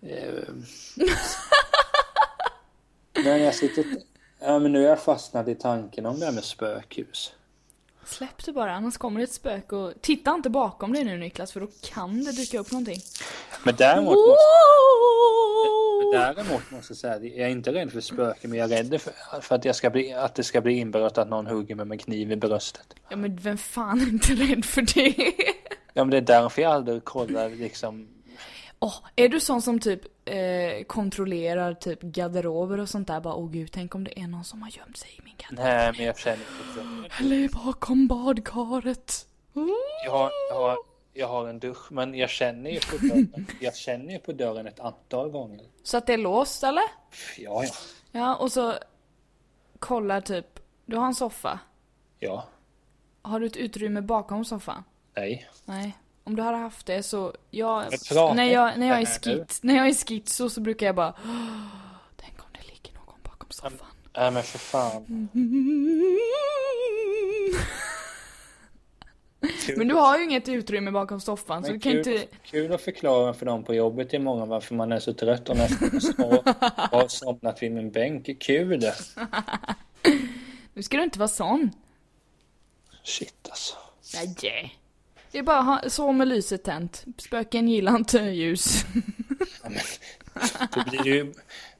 Eh, 0.01 0.43
Nej, 3.15 3.41
jag 3.41 3.55
sitter... 3.55 3.85
Ja, 4.39 4.59
men 4.59 4.71
nu 4.71 4.85
är 4.85 4.89
jag 4.89 5.01
fastnat 5.03 5.47
i 5.47 5.55
tanken 5.55 6.05
om 6.05 6.19
det 6.19 6.25
här 6.25 6.33
med 6.33 6.43
spökhus. 6.43 7.33
Släpp 8.05 8.45
det 8.45 8.51
bara, 8.53 8.73
annars 8.75 8.97
kommer 8.97 9.19
det 9.19 9.23
ett 9.23 9.33
spöke 9.33 9.75
och... 9.75 9.93
Titta 10.01 10.31
inte 10.33 10.49
bakom 10.49 10.93
dig 10.93 11.03
nu 11.03 11.17
Niklas, 11.17 11.51
för 11.51 11.59
då 11.59 11.67
kan 11.81 12.23
det 12.23 12.31
dyka 12.31 12.59
upp 12.59 12.71
någonting. 12.71 13.01
Men 13.65 13.75
däremot 13.75 14.15
måste, 14.15 14.43
däremot 16.13 16.71
måste 16.71 16.91
jag 16.91 16.97
säga 16.97 17.13
att 17.13 17.23
jag 17.23 17.37
är 17.37 17.47
inte 17.47 17.73
rädd 17.73 17.91
för 17.91 18.01
spöken, 18.01 18.49
men 18.49 18.59
jag 18.59 18.71
är 18.71 18.83
rädd 18.83 19.01
för, 19.01 19.41
för 19.41 19.55
att, 19.55 19.65
jag 19.65 19.75
ska 19.75 19.89
bli, 19.89 20.13
att 20.13 20.35
det 20.35 20.43
ska 20.43 20.61
bli 20.61 20.73
inbrott 20.73 21.17
att 21.17 21.29
någon 21.29 21.47
hugger 21.47 21.75
mig 21.75 21.85
med 21.85 22.01
kniv 22.01 22.31
i 22.31 22.35
bröstet. 22.35 22.93
Ja 23.09 23.15
men 23.15 23.35
vem 23.35 23.57
fan 23.57 24.01
är 24.01 24.09
inte 24.09 24.33
rädd 24.33 24.65
för 24.65 24.81
det? 24.81 25.33
Ja, 25.93 26.03
men 26.03 26.09
det 26.09 26.17
är 26.17 26.21
därför 26.21 26.61
jag 26.61 26.71
aldrig 26.71 27.03
kollar 27.03 27.49
liksom... 27.49 28.07
Åh, 28.79 28.95
är 29.15 29.29
du 29.29 29.39
sån 29.39 29.61
som 29.61 29.79
typ 29.79 30.01
eh, 30.25 30.83
kontrollerar 30.87 31.73
typ 31.73 32.01
garderober 32.01 32.79
och 32.79 32.89
sånt 32.89 33.07
där? 33.07 33.19
Bara 33.19 33.35
åh 33.35 33.51
gud, 33.51 33.71
tänk 33.71 33.95
om 33.95 34.03
det 34.03 34.19
är 34.19 34.27
någon 34.27 34.43
som 34.43 34.61
har 34.61 34.69
gömt 34.69 34.97
sig 34.97 35.09
i 35.19 35.21
min 35.23 35.33
garderob. 35.37 35.65
Nej, 35.65 35.93
men 35.97 36.05
jag 36.05 36.17
känner 36.17 36.37
inte 36.37 37.07
så. 37.17 37.23
Eller 37.23 37.65
bakom 37.65 38.07
badkaret. 38.07 39.27
Mm. 39.55 39.75
Jag 40.05 40.11
har, 40.11 40.31
jag, 40.49 40.55
har, 40.55 40.77
jag 41.13 41.27
har 41.27 41.47
en 41.47 41.59
dusch, 41.59 41.91
men 41.91 42.15
jag 42.15 42.29
känner 42.29 42.69
ju 42.69 42.79
på 42.79 42.97
dörren. 42.97 43.47
Jag 43.59 43.75
känner 43.75 44.13
ju 44.13 44.19
på 44.19 44.31
dörren 44.31 44.67
ett 44.67 44.79
antal 44.79 45.29
gånger. 45.29 45.65
Så 45.83 45.97
att 45.97 46.07
det 46.07 46.13
är 46.13 46.17
låst 46.17 46.63
eller? 46.63 46.83
Ja, 47.37 47.63
ja. 47.63 47.69
Ja, 48.11 48.35
och 48.35 48.51
så 48.51 48.73
kollar 49.79 50.21
typ, 50.21 50.59
du 50.85 50.97
har 50.97 51.05
en 51.05 51.15
soffa. 51.15 51.59
Ja. 52.19 52.45
Har 53.21 53.39
du 53.39 53.45
ett 53.45 53.57
utrymme 53.57 54.01
bakom 54.01 54.45
soffan? 54.45 54.83
Nej. 55.15 55.49
Nej. 55.65 55.97
Om 56.23 56.35
du 56.35 56.41
hade 56.43 56.57
haft 56.57 56.85
det 56.85 57.03
så, 57.03 57.33
jag, 57.51 57.83
när 58.35 58.43
jag, 58.43 58.77
när 58.77 58.87
jag 58.87 59.01
är 59.01 59.05
skit, 59.05 59.59
när 59.63 59.75
jag 59.75 59.87
är 59.87 59.93
schizo 60.07 60.49
så 60.49 60.61
brukar 60.61 60.85
jag 60.85 60.95
bara 60.95 61.13
"Åh, 61.25 61.67
Tänk 62.17 62.39
om 62.39 62.45
det 62.53 62.67
ligger 62.73 62.93
någon 62.93 63.19
bakom 63.23 63.49
soffan. 63.51 63.87
Nej, 64.17 64.31
men 64.31 64.43
för 64.43 64.59
fan. 64.59 65.29
Men 69.77 69.87
du 69.87 69.95
har 69.95 70.17
ju 70.17 70.23
inget 70.23 70.49
utrymme 70.49 70.91
bakom 70.91 71.21
soffan 71.21 71.63
så 71.63 71.71
Men 71.71 71.79
du 71.79 71.83
kan 71.83 72.03
kul, 72.03 72.13
inte 72.13 72.27
kul 72.45 72.73
att 72.73 72.81
förklara 72.81 73.33
för 73.33 73.45
dem 73.45 73.63
på 73.63 73.73
jobbet 73.73 74.13
imorgon 74.13 74.49
varför 74.49 74.75
man 74.75 74.91
är 74.91 74.99
så 74.99 75.13
trött 75.13 75.49
och 75.49 75.57
nästan 75.57 75.89
har, 76.17 76.43
har 76.97 77.07
somnat 77.07 77.63
vid 77.63 77.71
min 77.71 77.91
bänk. 77.91 78.39
Kul! 78.39 78.83
Nu 80.73 80.83
ska 80.83 80.97
du 80.97 81.03
inte 81.03 81.19
vara 81.19 81.27
sån. 81.27 81.71
Shit 83.03 83.47
alltså. 83.49 83.75
Nej. 84.13 84.79
Det 85.31 85.39
är 85.39 85.43
bara 85.43 85.61
ha, 85.61 85.81
sov 85.89 86.15
med 86.15 86.27
lyset 86.27 86.63
tänt. 86.63 87.05
Spöken 87.17 87.67
gillar 87.67 87.95
inte 87.95 88.19
ljus. 88.19 88.85
Ja, 89.63 89.69
men, 89.69 89.79
då, 90.75 90.89
blir 90.89 91.03
det 91.03 91.09
ju, 91.09 91.33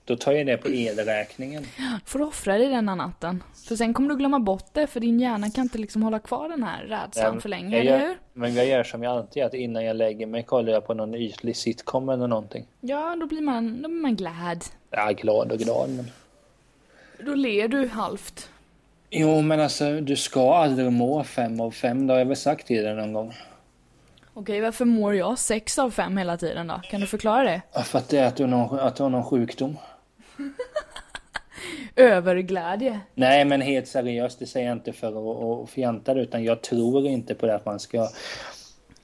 då 0.05 0.15
tar 0.15 0.31
jag 0.31 0.45
det 0.45 0.57
på 0.57 0.67
elräkningen. 0.67 1.65
Får 2.05 2.19
du 2.19 2.25
offra 2.25 2.57
dig 2.57 2.67
denna 2.67 2.95
natten. 2.95 3.43
För 3.67 3.75
sen 3.75 3.93
kommer 3.93 4.09
du 4.09 4.15
glömma 4.15 4.39
bort 4.39 4.65
det 4.73 4.87
för 4.87 4.99
din 4.99 5.19
hjärna 5.19 5.49
kan 5.49 5.63
inte 5.63 5.77
liksom 5.77 6.03
hålla 6.03 6.19
kvar 6.19 6.49
den 6.49 6.63
här 6.63 6.83
rädslan 6.83 7.41
för 7.41 7.49
länge, 7.49 7.77
eller 7.79 7.91
gör, 7.91 8.07
hur? 8.07 8.17
Men 8.33 8.55
jag 8.55 8.65
gör 8.67 8.83
som 8.83 9.03
jag 9.03 9.17
alltid 9.17 9.39
gör, 9.39 9.47
att 9.47 9.53
innan 9.53 9.85
jag 9.85 9.95
lägger 9.95 10.25
mig 10.25 10.43
kollar 10.43 10.73
jag 10.73 10.87
på 10.87 10.93
någon 10.93 11.15
ytlig 11.15 11.55
sitcom 11.55 12.09
eller 12.09 12.27
någonting. 12.27 12.65
Ja, 12.81 13.15
då 13.19 13.25
blir 13.27 13.41
man, 13.41 13.81
då 13.81 13.89
blir 13.89 14.01
man 14.01 14.15
glad. 14.15 14.63
Är 14.91 15.13
glad 15.13 15.51
och 15.51 15.57
glad 15.59 15.89
men... 15.89 16.11
Då 17.25 17.35
ler 17.35 17.67
du 17.67 17.87
halvt. 17.87 18.49
Jo 19.09 19.41
men 19.41 19.59
alltså 19.59 20.01
du 20.01 20.15
ska 20.15 20.53
aldrig 20.53 20.91
må 20.91 21.23
fem 21.23 21.61
av 21.61 21.71
fem, 21.71 22.07
det 22.07 22.13
har 22.13 22.19
jag 22.19 22.25
väl 22.25 22.35
sagt 22.35 22.67
till 22.67 22.83
dig 22.83 22.95
någon 22.95 23.13
gång. 23.13 23.33
Okej, 24.33 24.61
varför 24.61 24.85
mår 24.85 25.15
jag 25.15 25.39
sex 25.39 25.79
av 25.79 25.91
fem 25.91 26.17
hela 26.17 26.37
tiden 26.37 26.67
då? 26.67 26.81
Kan 26.83 27.01
du 27.01 27.07
förklara 27.07 27.43
det? 27.43 27.61
Ja, 27.73 27.81
För 27.81 27.99
att 27.99 28.09
det 28.09 28.17
är 28.17 28.27
att 28.27 28.35
du 28.35 28.43
har 28.43 28.49
någon, 28.49 28.79
att 28.79 28.95
du 28.95 29.03
har 29.03 29.09
någon 29.09 29.23
sjukdom. 29.23 29.77
Överglädje. 31.95 32.99
Nej 33.13 33.45
men 33.45 33.61
helt 33.61 33.87
seriöst, 33.87 34.39
det 34.39 34.45
säger 34.45 34.67
jag 34.67 34.75
inte 34.75 34.93
för 34.93 35.07
att, 35.07 35.63
att 35.63 35.69
fjanta 35.69 36.13
utan 36.13 36.43
jag 36.43 36.61
tror 36.61 37.07
inte 37.07 37.35
på 37.35 37.45
det 37.45 37.55
att 37.55 37.65
man 37.65 37.79
ska... 37.79 38.09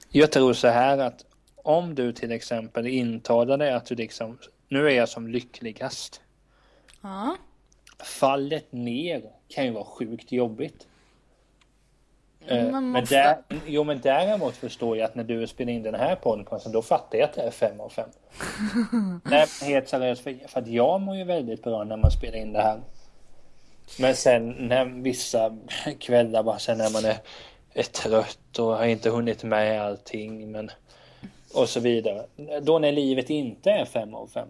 Jag 0.08 0.32
tror 0.32 0.52
så 0.52 0.68
här 0.68 0.98
att 0.98 1.24
om 1.56 1.94
du 1.94 2.12
till 2.12 2.32
exempel 2.32 2.86
intalar 2.86 3.58
dig 3.58 3.72
att 3.72 3.86
du 3.86 3.94
liksom, 3.94 4.38
nu 4.68 4.86
är 4.86 4.90
jag 4.90 5.08
som 5.08 5.28
lyckligast. 5.28 6.20
Ja. 7.00 7.36
Fallet 8.04 8.72
ner 8.72 9.22
kan 9.48 9.64
ju 9.64 9.70
vara 9.70 9.84
sjukt 9.84 10.32
jobbigt. 10.32 10.86
Eh, 12.46 12.64
Men 12.70 12.90
Men, 12.92 13.04
där, 13.04 13.38
jo 13.66 13.84
men 13.84 14.00
däremot 14.00 14.56
förstår 14.56 14.96
jag 14.96 15.04
att 15.04 15.14
när 15.14 15.24
du 15.24 15.46
spelar 15.46 15.72
in 15.72 15.82
den 15.82 15.94
här 15.94 16.16
podcasten 16.16 16.72
då 16.72 16.82
fattar 16.82 17.18
jag 17.18 17.24
att 17.28 17.34
det 17.34 17.42
är 17.42 17.50
fem 17.50 17.80
av 17.80 17.88
fem. 17.88 18.08
Nej 19.24 19.46
helt 19.62 19.88
seriöst 19.88 20.22
för, 20.22 20.48
för 20.48 20.60
att 20.60 20.68
jag 20.68 21.00
mår 21.00 21.16
ju 21.16 21.24
väldigt 21.24 21.62
bra 21.62 21.84
när 21.84 21.96
man 21.96 22.10
spelar 22.10 22.38
in 22.38 22.52
det 22.52 22.62
här. 22.62 22.80
Men 23.98 24.14
sen 24.14 24.48
när 24.50 24.84
vissa 24.84 25.56
kvällar 25.98 26.42
bara 26.42 26.58
sen 26.58 26.78
när 26.78 26.90
man 26.92 27.04
är, 27.04 27.16
är 27.74 27.82
trött 27.82 28.58
och 28.58 28.64
har 28.76 28.84
inte 28.84 29.10
hunnit 29.10 29.42
med 29.44 29.82
allting 29.82 30.50
men 30.50 30.70
och 31.54 31.68
så 31.68 31.80
vidare. 31.80 32.26
Då 32.62 32.78
när 32.78 32.92
livet 32.92 33.30
inte 33.30 33.70
är 33.70 33.84
fem 33.84 34.14
av 34.14 34.26
fem. 34.26 34.48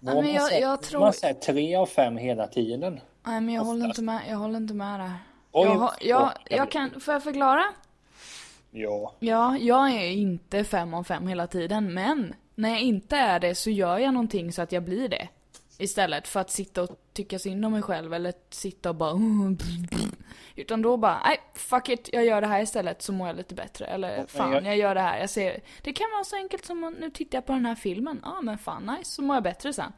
Då 0.00 0.10
Ja, 0.10 0.14
men 0.14 0.24
man 0.24 0.34
jag- 0.34 0.48
säger- 0.48 0.62
jag 0.68 0.82
tror- 0.82 1.00
Man 1.00 1.12
säger 1.12 1.34
tre 1.34 1.74
av 1.76 1.86
fem 1.86 2.16
hela 2.16 2.46
tiden. 2.46 3.00
Nej 3.26 3.40
men 3.40 3.54
jag 3.54 3.62
håller 3.62 3.80
Oftast. 3.84 3.98
inte 3.98 4.02
med, 4.12 4.20
jag 4.28 4.36
håller 4.36 4.56
inte 4.56 4.74
med 4.74 5.00
där. 5.00 5.12
Oj, 5.52 5.66
jag, 5.66 5.74
har- 5.74 5.94
jag, 6.00 6.32
jag 6.50 6.70
kan, 6.70 7.00
får 7.00 7.14
jag 7.14 7.22
förklara? 7.22 7.64
Ja. 8.70 9.14
Ja, 9.18 9.58
jag 9.58 9.90
är 9.90 10.10
inte 10.10 10.64
fem 10.64 10.94
av 10.94 11.04
fem 11.04 11.26
hela 11.26 11.46
tiden, 11.46 11.94
men 11.94 12.34
när 12.54 12.68
jag 12.70 12.80
inte 12.80 13.16
är 13.16 13.40
det 13.40 13.54
så 13.54 13.70
gör 13.70 13.98
jag 13.98 14.14
någonting 14.14 14.52
så 14.52 14.62
att 14.62 14.72
jag 14.72 14.82
blir 14.82 15.08
det. 15.08 15.28
Istället 15.78 16.28
för 16.28 16.40
att 16.40 16.50
sitta 16.50 16.82
och 16.82 16.90
tycka 17.12 17.38
synd 17.38 17.64
om 17.64 17.72
mig 17.72 17.82
själv 17.82 18.14
eller 18.14 18.32
sitta 18.50 18.88
och 18.88 18.94
bara 18.94 19.14
Utan 20.56 20.82
då 20.82 20.96
bara, 20.96 21.20
nej 21.24 21.40
fuck 21.54 21.88
it, 21.88 22.08
jag 22.12 22.24
gör 22.24 22.40
det 22.40 22.46
här 22.46 22.62
istället 22.62 23.02
så 23.02 23.12
mår 23.12 23.26
jag 23.26 23.36
lite 23.36 23.54
bättre. 23.54 23.86
Eller 23.86 24.26
fan, 24.26 24.52
jag- 24.52 24.64
jag 24.66 24.76
gör 24.76 24.94
det 24.94 25.00
här. 25.00 25.18
Jag 25.18 25.30
ser, 25.30 25.60
det 25.82 25.92
kan 25.92 26.06
vara 26.12 26.24
så 26.24 26.36
enkelt 26.36 26.64
som 26.64 26.84
att 26.84 26.98
nu 26.98 27.10
tittar 27.10 27.36
jag 27.38 27.46
på 27.46 27.52
den 27.52 27.66
här 27.66 27.74
filmen. 27.74 28.20
Ja 28.24 28.40
men 28.42 28.58
fan 28.58 28.82
nice, 28.98 29.10
så 29.10 29.22
mår 29.22 29.36
jag 29.36 29.42
bättre 29.42 29.72
sen. 29.72 29.92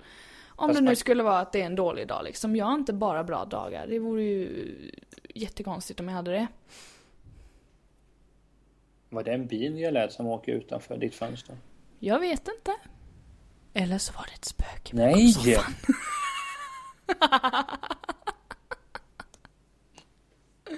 Om 0.48 0.68
Fast 0.68 0.78
det 0.78 0.84
nu 0.84 0.88
man- 0.90 0.96
skulle 0.96 1.22
vara 1.22 1.38
att 1.40 1.52
det 1.52 1.62
är 1.62 1.66
en 1.66 1.74
dålig 1.76 2.08
dag 2.08 2.24
liksom. 2.24 2.56
Jag 2.56 2.66
har 2.66 2.74
inte 2.74 2.92
bara 2.92 3.24
bra 3.24 3.44
dagar. 3.44 3.86
Det 3.86 3.98
vore 3.98 4.22
ju 4.22 4.90
jättekonstigt 5.34 6.00
om 6.00 6.08
jag 6.08 6.14
hade 6.14 6.30
det. 6.30 6.46
Var 9.08 9.22
det 9.24 9.32
en 9.32 9.46
bil 9.46 9.78
jag 9.78 9.94
lät 9.94 10.12
som 10.12 10.26
åker 10.26 10.52
utanför 10.52 10.96
ditt 10.96 11.14
fönster? 11.14 11.56
Jag 11.98 12.20
vet 12.20 12.48
inte. 12.48 12.74
Eller 13.74 13.98
så 13.98 14.12
var 14.12 14.26
det 14.26 14.32
ett 14.34 14.44
spöke. 14.44 14.96
Nej! 14.96 15.34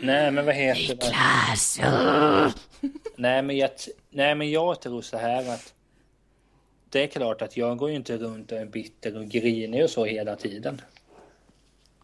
Nej 0.01 0.31
men 0.31 0.47
vad 0.47 0.55
heter 0.55 0.95
det? 0.97 1.13
Alltså. 1.51 1.83
Nej 3.17 3.43
men, 3.43 3.57
jag, 3.57 3.71
nej 4.11 4.35
men 4.35 4.51
jag 4.51 4.81
tror 4.81 5.03
så 5.03 5.17
här 5.17 5.55
att 5.55 5.75
Det 6.91 7.03
är 7.03 7.07
klart 7.07 7.43
att 7.43 7.57
jag 7.57 7.79
går 7.79 7.91
ju 7.91 7.97
inte 7.97 8.17
runt 8.17 8.53
och 8.53 8.59
är 8.59 8.67
bitter 8.67 9.17
och 9.17 9.29
grinig 9.29 9.85
och 9.85 9.91
så 9.91 10.05
hela 10.05 10.37
tiden. 10.37 10.81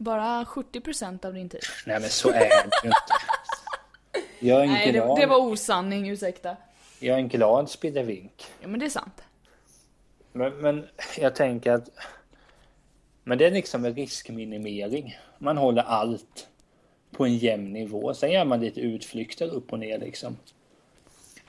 Bara 0.00 0.44
70% 0.44 1.26
av 1.26 1.34
din 1.34 1.48
tid. 1.48 1.60
Nej 1.86 2.00
men 2.00 2.10
så 2.10 2.28
är 2.30 2.38
det 2.40 2.44
ju 2.46 2.64
inte. 2.64 2.98
Jag 4.38 4.58
är 4.58 4.62
en 4.64 4.68
Nej, 4.72 4.86
det, 4.86 4.92
glad, 4.92 5.18
det 5.18 5.26
var 5.26 5.36
osanning, 5.38 6.08
ursäkta. 6.10 6.56
jag 7.00 7.14
är 7.14 7.18
en 7.20 7.28
glad 7.28 7.70
spillevink. 7.70 8.44
Ja 8.60 8.68
men 8.68 8.80
det 8.80 8.86
är 8.86 8.90
sant. 8.90 9.22
Men, 10.32 10.52
men 10.60 10.86
jag 11.18 11.34
tänker 11.34 11.72
att 11.72 11.88
Men 13.24 13.38
det 13.38 13.46
är 13.46 13.50
liksom 13.50 13.84
en 13.84 13.94
riskminimering. 13.94 15.18
Man 15.38 15.56
håller 15.56 15.82
allt 15.82 16.48
på 17.10 17.24
en 17.24 17.36
jämn 17.36 17.72
nivå. 17.72 18.14
Sen 18.14 18.30
gör 18.30 18.44
man 18.44 18.60
lite 18.60 18.80
utflykter 18.80 19.54
upp 19.54 19.72
och 19.72 19.78
ner 19.78 19.98
liksom. 19.98 20.36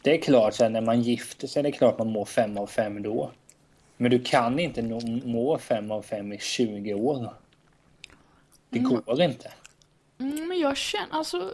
Det 0.01 0.13
är 0.17 0.21
klart 0.21 0.53
sen 0.53 0.73
när 0.73 0.81
man 0.81 1.01
gifter 1.01 1.47
sig, 1.47 1.63
det 1.63 1.69
är 1.69 1.71
klart 1.71 1.97
man 1.97 2.11
mår 2.11 2.25
fem 2.25 2.57
av 2.57 2.67
fem 2.67 3.01
då. 3.03 3.31
Men 3.97 4.11
du 4.11 4.19
kan 4.23 4.59
inte 4.59 4.81
nå- 4.81 5.21
må 5.25 5.57
fem 5.57 5.91
av 5.91 6.01
fem 6.01 6.33
i 6.33 6.37
20 6.39 6.93
år. 6.93 7.33
Det 8.71 8.79
går 8.79 9.21
inte. 9.21 9.51
Mm, 10.19 10.47
men 10.47 10.59
jag 10.59 10.77
känner, 10.77 11.07
alltså... 11.11 11.53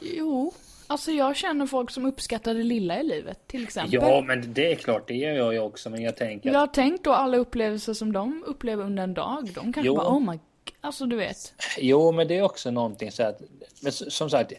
Jo. 0.00 0.52
Alltså 0.86 1.12
jag 1.12 1.36
känner 1.36 1.66
folk 1.66 1.90
som 1.90 2.04
uppskattar 2.04 2.54
det 2.54 2.62
lilla 2.62 3.00
i 3.00 3.02
livet, 3.02 3.48
till 3.48 3.62
exempel. 3.62 3.94
Ja, 3.94 4.20
men 4.20 4.52
det 4.54 4.72
är 4.72 4.76
klart, 4.76 5.08
det 5.08 5.14
gör 5.14 5.32
jag 5.34 5.52
ju 5.52 5.58
också. 5.60 5.90
Men 5.90 6.02
jag 6.02 6.16
tänker 6.16 6.52
Jag 6.52 6.58
har 6.58 6.66
tänkt 6.66 7.04
då 7.04 7.12
alla 7.12 7.36
upplevelser 7.36 7.92
som 7.94 8.12
de 8.12 8.44
upplever 8.46 8.84
under 8.84 9.02
en 9.02 9.14
dag. 9.14 9.44
De 9.54 9.72
kanske 9.72 9.82
Jo. 9.82 9.96
bara 9.96 10.08
oh 10.08 10.20
my 10.30 10.36
g-" 10.36 10.72
Alltså 10.80 11.06
du 11.06 11.16
vet. 11.16 11.54
jo, 11.78 12.12
men 12.12 12.28
det 12.28 12.38
är 12.38 12.42
också 12.42 12.70
någonting 12.70 13.12
så 13.12 13.22
att, 13.22 13.40
men 13.82 13.92
som 13.92 14.30
sagt, 14.30 14.52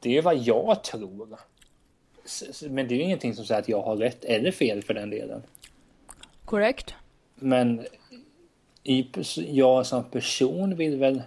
det 0.00 0.18
är 0.18 0.22
vad 0.22 0.36
jag 0.36 0.84
tror. 0.84 1.38
Men 2.68 2.88
det 2.88 2.94
är 2.94 2.96
ju 2.96 3.02
ingenting 3.02 3.34
som 3.34 3.44
säger 3.44 3.60
att 3.60 3.68
jag 3.68 3.82
har 3.82 3.96
rätt 3.96 4.24
eller 4.24 4.50
fel 4.52 4.82
för 4.82 4.94
den 4.94 5.10
delen. 5.10 5.42
Korrekt. 6.44 6.94
Men 7.34 7.86
jag 9.36 9.86
som 9.86 10.04
person 10.04 10.76
vill 10.76 10.98
väl... 10.98 11.22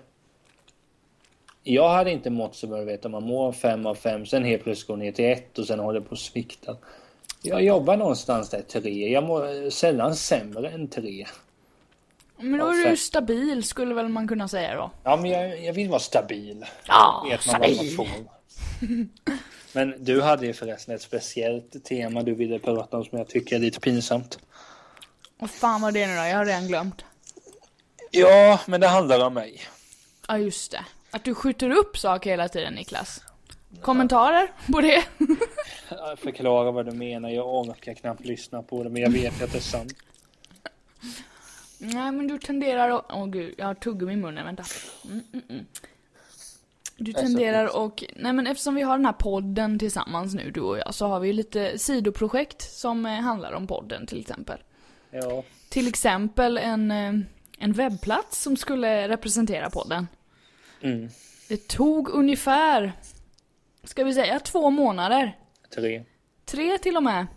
Jag 1.63 1.89
hade 1.89 2.11
inte 2.11 2.29
mått 2.29 2.55
så 2.55 2.67
bra, 2.67 2.81
vet, 2.81 3.05
om 3.05 3.11
man 3.11 3.23
mår 3.23 3.51
fem 3.51 3.85
av 3.85 3.95
fem, 3.95 4.25
sen 4.25 4.43
helt 4.43 4.63
plötsligt 4.63 4.87
går 4.87 4.97
ner 4.97 5.11
till 5.11 5.25
ett 5.25 5.59
och 5.59 5.67
sen 5.67 5.79
håller 5.79 5.99
på 5.99 6.13
att 6.13 6.19
svikta. 6.19 6.77
Jag 7.41 7.63
jobbar 7.63 7.97
någonstans 7.97 8.49
där 8.49 8.61
tre. 8.61 9.09
Jag 9.09 9.23
mår 9.23 9.69
sällan 9.69 10.15
sämre 10.15 10.69
än 10.69 10.87
tre. 10.87 11.25
Men 12.37 12.59
då 12.59 12.65
är 12.67 12.89
du 12.89 12.97
stabil, 12.97 13.63
skulle 13.63 13.93
väl 13.93 14.07
man 14.07 14.27
kunna 14.27 14.47
säga 14.47 14.75
då. 14.75 14.91
Ja, 15.03 15.17
men 15.17 15.31
jag, 15.31 15.63
jag 15.63 15.73
vill 15.73 15.89
vara 15.89 15.99
stabil. 15.99 16.65
Ja, 16.87 17.27
vet 17.29 17.47
man 17.47 17.61
vad 17.61 17.75
man 17.75 17.89
får. 17.95 18.07
Men 19.73 20.03
du 20.03 20.21
hade 20.21 20.45
ju 20.45 20.53
förresten 20.53 20.95
ett 20.95 21.01
speciellt 21.01 21.85
tema 21.85 22.23
du 22.23 22.33
ville 22.33 22.59
prata 22.59 22.97
om 22.97 23.05
som 23.05 23.17
jag 23.17 23.27
tycker 23.27 23.55
är 23.55 23.59
lite 23.59 23.79
pinsamt. 23.79 24.39
Vad 25.39 25.49
fan 25.49 25.81
var 25.81 25.91
det 25.91 26.07
nu 26.07 26.15
då? 26.15 26.19
Jag 26.19 26.37
har 26.37 26.45
redan 26.45 26.67
glömt. 26.67 27.05
Ja, 28.11 28.59
men 28.65 28.81
det 28.81 28.87
handlar 28.87 29.25
om 29.25 29.33
mig. 29.33 29.61
Ja, 30.27 30.37
just 30.37 30.71
det. 30.71 30.85
Att 31.11 31.23
du 31.23 31.35
skjuter 31.35 31.69
upp 31.69 31.97
saker 31.97 32.29
hela 32.29 32.49
tiden, 32.49 32.73
Niklas. 32.73 33.21
Kommentarer 33.81 34.51
på 34.71 34.81
det? 34.81 35.03
Jag 35.89 36.19
förklarar 36.19 36.71
vad 36.71 36.85
du 36.85 36.91
menar. 36.91 37.29
Jag 37.29 37.55
orkar 37.55 37.93
knappt 37.93 38.25
lyssna 38.25 38.63
på 38.63 38.83
det, 38.83 38.89
men 38.89 39.01
jag 39.01 39.09
vet 39.09 39.41
att 39.41 39.51
det 39.51 39.57
är 39.57 39.61
sant. 39.61 39.93
Nej, 41.77 42.11
men 42.11 42.27
du 42.27 42.37
tenderar 42.37 42.89
att... 42.89 43.05
Åh 43.09 43.25
gud, 43.25 43.55
jag 43.57 43.65
har 43.65 43.73
tuggummi 43.73 44.13
i 44.13 44.15
munnen, 44.15 44.45
vänta. 44.45 44.63
Mm, 45.05 45.23
mm, 45.33 45.45
mm. 45.49 45.65
Du 46.97 47.13
tenderar 47.13 47.77
och... 47.77 48.03
Nej 48.15 48.33
men 48.33 48.47
eftersom 48.47 48.75
vi 48.75 48.81
har 48.81 48.97
den 48.97 49.05
här 49.05 49.13
podden 49.13 49.79
tillsammans 49.79 50.33
nu, 50.33 50.51
du 50.51 50.61
och 50.61 50.77
jag, 50.77 50.93
så 50.93 51.07
har 51.07 51.19
vi 51.19 51.27
ju 51.27 51.33
lite 51.33 51.77
sidoprojekt 51.77 52.61
som 52.61 53.05
eh, 53.05 53.11
handlar 53.11 53.51
om 53.51 53.67
podden 53.67 54.07
till 54.07 54.19
exempel. 54.19 54.57
Ja, 55.11 55.43
Till 55.69 55.87
exempel 55.87 56.57
en, 56.57 56.91
eh, 56.91 57.13
en 57.57 57.73
webbplats 57.73 58.41
som 58.41 58.57
skulle 58.57 59.07
representera 59.09 59.69
podden. 59.69 60.07
mm. 60.81 61.09
Det 61.49 61.67
tog 61.67 62.09
ungefär, 62.09 62.91
ska 63.83 64.03
vi 64.03 64.13
säga 64.13 64.39
två 64.39 64.69
månader, 64.69 65.37
tre. 65.75 66.03
tre 66.45 66.77
till 66.77 66.97
och 66.97 67.03
med, 67.03 67.27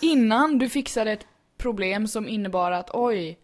innan 0.00 0.58
du 0.58 0.68
fixade 0.68 1.12
ett 1.12 1.26
problem 1.58 2.08
som 2.08 2.28
innebar 2.28 2.72
att 2.72 2.90
oj, 2.92 3.38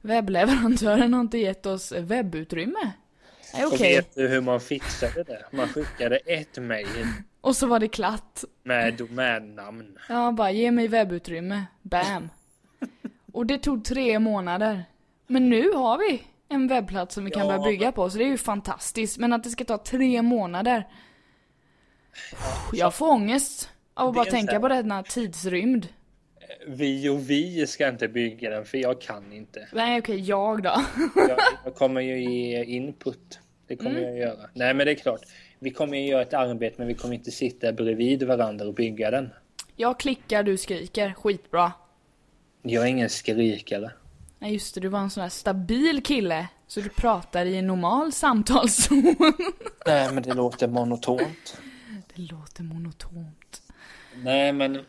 webbleverantören 0.00 1.14
har 1.14 1.20
inte 1.20 1.38
gett 1.38 1.66
oss 1.66 1.92
webbutrymme. 1.92 2.92
Nej, 3.54 3.64
Och 3.66 3.72
okej. 3.72 3.96
vet 3.96 4.14
du 4.14 4.28
hur 4.28 4.40
man 4.40 4.60
fixade 4.60 5.22
det? 5.22 5.44
Man 5.52 5.68
skickade 5.68 6.16
ett 6.16 6.58
mejl 6.58 6.86
Och 7.40 7.56
så 7.56 7.66
var 7.66 7.78
det 7.80 7.88
klatt. 7.88 8.44
med 8.62 8.94
domännamn. 8.94 9.98
Ja, 10.08 10.32
bara 10.32 10.50
ge 10.50 10.70
mig 10.70 10.88
webbutrymme. 10.88 11.64
Bam. 11.82 12.28
Och 13.32 13.46
det 13.46 13.58
tog 13.58 13.84
tre 13.84 14.18
månader. 14.18 14.84
Men 15.28 15.48
nu 15.50 15.70
har 15.72 15.98
vi 15.98 16.22
en 16.48 16.68
webbplats 16.68 17.14
som 17.14 17.24
vi 17.24 17.30
kan 17.30 17.46
Ja, 17.46 17.48
börja 17.58 17.70
bygga 17.70 17.92
på, 17.92 18.10
så 18.10 18.18
det 18.18 18.24
är 18.24 18.28
ju 18.28 18.38
fantastiskt. 18.38 19.18
Men 19.18 19.32
att 19.32 19.44
det 19.44 19.50
ska 19.50 19.64
ta 19.64 19.78
tre 19.78 20.22
månader. 20.22 20.86
Jag 22.72 22.94
får 22.94 23.08
ångest 23.10 23.70
av 23.94 24.08
att 24.08 24.14
bara 24.14 24.24
tänka 24.24 24.52
här- 24.52 24.60
på 24.60 24.68
denna 24.68 25.02
tidsrymd. 25.02 25.88
Vi 26.66 27.08
och 27.08 27.30
vi 27.30 27.66
ska 27.66 27.88
inte 27.88 28.08
bygga 28.08 28.50
den, 28.50 28.64
för 28.64 28.78
jag 28.78 29.00
kan 29.00 29.32
inte. 29.32 29.68
Nej, 29.72 29.98
okej, 29.98 30.20
jag 30.20 30.62
då. 30.62 30.82
Jag, 31.14 31.38
jag 31.64 31.74
kommer 31.74 32.00
ju 32.00 32.22
ge 32.24 32.64
input. 32.64 33.40
Det 33.66 33.76
kommer 33.76 34.00
jag 34.00 34.18
göra. 34.18 34.50
Nej, 34.54 34.74
men 34.74 34.86
det 34.86 34.92
är 34.92 34.94
klart. 34.94 35.20
Vi 35.58 35.70
kommer 35.70 35.96
ju 35.98 36.06
göra 36.06 36.22
ett 36.22 36.34
arbete, 36.34 36.74
men 36.78 36.86
vi 36.88 36.94
kommer 36.94 37.14
inte 37.14 37.30
sitta 37.30 37.72
bredvid 37.72 38.22
varandra 38.22 38.66
och 38.66 38.74
bygga 38.74 39.10
den. 39.10 39.30
Jag 39.76 40.00
klickar, 40.00 40.42
du 40.42 40.56
skriker. 40.56 41.12
Skitbra. 41.12 41.72
Jag 42.62 42.84
är 42.84 42.88
ingen 42.88 43.08
skrikare. 43.08 43.90
Nej, 44.38 44.52
just 44.52 44.74
det, 44.74 44.80
du 44.80 44.88
var 44.88 45.00
en 45.00 45.10
sån 45.10 45.22
här 45.22 45.30
stabil 45.30 46.02
kille. 46.02 46.48
Så 46.66 46.80
du 46.80 46.88
pratar 46.88 47.46
i 47.46 47.56
en 47.56 47.66
normal 47.66 48.12
samtalszon. 48.12 49.16
Nej, 49.86 50.12
men 50.12 50.22
det 50.22 50.34
låter 50.34 50.68
monotont. 50.68 51.60
Det 52.14 52.22
låter 52.22 52.62
monotont. 52.62 53.62
Nej, 54.14 54.52
men... 54.52 54.84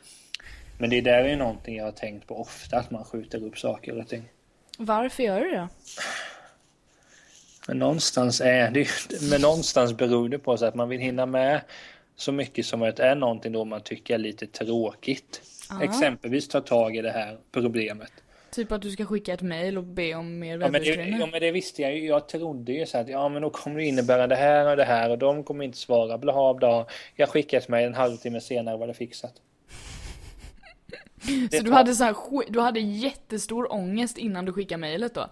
Men 0.77 0.89
det 0.89 1.01
där 1.01 1.23
är 1.23 1.27
ju 1.27 1.35
någonting 1.35 1.77
jag 1.77 1.85
har 1.85 1.91
tänkt 1.91 2.27
på 2.27 2.41
ofta, 2.41 2.77
att 2.77 2.91
man 2.91 3.05
skjuter 3.05 3.43
upp 3.43 3.59
saker 3.59 3.99
och 3.99 4.07
ting. 4.07 4.29
Varför 4.77 5.23
gör 5.23 5.41
du 5.41 5.51
det? 5.51 5.67
Men 7.67 7.79
någonstans 7.79 8.41
är 8.41 8.71
det 8.71 8.79
ju, 8.79 8.87
men 9.29 9.41
någonstans 9.41 9.93
beror 9.93 10.29
det 10.29 10.39
på 10.39 10.57
sig 10.57 10.67
att 10.67 10.75
man 10.75 10.89
vill 10.89 10.99
hinna 10.99 11.25
med 11.25 11.61
så 12.15 12.31
mycket 12.31 12.65
som 12.65 12.79
möjligt. 12.79 12.99
Är 12.99 13.15
någonting 13.15 13.51
då 13.51 13.65
man 13.65 13.81
tycker 13.81 14.13
är 14.13 14.17
lite 14.17 14.47
tråkigt. 14.47 15.41
Ja. 15.69 15.83
Exempelvis 15.83 16.47
ta 16.47 16.61
tag 16.61 16.95
i 16.95 17.01
det 17.01 17.11
här 17.11 17.37
problemet. 17.51 18.11
Typ 18.51 18.71
att 18.71 18.81
du 18.81 18.91
ska 18.91 19.05
skicka 19.05 19.33
ett 19.33 19.41
mail 19.41 19.77
och 19.77 19.83
be 19.83 20.15
om 20.15 20.39
mer 20.39 20.51
Ja 20.51 20.57
det, 20.57 20.69
webbutrymme. 20.69 21.17
ja 21.19 21.25
men 21.25 21.41
det 21.41 21.51
visste 21.51 21.81
jag 21.81 21.95
ju. 21.95 22.05
Jag 22.07 22.27
trodde 22.27 22.71
ju 22.73 22.85
så 22.85 22.97
att 22.97 23.09
ja 23.09 23.29
men 23.29 23.41
då 23.41 23.49
kommer 23.49 23.77
det 23.77 23.85
innebära 23.85 24.27
det 24.27 24.35
här 24.35 24.69
och 24.69 24.77
det 24.77 24.83
här 24.83 25.09
och 25.09 25.17
de 25.17 25.43
kommer 25.43 25.65
inte 25.65 25.77
svara. 25.77 26.17
Blaha 26.17 26.53
bla. 26.53 26.85
Jag 27.15 27.29
skickar 27.29 27.57
ett 27.57 27.67
mejl 27.67 27.87
en 27.87 27.93
halvtimme 27.93 28.41
senare 28.41 28.77
var 28.77 28.87
det 28.87 28.93
fixat. 28.93 29.33
Det 31.51 31.57
Så 31.57 31.63
du 31.63 31.71
hade, 31.71 31.93
så 31.93 32.03
här, 32.03 32.15
du 32.51 32.59
hade 32.59 32.79
jättestor 32.79 33.73
ångest 33.73 34.17
innan 34.17 34.45
du 34.45 34.53
skickade 34.53 34.77
mejlet 34.77 35.13
då? 35.13 35.29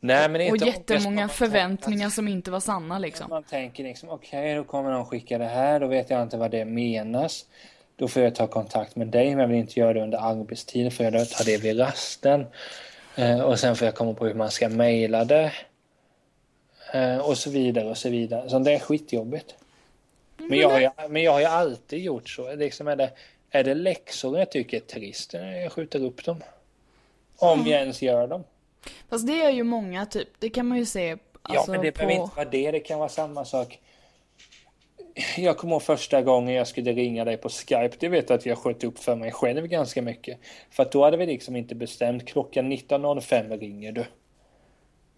Nej 0.00 0.28
men 0.28 0.40
Och 0.40 0.56
inte 0.56 0.66
jättemånga 0.66 1.22
ångest, 1.22 1.34
förväntningar 1.34 2.10
som 2.10 2.28
inte 2.28 2.50
var 2.50 2.60
sanna 2.60 2.98
liksom. 2.98 3.26
Man 3.30 3.42
tänker 3.42 3.84
liksom 3.84 4.08
okej 4.08 4.54
då 4.54 4.64
kommer 4.64 4.90
de 4.90 5.06
skicka 5.06 5.38
det 5.38 5.44
här. 5.44 5.80
Då 5.80 5.86
vet 5.86 6.10
jag 6.10 6.22
inte 6.22 6.36
vad 6.36 6.50
det 6.50 6.64
menas. 6.64 7.46
Då 7.96 8.08
får 8.08 8.22
jag 8.22 8.34
ta 8.34 8.46
kontakt 8.46 8.96
med 8.96 9.06
dig 9.06 9.30
men 9.30 9.38
jag 9.38 9.48
vill 9.48 9.56
inte 9.56 9.80
göra 9.80 9.92
det 9.92 10.02
under 10.02 10.18
arbetstid. 10.18 10.92
Får 10.92 11.04
jag 11.04 11.12
då 11.12 11.24
ta 11.24 11.44
det 11.44 11.56
vid 11.56 11.80
rasten. 11.80 12.46
Eh, 13.16 13.40
och 13.40 13.60
sen 13.60 13.76
får 13.76 13.86
jag 13.86 13.94
komma 13.94 14.14
på 14.14 14.26
hur 14.26 14.34
man 14.34 14.50
ska 14.50 14.68
mejla 14.68 15.24
det. 15.24 15.52
Eh, 16.92 17.18
och 17.18 17.38
så 17.38 17.50
vidare 17.50 17.90
och 17.90 17.98
så 17.98 18.08
vidare. 18.08 18.50
Så 18.50 18.58
det 18.58 18.72
är 18.72 18.78
skitjobbigt. 18.78 19.54
Men 20.36 20.58
jag, 20.58 20.70
har 20.70 20.80
ju, 20.80 20.90
men 21.08 21.22
jag 21.22 21.32
har 21.32 21.40
ju 21.40 21.46
alltid 21.46 22.02
gjort 22.02 22.28
så. 22.28 22.54
Liksom 22.54 22.88
är, 22.88 22.96
det, 22.96 23.10
är 23.50 23.64
det 23.64 23.74
läxor 23.74 24.38
jag 24.38 24.50
tycker 24.50 24.76
är 24.76 24.80
trist, 24.80 25.32
jag 25.34 25.72
skjuter 25.72 26.04
upp 26.04 26.24
dem. 26.24 26.42
Om 27.36 27.66
jag 27.66 27.80
ens 27.80 28.02
gör 28.02 28.26
dem. 28.26 28.44
Fast 29.08 29.26
det 29.26 29.42
är 29.42 29.50
ju 29.50 29.62
många 29.62 30.06
typ, 30.06 30.28
det 30.38 30.50
kan 30.50 30.66
man 30.66 30.78
ju 30.78 30.86
se 30.86 31.16
alltså, 31.42 31.72
ja, 31.72 31.76
men 31.76 31.80
det 31.80 31.92
på... 31.92 31.98
behöver 31.98 32.22
inte 32.22 32.36
vara 32.36 32.48
det. 32.48 32.70
Det 32.70 32.80
kan 32.80 32.98
vara 32.98 33.08
samma 33.08 33.44
sak. 33.44 33.80
Jag 35.36 35.58
kommer 35.58 35.72
ihåg 35.72 35.82
första 35.82 36.22
gången 36.22 36.54
jag 36.54 36.66
skulle 36.66 36.92
ringa 36.92 37.24
dig 37.24 37.36
på 37.36 37.48
Skype. 37.48 37.96
Det 37.98 38.08
vet 38.08 38.30
jag 38.30 38.38
att 38.38 38.46
jag 38.46 38.58
sköt 38.58 38.84
upp 38.84 38.98
för 38.98 39.16
mig 39.16 39.32
själv 39.32 39.66
ganska 39.66 40.02
mycket. 40.02 40.38
För 40.70 40.82
att 40.82 40.92
då 40.92 41.04
hade 41.04 41.16
vi 41.16 41.26
liksom 41.26 41.56
inte 41.56 41.74
bestämt. 41.74 42.26
Klockan 42.26 42.72
19.05 42.72 43.58
ringer 43.58 43.92
du. 43.92 44.04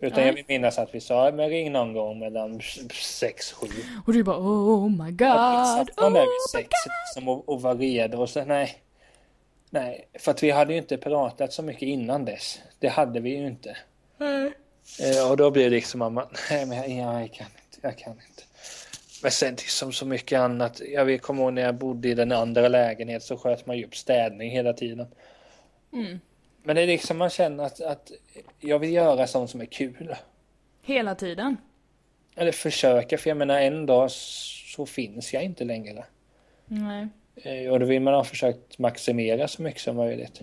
Utan 0.00 0.18
Nej. 0.18 0.26
jag 0.26 0.34
vill 0.34 0.44
minnas 0.48 0.78
att 0.78 0.94
vi 0.94 1.00
sa, 1.00 1.32
men 1.34 1.48
ring 1.48 1.72
någon 1.72 1.92
gång 1.92 2.18
mellan 2.18 2.60
6-7. 2.60 3.66
Och 4.06 4.12
du 4.12 4.22
bara 4.22 4.38
oh 4.38 4.90
my 4.90 5.10
god, 5.10 5.66
Satt 5.66 6.00
man 6.00 6.12
där 6.12 6.20
oh 6.20 6.24
vid 6.24 6.28
my 6.28 6.60
sex 6.60 6.68
liksom, 7.06 7.28
och, 7.28 7.48
och 7.48 7.62
var 7.62 7.74
redo 7.74 8.18
och 8.18 8.30
så 8.30 8.44
nej. 8.44 8.78
Nej, 9.70 10.08
för 10.18 10.30
att 10.30 10.42
vi 10.42 10.50
hade 10.50 10.72
ju 10.72 10.78
inte 10.78 10.96
pratat 10.96 11.52
så 11.52 11.62
mycket 11.62 11.82
innan 11.82 12.24
dess. 12.24 12.60
Det 12.78 12.88
hade 12.88 13.20
vi 13.20 13.30
ju 13.30 13.46
inte. 13.46 13.76
god. 14.18 14.52
Eh, 15.00 15.30
och 15.30 15.36
då 15.36 15.50
blir 15.50 15.64
det 15.64 15.70
liksom 15.70 16.02
att 16.02 16.12
man, 16.12 16.26
nej 16.50 16.66
men 16.66 16.96
jag, 16.96 17.22
jag 17.22 17.32
kan 17.32 17.46
inte, 17.46 17.78
jag 17.80 17.98
kan 17.98 18.12
inte. 18.12 18.42
Men 19.26 19.32
sen 19.32 19.56
som 19.56 19.92
så 19.92 20.06
mycket 20.06 20.40
annat. 20.40 20.80
Jag 20.92 21.22
kommer 21.22 21.42
ihåg 21.42 21.52
när 21.52 21.62
jag 21.62 21.74
bodde 21.74 22.08
i 22.08 22.14
den 22.14 22.32
andra 22.32 22.68
lägenheten 22.68 23.20
så 23.20 23.36
sköt 23.36 23.66
man 23.66 23.78
ju 23.78 23.84
upp 23.84 23.96
städning 23.96 24.50
hela 24.50 24.72
tiden. 24.72 25.06
Mm. 25.92 26.20
Men 26.62 26.76
det 26.76 26.82
är 26.82 26.86
liksom 26.86 27.18
man 27.18 27.30
känner 27.30 27.64
att, 27.64 27.80
att 27.80 28.12
jag 28.60 28.78
vill 28.78 28.92
göra 28.92 29.26
sånt 29.26 29.50
som 29.50 29.60
är 29.60 29.64
kul. 29.66 30.16
Hela 30.82 31.14
tiden. 31.14 31.56
Eller 32.36 32.52
försöka, 32.52 33.18
för 33.18 33.30
jag 33.30 33.36
menar 33.36 33.60
en 33.60 33.86
dag 33.86 34.10
så 34.10 34.86
finns 34.86 35.34
jag 35.34 35.42
inte 35.42 35.64
längre. 35.64 36.04
Nej. 36.66 37.08
Eh, 37.36 37.72
Och 37.72 37.80
då 37.80 37.86
vill 37.86 38.02
man 38.02 38.14
ha 38.14 38.24
försökt 38.24 38.78
maximera 38.78 39.48
så 39.48 39.62
mycket 39.62 39.80
som 39.80 39.96
möjligt. 39.96 40.42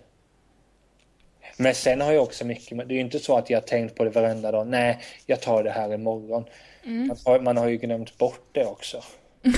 Men 1.57 1.75
sen 1.75 2.01
har 2.01 2.11
jag 2.11 2.23
också 2.23 2.45
mycket, 2.45 2.77
det 2.77 2.93
är 2.93 2.95
ju 2.95 3.01
inte 3.01 3.19
så 3.19 3.37
att 3.37 3.49
jag 3.49 3.57
har 3.61 3.67
tänkt 3.67 3.95
på 3.95 4.03
det 4.03 4.09
varenda 4.09 4.51
dag. 4.51 4.67
Nej, 4.67 4.99
jag 5.25 5.41
tar 5.41 5.63
det 5.63 5.71
här 5.71 5.93
imorgon. 5.93 6.45
Man, 6.83 7.17
har, 7.25 7.39
man 7.39 7.57
har 7.57 7.67
ju 7.67 7.77
glömt 7.77 8.17
bort 8.17 8.49
det 8.51 8.65
också. 8.65 9.03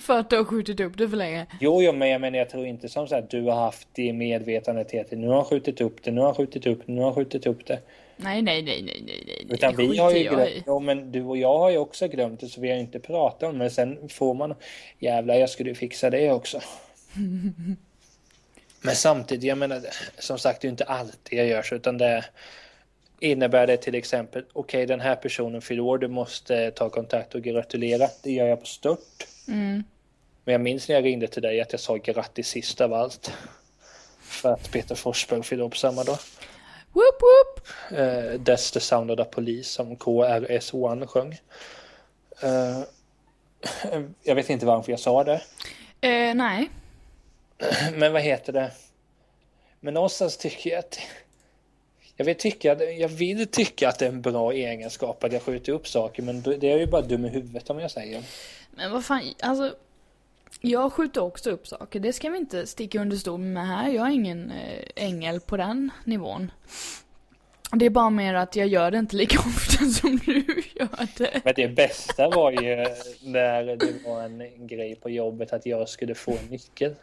För 0.00 0.18
att 0.18 0.30
du 0.30 0.36
har 0.36 0.44
skjutit 0.44 0.80
upp 0.80 0.98
det 0.98 1.08
för 1.08 1.16
länge. 1.16 1.46
Jo, 1.60 1.82
jo, 1.82 1.92
men 1.92 2.08
jag 2.08 2.20
menar 2.20 2.38
jag 2.38 2.50
tror 2.50 2.66
inte 2.66 2.88
som 2.88 3.08
så 3.08 3.16
att 3.16 3.30
du 3.30 3.42
har 3.42 3.54
haft 3.54 3.88
det 3.92 4.12
medvetandet 4.12 4.90
hela 4.90 5.04
tiden. 5.04 5.20
Nu 5.20 5.28
har 5.28 5.34
han 5.34 5.44
skjutit 5.44 5.80
upp 5.80 6.02
det, 6.02 6.10
nu 6.10 6.20
har 6.20 6.26
han 6.26 6.34
skjutit 6.34 6.66
upp 6.66 6.86
det, 6.86 6.92
nu 6.92 7.00
har 7.00 7.06
han 7.06 7.14
skjutit 7.14 7.46
upp 7.46 7.66
det. 7.66 7.80
Nej, 8.16 8.42
nej, 8.42 8.62
nej, 8.62 8.82
nej, 8.82 9.02
nej, 9.06 9.22
nej. 9.26 9.46
Utan 9.50 9.76
vi 9.76 9.98
har 9.98 10.10
ju 10.10 10.22
glömt, 10.22 10.48
i. 10.48 10.62
jo 10.66 10.80
men 10.80 11.12
du 11.12 11.22
och 11.22 11.36
jag 11.36 11.58
har 11.58 11.70
ju 11.70 11.78
också 11.78 12.08
glömt 12.08 12.40
det 12.40 12.48
så 12.48 12.60
vi 12.60 12.70
har 12.70 12.76
inte 12.76 13.00
pratat 13.00 13.42
om 13.42 13.52
det. 13.52 13.58
Men 13.58 13.70
sen 13.70 14.08
får 14.08 14.34
man, 14.34 14.54
jävlar 14.98 15.34
jag 15.34 15.50
skulle 15.50 15.74
fixa 15.74 16.10
det 16.10 16.32
också. 16.32 16.60
Men 18.80 18.94
samtidigt, 18.94 19.44
jag 19.44 19.58
menar, 19.58 19.80
som 20.18 20.38
sagt 20.38 20.60
det 20.60 20.68
är 20.68 20.70
inte 20.70 20.84
alltid 20.84 21.38
jag 21.38 21.46
gör 21.46 21.62
så 21.62 21.74
utan 21.74 21.98
det 21.98 22.24
innebär 23.20 23.66
det 23.66 23.76
till 23.76 23.94
exempel, 23.94 24.44
okej 24.52 24.86
den 24.86 25.00
här 25.00 25.16
personen 25.16 25.62
fyller 25.62 25.82
år, 25.82 25.98
du 25.98 26.08
måste 26.08 26.70
ta 26.70 26.90
kontakt 26.90 27.34
och 27.34 27.42
gratulera. 27.42 28.08
Det 28.22 28.32
gör 28.32 28.46
jag 28.46 28.60
på 28.60 28.66
stört. 28.66 29.26
Mm. 29.48 29.84
Men 30.44 30.52
jag 30.52 30.60
minns 30.60 30.88
när 30.88 30.94
jag 30.94 31.04
ringde 31.04 31.26
till 31.26 31.42
dig 31.42 31.60
att 31.60 31.72
jag 31.72 31.80
sa 31.80 31.96
grattis 31.96 32.48
sist 32.48 32.80
av 32.80 32.94
allt. 32.94 33.32
För 34.20 34.52
att 34.52 34.70
Peter 34.72 34.94
Forsberg 34.94 35.42
fyllde 35.42 35.64
upp 35.64 35.76
samma 35.76 36.04
dag. 36.04 36.18
Whoop, 36.92 37.20
whoop. 37.20 37.68
Uh, 37.92 38.40
That's 38.40 38.72
the 38.72 38.80
sound 38.80 39.10
of 39.10 39.16
the 39.18 39.24
police 39.24 39.68
som 39.68 39.96
KRS-One 39.96 41.06
sjöng. 41.06 41.40
Eh, 42.42 42.80
jag 44.22 44.34
vet 44.34 44.50
inte 44.50 44.66
varför 44.66 44.92
jag 44.92 45.00
sa 45.00 45.24
det. 45.24 45.42
Eh, 46.00 46.34
nej. 46.34 46.70
Men 47.94 48.12
vad 48.12 48.22
heter 48.22 48.52
det? 48.52 48.70
Men 49.80 49.94
någonstans 49.94 50.36
tycker 50.36 50.70
jag 50.70 50.78
att 50.78 50.98
jag 52.16 52.24
vill, 52.24 52.34
tycka, 52.34 52.82
jag 52.92 53.08
vill 53.08 53.46
tycka 53.46 53.88
att 53.88 53.98
det 53.98 54.04
är 54.04 54.08
en 54.08 54.22
bra 54.22 54.52
egenskap 54.52 55.24
att 55.24 55.32
jag 55.32 55.42
skjuter 55.42 55.72
upp 55.72 55.88
saker 55.88 56.22
men 56.22 56.42
det 56.42 56.72
är 56.72 56.78
ju 56.78 56.86
bara 56.86 57.02
dum 57.02 57.24
i 57.24 57.28
huvudet 57.28 57.70
om 57.70 57.78
jag 57.78 57.90
säger. 57.90 58.22
Men 58.70 58.92
vad 58.92 59.04
fan, 59.04 59.22
alltså. 59.40 59.74
Jag 60.60 60.92
skjuter 60.92 61.20
också 61.20 61.50
upp 61.50 61.66
saker. 61.66 62.00
Det 62.00 62.12
ska 62.12 62.30
vi 62.30 62.38
inte 62.38 62.66
sticka 62.66 63.00
under 63.00 63.16
stol 63.16 63.40
med 63.40 63.66
här. 63.66 63.90
Jag 63.90 64.06
är 64.06 64.10
ingen 64.10 64.50
eh, 64.50 65.04
ängel 65.04 65.40
på 65.40 65.56
den 65.56 65.90
nivån. 66.04 66.50
Det 67.72 67.86
är 67.86 67.90
bara 67.90 68.10
mer 68.10 68.34
att 68.34 68.56
jag 68.56 68.66
gör 68.66 68.90
det 68.90 68.98
inte 68.98 69.16
lika 69.16 69.38
ofta 69.46 69.84
som 69.84 70.16
du 70.16 70.62
gör 70.74 71.18
det. 71.18 71.40
Men 71.44 71.54
det 71.56 71.68
bästa 71.68 72.28
var 72.28 72.50
ju 72.50 72.76
när 73.22 73.76
det 73.76 73.92
var 74.04 74.22
en 74.22 74.66
grej 74.66 74.94
på 74.94 75.10
jobbet 75.10 75.52
att 75.52 75.66
jag 75.66 75.88
skulle 75.88 76.14
få 76.14 76.32
en 76.32 76.46
nyckel. 76.46 76.94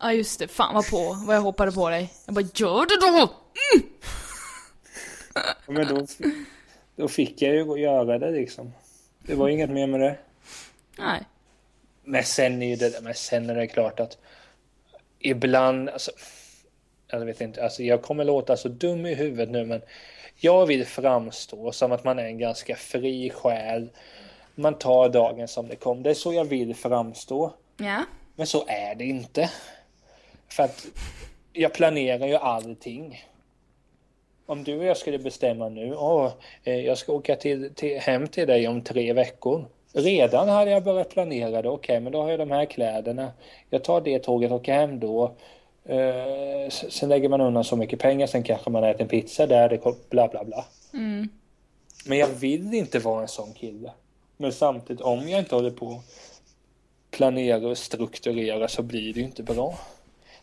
Ja 0.00 0.12
just 0.12 0.38
det, 0.38 0.48
fan 0.48 0.74
vad 0.74 0.90
på 0.90 1.16
vad 1.26 1.36
jag 1.36 1.40
hoppade 1.40 1.72
på 1.72 1.90
dig. 1.90 2.12
Jag 2.26 2.34
bara 2.34 2.48
gör 2.54 2.86
det 2.86 3.06
då! 3.06 3.32
Men 5.66 5.86
då, 5.86 6.06
då 6.96 7.08
fick 7.08 7.42
jag 7.42 7.54
ju 7.54 7.76
göra 7.78 8.18
det 8.18 8.30
liksom. 8.30 8.72
Det 9.18 9.34
var 9.34 9.48
inget 9.48 9.70
mer 9.70 9.86
med 9.86 10.00
det. 10.00 10.16
Nej. 10.98 11.22
Men 12.04 12.24
sen 12.24 12.62
är 12.62 12.76
det, 12.76 13.02
men 13.02 13.14
sen 13.14 13.50
är 13.50 13.54
det 13.54 13.66
klart 13.66 14.00
att 14.00 14.18
ibland, 15.18 15.88
alltså, 15.88 16.10
jag 17.08 17.20
vet 17.20 17.40
inte, 17.40 17.64
alltså 17.64 17.82
jag 17.82 18.02
kommer 18.02 18.24
låta 18.24 18.56
så 18.56 18.68
dum 18.68 19.06
i 19.06 19.14
huvudet 19.14 19.50
nu 19.50 19.66
men 19.66 19.82
jag 20.38 20.66
vill 20.66 20.86
framstå 20.86 21.72
som 21.72 21.92
att 21.92 22.04
man 22.04 22.18
är 22.18 22.24
en 22.24 22.38
ganska 22.38 22.76
fri 22.76 23.30
själ. 23.30 23.88
Man 24.54 24.78
tar 24.78 25.08
dagen 25.08 25.48
som 25.48 25.68
det 25.68 25.76
kom. 25.76 26.02
Det 26.02 26.10
är 26.10 26.14
så 26.14 26.32
jag 26.32 26.44
vill 26.44 26.74
framstå. 26.74 27.52
Ja. 27.76 28.02
Men 28.34 28.46
så 28.46 28.64
är 28.68 28.94
det 28.94 29.04
inte. 29.04 29.50
För 30.48 30.62
att 30.62 30.86
jag 31.52 31.74
planerar 31.74 32.26
ju 32.26 32.36
allting. 32.36 33.26
Om 34.46 34.64
du 34.64 34.78
och 34.78 34.84
jag 34.84 34.96
skulle 34.96 35.18
bestämma 35.18 35.68
nu, 35.68 35.94
åh, 35.94 36.32
eh, 36.64 36.80
jag 36.80 36.98
ska 36.98 37.12
åka 37.12 37.36
till, 37.36 37.74
till, 37.74 37.98
hem 37.98 38.28
till 38.28 38.46
dig 38.46 38.68
om 38.68 38.82
tre 38.82 39.12
veckor. 39.12 39.64
Redan 39.92 40.48
hade 40.48 40.70
jag 40.70 40.84
börjat 40.84 41.10
planera 41.10 41.62
det, 41.62 41.68
okej 41.68 42.00
men 42.00 42.12
då 42.12 42.22
har 42.22 42.30
jag 42.30 42.38
de 42.38 42.50
här 42.50 42.64
kläderna. 42.64 43.32
Jag 43.70 43.84
tar 43.84 44.00
det 44.00 44.18
tåget 44.18 44.50
och 44.50 44.56
åker 44.56 44.72
hem 44.72 45.00
då. 45.00 45.34
Eh, 45.84 46.70
sen 46.70 47.08
lägger 47.08 47.28
man 47.28 47.40
undan 47.40 47.64
så 47.64 47.76
mycket 47.76 47.98
pengar, 47.98 48.26
sen 48.26 48.42
kanske 48.42 48.70
man 48.70 48.84
äter 48.84 49.02
en 49.02 49.08
pizza 49.08 49.46
där, 49.46 49.68
det 49.68 49.78
kom, 49.78 49.96
bla 50.10 50.28
bla 50.28 50.44
bla. 50.44 50.64
Mm. 50.92 51.28
Men 52.06 52.18
jag 52.18 52.28
vill 52.28 52.74
inte 52.74 52.98
vara 52.98 53.22
en 53.22 53.28
sån 53.28 53.52
kille. 53.52 53.90
Men 54.36 54.52
samtidigt, 54.52 55.02
om 55.02 55.28
jag 55.28 55.38
inte 55.38 55.54
håller 55.54 55.70
på 55.70 55.90
att 55.90 56.04
planera 57.10 57.68
och 57.68 57.78
strukturera 57.78 58.68
så 58.68 58.82
blir 58.82 59.14
det 59.14 59.20
ju 59.20 59.26
inte 59.26 59.42
bra. 59.42 59.78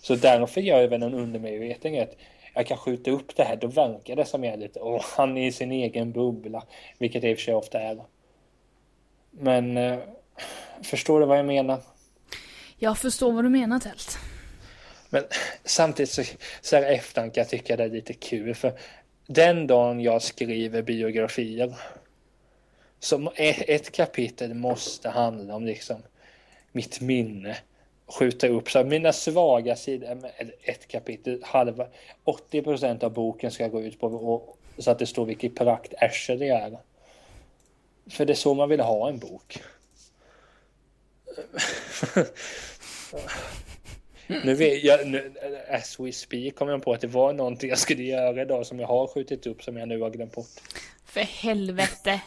Så 0.02 0.16
därför 0.16 0.62
gör 0.62 0.82
jag 0.82 0.88
väl 0.88 1.04
en 1.04 1.14
undermedvetenhet. 1.14 2.18
Jag 2.54 2.68
kan 2.68 2.78
skjuta 2.78 3.12
upp 3.12 3.36
det 3.36 3.44
här, 3.44 3.56
då 3.56 3.68
verkar 3.68 4.16
det 4.16 4.26
som 4.26 4.44
jag 4.44 4.54
är 4.54 4.58
lite, 4.58 4.80
åh, 4.80 5.06
han 5.18 5.38
är 5.38 5.48
i 5.48 5.52
sin 5.52 5.72
egen 5.72 6.12
bubbla. 6.12 6.64
Vilket 6.98 7.22
det 7.22 7.30
i 7.30 7.34
och 7.34 7.38
för 7.38 7.44
sig 7.44 7.54
ofta 7.54 7.80
är. 7.80 8.04
Men, 9.32 9.78
eh, 9.78 10.00
förstår 10.82 11.20
du 11.20 11.26
vad 11.26 11.38
jag 11.38 11.46
menar? 11.46 11.82
Jag 12.78 12.98
förstår 12.98 13.32
vad 13.32 13.44
du 13.44 13.50
menar 13.50 13.80
Tält. 13.80 14.18
Men 15.10 15.24
samtidigt 15.64 16.10
så, 16.10 16.24
så 16.62 16.76
här 16.76 16.84
efterhand 16.84 17.34
kan 17.34 17.42
jag 17.42 17.50
tycka 17.50 17.76
det 17.76 17.84
är 17.84 17.90
lite 17.90 18.14
kul 18.14 18.56
för 18.56 18.80
den 19.28 19.68
dagen 19.68 20.00
jag 20.00 20.22
skriver 20.22 20.82
biografier 20.82 21.76
ett, 23.36 23.64
ett 23.68 23.92
kapitel 23.92 24.54
måste 24.54 25.10
handla 25.10 25.56
om 25.56 25.66
liksom 25.66 26.04
mitt 26.72 27.02
minne 27.02 27.58
skjuta 28.14 28.48
upp 28.48 28.72
så 28.72 28.80
här, 28.80 28.86
mina 28.86 29.14
svaga 29.14 29.76
sidor, 29.76 30.18
ett 30.64 30.88
kapitel, 30.88 31.40
halva 31.44 31.88
80 32.24 32.62
procent 32.62 33.04
av 33.04 33.14
boken 33.14 33.52
ska 33.52 33.68
gå 33.68 33.82
ut 33.82 34.00
på 34.00 34.08
och, 34.08 34.58
så 34.78 34.92
att 34.92 35.00
det 35.00 35.06
står 35.06 35.26
vilket 35.26 35.56
prakt 35.56 35.94
arsle 36.02 36.36
det 36.36 36.48
är. 36.48 36.78
För 38.10 38.26
det 38.26 38.34
är 38.34 38.36
så 38.36 38.54
man 38.54 38.70
vill 38.70 38.80
ha 38.80 39.10
en 39.10 39.20
bok. 39.20 39.60
Nu 44.28 44.54
vet 44.54 44.84
jag, 44.84 45.08
nu, 45.08 45.34
as 45.70 46.00
we 46.00 46.12
speak 46.12 46.56
kom 46.56 46.70
jag 46.70 46.84
på 46.84 46.94
att 46.94 47.02
det 47.02 47.08
var 47.08 47.34
någonting 47.34 47.70
jag 47.70 47.80
skulle 47.80 48.04
göra 48.04 48.42
idag 48.42 48.66
som 48.66 48.80
jag 48.80 48.88
har 48.88 49.08
skjutit 49.08 49.48
upp 49.48 49.64
som 49.64 49.78
jag 49.78 49.88
nu 49.88 50.02
har 50.02 50.10
glömt 50.10 50.36
bort. 50.36 50.48
För 51.06 51.22
helvete. 51.22 52.22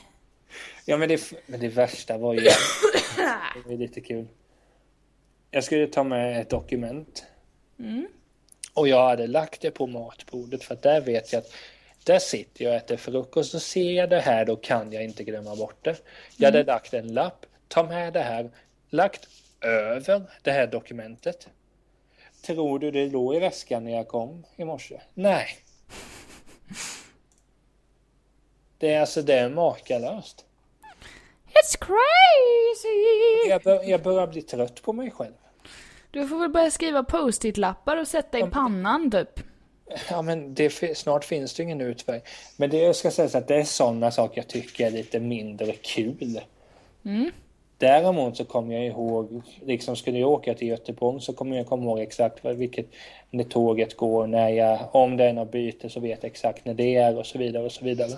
Ja 0.85 0.97
men 0.97 1.09
det, 1.09 1.33
men 1.47 1.61
det 1.61 1.69
värsta 1.69 2.19
var 2.19 2.35
ju, 2.35 2.41
det 2.41 2.53
var 3.67 3.77
lite 3.77 4.01
kul. 4.01 4.27
Jag 5.57 5.65
skulle 5.65 5.87
ta 5.87 6.05
med 6.05 6.41
ett 6.41 6.51
dokument. 6.51 7.25
Mm. 7.79 8.09
Och 8.75 8.89
jag 8.89 9.09
hade 9.09 9.27
lagt 9.27 9.61
det 9.61 9.71
på 9.71 9.87
matbordet 9.87 10.65
för 10.65 10.75
att 10.75 10.83
där 10.83 11.01
vet 11.01 11.33
jag 11.33 11.41
att 11.41 11.53
där 12.05 12.19
sitter 12.19 12.65
jag 12.65 12.71
och 12.71 12.77
äter 12.77 12.97
frukost 12.97 13.55
och 13.55 13.63
ser 13.63 13.93
jag 13.93 14.11
det 14.11 14.21
här 14.21 14.45
då 14.45 14.57
kan 14.57 14.93
jag 14.93 15.05
inte 15.05 15.25
glömma 15.25 15.57
bort 15.57 15.85
det. 15.85 15.97
Jag 16.37 16.47
hade 16.47 16.65
lagt 16.65 16.95
en 16.95 17.15
lapp, 17.15 17.47
ta 17.69 17.83
med 17.83 18.13
det 18.13 18.23
här, 18.23 18.51
lagt 18.91 19.29
över 19.61 20.23
det 20.43 20.51
här 20.51 20.67
dokumentet. 20.67 21.49
Tror 22.43 22.79
du 22.79 22.91
det 22.91 23.07
låg 23.07 23.35
i 23.35 23.39
väskan 23.39 23.85
när 23.85 23.93
jag 23.93 24.09
kom 24.09 24.47
i 24.57 24.65
morse? 24.65 25.01
Nej. 25.15 25.47
Det 28.79 28.95
är 28.95 29.01
alltså 29.01 29.23
det 29.23 29.35
är 29.35 29.49
makalöst. 29.49 30.45
It's 31.47 31.79
crazy! 31.79 33.49
Jag, 33.49 33.63
bör, 33.63 33.85
jag 33.85 34.03
börjar 34.03 34.27
bli 34.27 34.43
trött 34.43 34.83
på 34.83 34.93
mig 34.93 35.11
själv. 35.11 35.33
Du 36.11 36.29
får 36.29 36.39
väl 36.41 36.51
börja 36.51 36.71
skriva 36.71 37.03
post-it-lappar 37.03 37.97
och 37.97 38.09
sätta 38.09 38.39
i 38.39 38.43
pannan 38.43 39.11
typ. 39.11 39.41
Ja 40.11 40.23
men 40.23 40.55
det, 40.55 40.97
snart 40.97 41.25
finns 41.25 41.55
det 41.55 41.63
ingen 41.63 41.81
utväg. 41.81 42.23
Men 42.57 42.71
det 42.71 42.77
jag 42.77 42.97
ska 42.97 43.11
säga 43.11 43.39
att 43.39 43.49
det 43.49 43.57
är 43.57 43.65
sådana 43.65 44.11
saker 44.11 44.41
jag 44.41 44.49
tycker 44.49 44.87
är 44.87 44.91
lite 44.91 45.21
mindre 45.21 45.73
kul. 45.73 46.41
Mm. 47.05 47.31
Däremot 47.79 48.37
så 48.37 48.45
kommer 48.45 48.75
jag 48.75 48.87
ihåg, 48.87 49.43
liksom 49.63 49.97
skulle 49.97 50.19
jag 50.19 50.31
åka 50.31 50.55
till 50.55 50.69
Göteborg 50.69 51.21
så 51.21 51.33
kommer 51.33 51.57
jag 51.57 51.67
komma 51.67 51.85
ihåg 51.85 51.99
exakt 51.99 52.45
vilket, 52.45 52.87
när 53.31 53.45
tåget 53.45 53.97
går, 53.97 54.27
när 54.27 54.49
jag, 54.49 54.89
om 54.93 55.17
det 55.17 55.25
är 55.25 55.33
något 55.33 55.53
byte 55.53 55.91
så 55.91 56.01
vet 56.01 56.23
jag 56.23 56.31
exakt 56.31 56.65
när 56.65 56.75
det 56.75 56.97
är 56.97 57.19
och 57.19 57.27
så 57.27 57.39
vidare 57.39 57.65
och 57.65 57.73
så 57.73 57.85
vidare. 57.85 58.11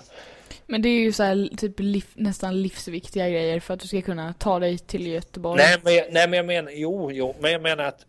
Men 0.65 0.81
det 0.81 0.89
är 0.89 0.99
ju 0.99 1.11
så 1.11 1.23
här, 1.23 1.49
typ 1.57 1.79
liv, 1.79 2.05
nästan 2.15 2.61
livsviktiga 2.61 3.29
grejer 3.29 3.59
för 3.59 3.73
att 3.73 3.79
du 3.79 3.87
ska 3.87 4.01
kunna 4.01 4.33
ta 4.33 4.59
dig 4.59 4.77
till 4.77 5.07
Göteborg. 5.07 5.61
Nej 5.61 5.77
men, 5.83 5.95
jag, 5.95 6.05
nej 6.11 6.27
men 6.27 6.37
jag 6.37 6.45
menar, 6.45 6.71
jo, 6.75 7.11
jo, 7.11 7.35
men 7.39 7.51
jag 7.51 7.61
menar 7.61 7.83
att 7.83 8.05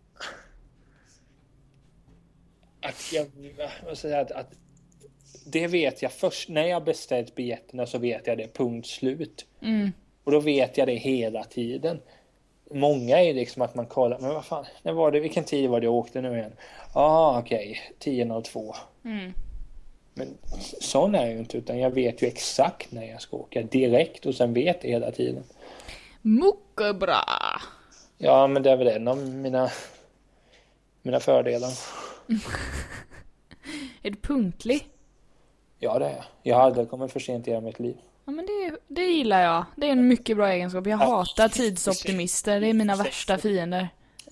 att 2.82 3.12
jag, 3.12 3.26
vad 3.86 3.98
ska 3.98 4.09
jag 4.09 4.20
att, 4.20 4.30
att 4.30 4.53
det 5.46 5.66
vet 5.66 6.03
jag 6.03 6.12
först, 6.12 6.48
när 6.48 6.66
jag 6.66 6.84
beställt 6.84 7.34
biljetterna 7.34 7.86
så 7.86 7.98
vet 7.98 8.26
jag 8.26 8.38
det, 8.38 8.55
punkt 8.55 8.86
slut. 8.86 9.46
Mm. 9.62 9.92
Och 10.31 10.35
då 10.35 10.41
vet 10.41 10.78
jag 10.78 10.89
det 10.89 10.95
hela 10.95 11.45
tiden. 11.45 12.01
Många 12.70 13.18
är 13.18 13.22
ju 13.22 13.33
liksom 13.33 13.62
att 13.62 13.74
man 13.74 13.87
kollar, 13.87 14.18
men 14.18 14.35
vad 14.35 14.45
fan, 14.45 14.64
när 14.83 14.93
var 14.93 15.11
det, 15.11 15.20
vilken 15.20 15.45
tid 15.45 15.70
var 15.70 15.81
det 15.81 15.85
jag 15.85 15.95
åkte 15.95 16.20
nu 16.20 16.37
igen? 16.37 16.53
Ja, 16.95 17.01
ah, 17.01 17.39
okej, 17.39 17.81
10.02. 17.99 18.74
Mm. 19.05 19.33
Men 20.14 20.39
sån 20.81 21.14
är 21.14 21.20
jag 21.20 21.33
ju 21.33 21.39
inte, 21.39 21.59
utan 21.59 21.78
jag 21.78 21.91
vet 21.91 22.22
ju 22.22 22.26
exakt 22.26 22.93
när 22.93 23.05
jag 23.05 23.22
ska 23.22 23.37
åka 23.37 23.62
direkt 23.62 24.26
och 24.26 24.35
sen 24.35 24.55
vet 24.55 24.85
jag 24.85 24.91
hela 24.91 25.11
tiden. 25.11 25.45
Mycket 26.22 26.97
bra! 26.97 27.24
Ja, 28.18 28.47
men 28.47 28.62
det 28.62 28.70
är 28.70 28.76
väl 28.76 28.89
en 28.89 29.09
av 29.09 29.18
mina, 29.18 29.70
mina 31.03 31.20
fördelar. 31.20 31.70
Är 34.03 34.11
du 34.11 34.16
punktlig? 34.16 34.87
Ja, 35.78 35.99
det 35.99 36.07
är 36.07 36.14
jag. 36.14 36.24
Jag 36.43 36.57
har 36.57 36.62
aldrig 36.62 36.91
kommit 36.91 37.12
för 37.12 37.20
sent 37.20 37.49
i 37.49 37.51
hela 37.51 37.61
mitt 37.61 37.81
liv. 37.81 37.97
Ja 38.31 38.35
men 38.35 38.47
det, 38.47 38.76
det 38.89 39.03
gillar 39.05 39.43
jag. 39.43 39.64
Det 39.76 39.87
är 39.87 39.93
en 39.93 40.09
mycket 40.09 40.37
bra 40.37 40.49
egenskap. 40.53 40.87
Jag 40.87 40.97
hatar 40.97 41.49
tidsoptimister. 41.49 42.61
Det 42.61 42.66
är 42.68 42.74
mina 42.74 42.97
värsta 42.97 43.39
fiender. 43.39 43.89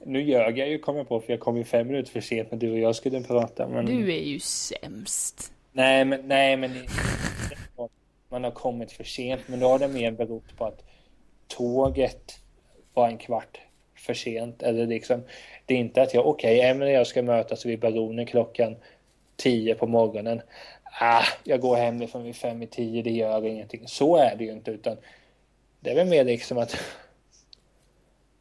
Nu 0.06 0.22
ljög 0.22 0.58
jag 0.58 0.68
ju, 0.68 0.78
kom 0.78 0.96
jag 0.96 1.08
på, 1.08 1.20
för 1.20 1.32
jag 1.32 1.40
kom 1.40 1.56
ju 1.56 1.64
fem 1.64 1.86
minuter 1.86 2.12
för 2.12 2.20
sent 2.20 2.50
när 2.50 2.58
du 2.58 2.72
och 2.72 2.78
jag 2.78 2.96
skulle 2.96 3.20
prata. 3.22 3.68
Men... 3.68 3.86
Du 3.86 4.12
är 4.14 4.22
ju 4.22 4.40
sämst. 4.40 5.52
Nej, 5.72 6.04
men, 6.04 6.28
nej, 6.28 6.56
men 6.56 6.72
det- 6.72 7.88
man 8.30 8.44
har 8.44 8.50
kommit 8.50 8.92
för 8.92 9.04
sent. 9.04 9.40
Men 9.46 9.60
då 9.60 9.66
har 9.68 9.78
det 9.78 9.88
mer 9.88 10.10
berott 10.10 10.56
på 10.56 10.64
att 10.64 10.84
tåget 11.48 12.32
var 12.94 13.08
en 13.08 13.18
kvart 13.18 13.60
för 13.96 14.14
sent. 14.14 14.62
Eller 14.62 14.86
liksom, 14.86 15.22
det 15.66 15.74
är 15.74 15.78
inte 15.78 16.02
att 16.02 16.14
jag, 16.14 16.26
okej, 16.26 16.60
Emelie 16.60 16.94
och 16.94 17.00
jag 17.00 17.06
ska 17.06 17.22
mötas 17.22 17.66
vid 17.66 17.80
Baronen 17.80 18.26
klockan 18.26 18.76
10 19.36 19.74
på 19.74 19.86
morgonen. 19.86 20.40
Ah, 21.00 21.24
jag 21.44 21.60
går 21.60 21.76
hemifrån 21.76 22.22
vid 22.22 22.36
fem 22.36 22.62
i 22.62 22.66
tio, 22.66 23.02
det 23.02 23.10
gör 23.10 23.46
ingenting. 23.46 23.88
Så 23.88 24.16
är 24.16 24.36
det 24.36 24.44
ju 24.44 24.52
inte, 24.52 24.70
utan 24.70 24.96
det 25.80 25.90
är 25.90 25.94
väl 25.94 26.08
mer 26.08 26.24
liksom 26.24 26.58
att, 26.58 26.76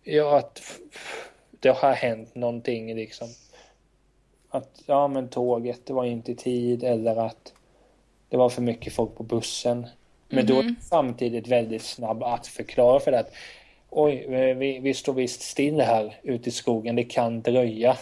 ja, 0.03 0.38
att 0.38 0.80
det 1.60 1.70
har 1.70 1.93
hänt 1.93 2.36
någonting 2.36 2.95
liksom. 2.95 3.28
Att, 4.49 4.82
ja 4.86 5.08
men 5.08 5.30
tåget, 5.30 5.86
det 5.86 5.93
var 5.93 6.05
inte 6.05 6.32
i 6.32 6.36
tid 6.36 6.84
eller 6.84 7.16
att 7.16 7.53
det 8.30 8.38
var 8.38 8.49
för 8.49 8.62
mycket 8.62 8.93
folk 8.93 9.16
på 9.16 9.24
bussen. 9.24 9.88
Men 10.30 10.45
då 10.45 10.60
är 10.60 10.64
jag 10.64 10.76
samtidigt 10.82 11.47
väldigt 11.47 11.82
snabb 11.82 12.24
att 12.24 12.47
förklara 12.47 12.99
för 12.99 13.12
det 13.12 13.20
att 13.20 13.34
oj, 13.89 14.26
vi, 14.53 14.80
vi 14.80 14.93
står 14.93 15.14
visst 15.14 15.41
still 15.41 15.82
här 15.82 16.16
ute 16.24 16.49
i 16.49 16.51
skogen, 16.51 16.95
det 16.95 17.03
kan 17.03 17.41
dröja. 17.41 17.97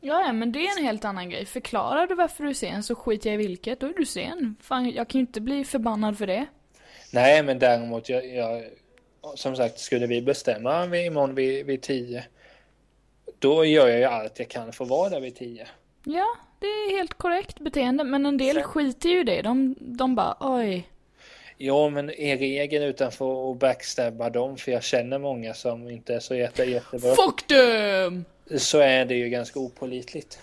Ja, 0.00 0.22
ja, 0.26 0.32
men 0.32 0.52
det 0.52 0.66
är 0.66 0.78
en 0.78 0.84
helt 0.84 1.04
annan 1.04 1.30
grej. 1.30 1.44
Förklarar 1.46 2.06
du 2.06 2.14
varför 2.14 2.44
du 2.44 2.50
är 2.50 2.54
sen 2.54 2.82
så 2.82 2.94
skiter 2.94 3.30
jag 3.30 3.34
i 3.42 3.46
vilket. 3.46 3.80
Då 3.80 3.86
är 3.86 3.92
du 3.92 4.06
sen. 4.06 4.56
Fan, 4.62 4.90
jag 4.90 5.08
kan 5.08 5.18
ju 5.18 5.26
inte 5.26 5.40
bli 5.40 5.64
förbannad 5.64 6.18
för 6.18 6.26
det. 6.26 6.46
Nej, 7.12 7.42
men 7.42 7.58
däremot, 7.58 8.08
jag, 8.08 8.26
jag, 8.34 8.64
som 9.34 9.56
sagt, 9.56 9.78
skulle 9.78 10.06
vi 10.06 10.22
bestämma 10.22 10.86
vid, 10.86 11.06
imorgon 11.06 11.34
vid, 11.34 11.66
vid 11.66 11.82
tio, 11.82 12.24
då 13.38 13.64
gör 13.64 13.88
jag 13.88 13.98
ju 13.98 14.04
allt 14.04 14.38
jag 14.38 14.48
kan 14.48 14.72
för 14.72 14.84
att 14.84 14.90
vara 14.90 15.08
där 15.08 15.20
vid 15.20 15.36
tio. 15.36 15.66
Ja, 16.04 16.26
det 16.60 16.66
är 16.66 16.96
helt 16.96 17.14
korrekt 17.14 17.60
beteende. 17.60 18.04
Men 18.04 18.26
en 18.26 18.38
del 18.38 18.54
Sen- 18.54 18.64
skiter 18.64 19.08
ju 19.08 19.20
i 19.20 19.24
det. 19.24 19.42
De, 19.42 19.74
de 19.80 20.14
bara 20.14 20.36
oj. 20.40 20.88
Ja, 21.58 21.88
men 21.88 22.10
är 22.10 22.36
regeln 22.36 22.84
utanför 22.84 23.50
att 23.50 23.58
backstabba 23.58 24.30
dem, 24.30 24.56
för 24.56 24.72
jag 24.72 24.82
känner 24.82 25.18
många 25.18 25.54
som 25.54 25.90
inte 25.90 26.14
är 26.14 26.20
så 26.20 26.34
jätte, 26.34 26.64
jättebra, 26.64 27.14
Fuck 27.14 27.46
them! 27.46 28.24
Så 28.56 28.78
är 28.78 29.04
det 29.04 29.14
ju 29.14 29.28
ganska 29.28 29.60
opålitligt. 29.60 30.38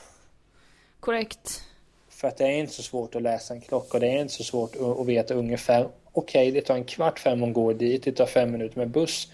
Korrekt. 0.99 1.63
För 2.09 2.27
att 2.27 2.37
det 2.37 2.43
är 2.43 2.51
inte 2.51 2.73
så 2.73 2.83
svårt 2.83 3.15
att 3.15 3.21
läsa 3.21 3.53
en 3.53 3.61
klocka 3.61 3.93
och 3.93 3.99
det 3.99 4.07
är 4.07 4.21
inte 4.21 4.33
så 4.33 4.43
svårt 4.43 4.75
att, 4.99 5.05
veta 5.07 5.33
ungefär. 5.33 5.87
Okej, 6.11 6.51
det 6.51 6.61
tar 6.61 6.75
en 6.75 6.83
kvart 6.85 7.19
fem 7.19 7.43
att 7.43 7.53
gå 7.53 7.73
dit, 7.73 8.03
det 8.03 8.11
tar 8.11 8.25
fem 8.25 8.51
minuter 8.51 8.77
med 8.77 8.89
buss. 8.89 9.31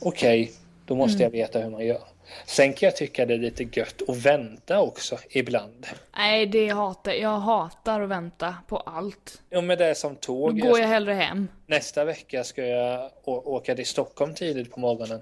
Okej, 0.00 0.52
då 0.86 0.94
måste 0.94 1.22
jag 1.22 1.30
veta 1.30 1.58
hur 1.60 1.70
man 1.70 1.86
gör. 1.86 2.02
Sen 2.46 2.72
kan 2.72 2.86
jag 2.86 2.96
tycka 2.96 3.26
det 3.26 3.34
är 3.34 3.38
lite 3.38 3.64
gött 3.72 4.02
att 4.08 4.16
vänta 4.16 4.80
också 4.80 5.18
ibland. 5.30 5.86
Nej, 6.16 6.46
det 6.46 6.68
hatar 6.68 7.12
jag. 7.12 7.38
hatar 7.38 8.00
att 8.00 8.08
vänta 8.08 8.56
på 8.68 8.76
allt. 8.76 9.42
Jo, 9.50 9.60
men 9.60 9.78
det 9.78 9.86
är 9.86 9.94
som 9.94 10.14
Då 10.14 10.18
tåg. 10.20 10.60
går 10.60 10.78
jag 10.78 10.88
hellre 10.88 11.12
hem. 11.12 11.48
Nästa 11.66 12.04
vecka 12.04 12.44
ska 12.44 12.64
jag 12.66 13.10
åka 13.24 13.74
till 13.74 13.86
Stockholm 13.86 14.34
tidigt 14.34 14.70
på 14.70 14.80
morgonen. 14.80 15.20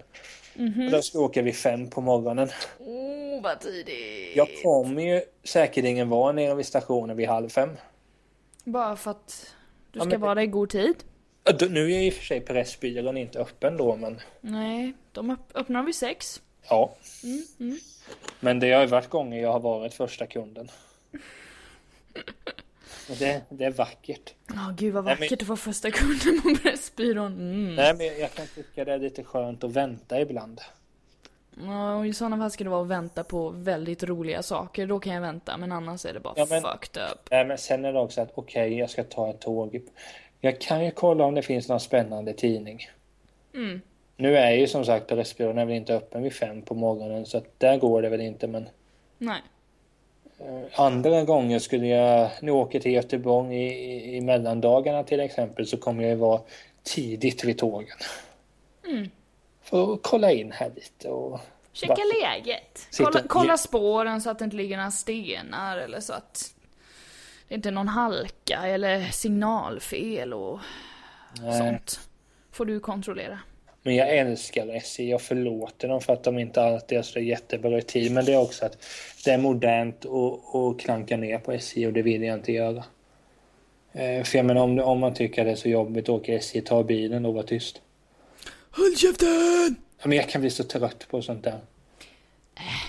Och 0.55 0.90
då 0.90 1.03
ska 1.03 1.18
jag 1.18 1.24
åka 1.24 1.42
vid 1.42 1.57
fem 1.57 1.90
på 1.90 2.00
morgonen. 2.00 2.48
Oh, 2.78 3.42
vad 3.42 3.61
tidigt. 3.61 4.36
Jag 4.36 4.48
kommer 4.62 5.03
ju 5.03 5.22
säkerligen 5.44 6.09
vara 6.09 6.32
nere 6.32 6.55
vid 6.55 6.66
stationen 6.66 7.16
vid 7.16 7.28
halv 7.28 7.48
fem. 7.48 7.70
Bara 8.64 8.96
för 8.96 9.11
att 9.11 9.55
du 9.90 9.98
Ja, 9.98 10.03
ska 10.05 10.11
men- 10.11 10.20
vara 10.20 10.34
där 10.34 10.42
i 10.42 10.46
god 10.46 10.70
tid. 10.70 10.94
Nu 11.70 11.92
är 11.92 12.00
i 12.00 12.11
och 12.11 12.14
för 12.14 12.24
sig 12.24 12.40
Pressbyrån 12.40 13.16
inte 13.16 13.38
öppen 13.38 13.76
då, 13.76 13.96
men 13.96 14.20
Nej, 14.40 14.92
de 15.12 15.30
öpp- 15.30 15.53
öppnar 15.55 15.82
vid 15.82 15.94
sex. 15.94 16.42
ja. 16.68 16.94
Mm, 17.59 17.76
Men 18.40 18.61
det 18.61 18.72
har 18.72 18.80
ju 18.80 18.86
varit 18.86 19.09
gånger 19.09 19.42
jag 19.42 19.53
har 19.53 19.61
varit 19.61 19.94
första 19.94 20.26
kunden. 20.26 20.68
Det, 23.18 23.42
det 23.48 23.64
är 23.64 23.70
vackert. 23.70 24.34
Ja, 24.48 24.72
gud 24.76 24.94
vad 24.94 25.04
Nej, 25.04 25.14
men- 25.18 25.24
vackert 25.26 25.42
att 25.42 25.48
vara 25.48 25.56
första 25.56 25.90
kunden 25.90 26.42
på 26.42 26.62
Pressbyrån. 26.62 27.32
Mm. 27.32 27.74
Nej, 27.74 27.94
men 27.94 28.06
jag 28.20 28.32
kan 28.34 28.46
tycka 28.46 28.84
det 28.84 28.92
är 28.92 28.98
lite 28.98 29.24
skönt 29.24 29.64
att 29.64 29.70
vänta 29.72 30.20
ibland. 30.20 30.60
Ja, 31.66 31.94
och 31.96 32.06
i 32.06 32.12
sådana 32.14 32.36
fall 32.38 32.50
ska 32.50 32.64
det 32.64 32.70
vara 32.70 32.82
att 32.82 32.88
vänta 32.88 33.24
på 33.24 33.48
väldigt 33.50 34.02
roliga 34.02 34.42
saker. 34.42 34.86
Då 34.86 35.00
kan 35.00 35.14
jag 35.14 35.20
vänta, 35.20 35.56
men 35.56 35.72
annars 35.72 36.04
är 36.06 36.12
det 36.14 36.20
bara 36.20 36.34
Ja, 36.36 36.46
men- 36.50 36.62
fucked 36.62 37.02
up. 37.12 37.28
Nej, 37.30 37.44
men 37.44 37.58
sen 37.58 37.84
är 37.84 37.92
det 37.92 38.00
också 38.00 38.20
att 38.20 38.30
okej, 38.34 38.78
jag 38.78 38.90
ska 38.90 39.04
ta 39.04 39.30
ett 39.30 39.40
tåg. 39.40 39.80
Jag 40.40 40.60
kan 40.60 40.84
ju 40.84 40.90
kolla 40.90 41.24
om 41.24 41.34
det 41.34 41.42
finns 41.42 41.68
någon 41.68 41.80
spännande 41.80 42.32
tidning. 42.32 42.80
Mm. 43.54 43.80
Nu 44.16 44.36
är 44.36 44.50
ju 44.52 44.66
som 44.66 44.84
sagt 44.84 45.06
Pressbyrån 45.06 45.58
är 45.58 45.64
väl 45.64 45.74
inte 45.74 45.94
öppen 45.94 46.22
vid 46.22 46.32
fem 46.32 46.62
på 46.62 46.74
morgonen 46.74 47.26
så 47.26 47.38
att 47.38 47.44
där 47.58 47.76
går 47.76 48.02
det 48.02 48.08
väl 48.08 48.20
inte 48.20 48.46
men 48.46 48.68
Nej. 49.18 49.42
Eh, 50.43 50.80
andra 50.80 51.24
gånger 51.24 51.59
skulle 51.59 51.86
jag, 51.86 52.30
nu 52.43 52.51
åker 52.51 52.80
till 52.80 52.93
Göteborg 52.93 53.57
i, 53.57 53.93
i, 53.93 54.16
i 54.16 54.20
mellandagarna 54.20 55.03
till 55.05 55.20
exempel 55.20 55.66
så 55.66 55.76
kommer 55.76 56.05
jag 56.05 56.16
vara 56.16 56.40
tidigt 56.82 57.45
vid 57.45 57.59
tågen. 57.59 57.97
Mm. 58.88 59.11
För 59.62 59.95
att 59.95 59.99
kolla 60.03 60.32
in 60.32 60.53
här 60.53 60.70
lite 60.74 61.09
och 61.09 61.40
Checka 61.72 61.95
Bara- 61.95 62.28
läget. 62.30 62.88
Kolla, 62.99 63.22
kolla 63.28 63.57
spåren 63.57 64.20
så 64.20 64.30
att 64.30 64.38
det 64.38 64.45
inte 64.45 64.57
ligger 64.57 64.76
några 64.76 64.90
stenar 64.90 65.78
eller 65.78 66.01
så 66.01 66.12
att 66.12 66.55
det 67.49 67.55
inte 67.55 67.68
är 67.68 67.72
någon 67.72 67.88
halka 67.88 68.61
eller 68.66 69.05
signalfel 69.11 70.34
och 70.34 70.59
Nej. 71.40 71.59
sånt. 71.59 72.01
Får 72.53 72.64
du 72.64 72.80
kontrollera. 72.80 73.38
Men 73.83 73.95
jag 73.95 74.16
älskar 74.16 74.68
SJ. 74.68 75.11
Jag 75.11 75.22
förlåter 75.22 75.89
dem 75.89 76.01
för 76.01 76.12
att 76.12 76.24
de 76.24 76.39
inte 76.39 76.62
alltid 76.62 76.99
är 76.99 77.03
så 77.03 77.20
jättebra 77.20 77.78
i 77.78 77.83
tid. 77.83 78.12
Men 78.12 78.24
det 78.24 78.33
är 78.33 78.41
också 78.41 78.66
att 78.66 78.85
det 79.24 79.30
är 79.30 79.39
modernt 79.39 80.05
och, 80.05 80.55
och 80.55 80.80
klanka 80.80 81.16
ner 81.16 81.39
på 81.39 81.53
SJ 81.53 81.87
och 81.87 81.93
det 81.93 82.03
vill 82.03 82.22
jag 82.22 82.35
inte 82.39 82.53
göra. 82.53 82.85
Eh, 83.93 84.24
för 84.24 84.39
jag 84.39 84.47
menar 84.47 84.62
om, 84.62 84.78
om 84.78 84.99
man 85.01 85.14
tycker 85.14 85.45
det 85.45 85.51
är 85.51 85.57
så 85.57 85.68
jobbigt 85.68 86.05
att 86.05 86.09
åka 86.09 86.35
SJ, 86.35 86.61
ta 86.61 86.83
bilen 86.83 87.26
och 87.26 87.35
var 87.35 87.43
tyst. 87.43 87.80
Håll 88.70 88.97
käften! 88.97 89.76
Men 90.05 90.16
jag 90.16 90.28
kan 90.28 90.41
bli 90.41 90.51
så 90.51 90.64
trött 90.64 91.07
på 91.11 91.22
sånt 91.22 91.45
där. 91.45 91.59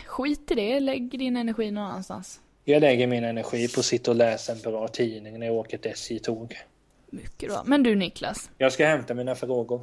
Skit 0.06 0.52
i 0.52 0.56
det, 0.56 0.80
lägg 0.80 1.20
din 1.20 1.38
energi 1.38 1.72
någon 1.72 1.84
annanstans. 1.84 2.40
Jag 2.64 2.82
lägger 2.82 3.08
min 3.08 3.24
energi 3.24 3.68
på 3.68 3.80
att 3.80 3.86
sitta 3.86 4.12
och 4.12 4.18
läsa 4.18 4.52
en 4.52 4.60
bra 4.60 4.88
tidning 4.88 5.40
när 5.40 5.48
jag 5.48 5.56
åker 5.56 5.78
ett 5.78 5.86
SJ-tåg. 5.86 6.58
Mycket 7.10 7.50
bra. 7.50 7.64
Men 7.66 7.84
du 7.84 7.96
Niklas, 7.96 8.50
Jag 8.58 8.74
ska 8.74 8.86
hämta 8.86 9.14
mina 9.14 9.36
frågor. 9.36 9.82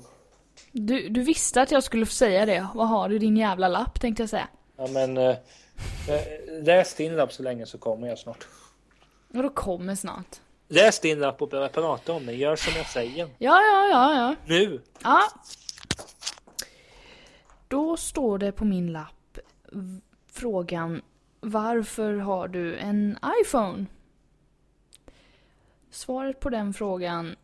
Du, 0.72 1.08
du 1.08 1.22
visste 1.22 1.62
att 1.62 1.70
jag 1.70 1.82
skulle 1.84 2.06
få 2.06 2.12
säga 2.12 2.46
det. 2.46 2.68
Vad 2.74 2.88
har 2.88 3.08
du 3.08 3.18
din 3.18 3.36
jävla 3.36 3.68
lapp 3.68 4.00
tänkte 4.00 4.22
jag 4.22 4.30
säga. 4.30 4.48
Ja 4.76 4.86
men... 4.86 5.16
Eh, 5.16 5.36
eh, 6.08 6.62
läs 6.62 6.94
din 6.94 7.16
lapp 7.16 7.32
så 7.32 7.42
länge 7.42 7.66
så 7.66 7.78
kommer 7.78 8.08
jag 8.08 8.18
snart. 8.18 8.46
Och 9.34 9.42
då 9.42 9.50
kommer 9.50 9.94
snart. 9.94 10.40
Läs 10.68 11.00
din 11.00 11.18
lapp 11.18 11.42
och 11.42 11.48
börja 11.48 11.68
prata 11.68 12.12
om 12.12 12.26
den. 12.26 12.38
Gör 12.38 12.56
som 12.56 12.72
jag 12.76 12.86
säger. 12.86 13.28
Ja, 13.38 13.60
ja, 13.60 13.88
ja, 13.88 14.14
ja. 14.14 14.36
Nu! 14.46 14.80
Ja. 15.02 15.22
Då 17.68 17.96
står 17.96 18.38
det 18.38 18.52
på 18.52 18.64
min 18.64 18.92
lapp 18.92 19.38
frågan 20.32 21.02
Varför 21.40 22.14
har 22.14 22.48
du 22.48 22.76
en 22.76 23.18
iPhone? 23.42 23.86
Svaret 25.90 26.40
på 26.40 26.50
den 26.50 26.74
frågan 26.74 27.36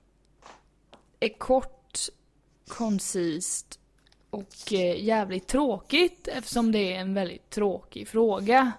är 1.21 1.39
kort, 1.39 1.76
koncist 2.69 3.79
och 4.31 4.73
eh, 4.73 5.05
jävligt 5.05 5.47
tråkigt 5.47 6.29
eftersom 6.29 6.73
det 6.73 6.95
är 6.95 7.01
en 7.01 7.15
väldigt 7.15 7.51
tråkig 7.51 8.09
fråga. 8.09 8.73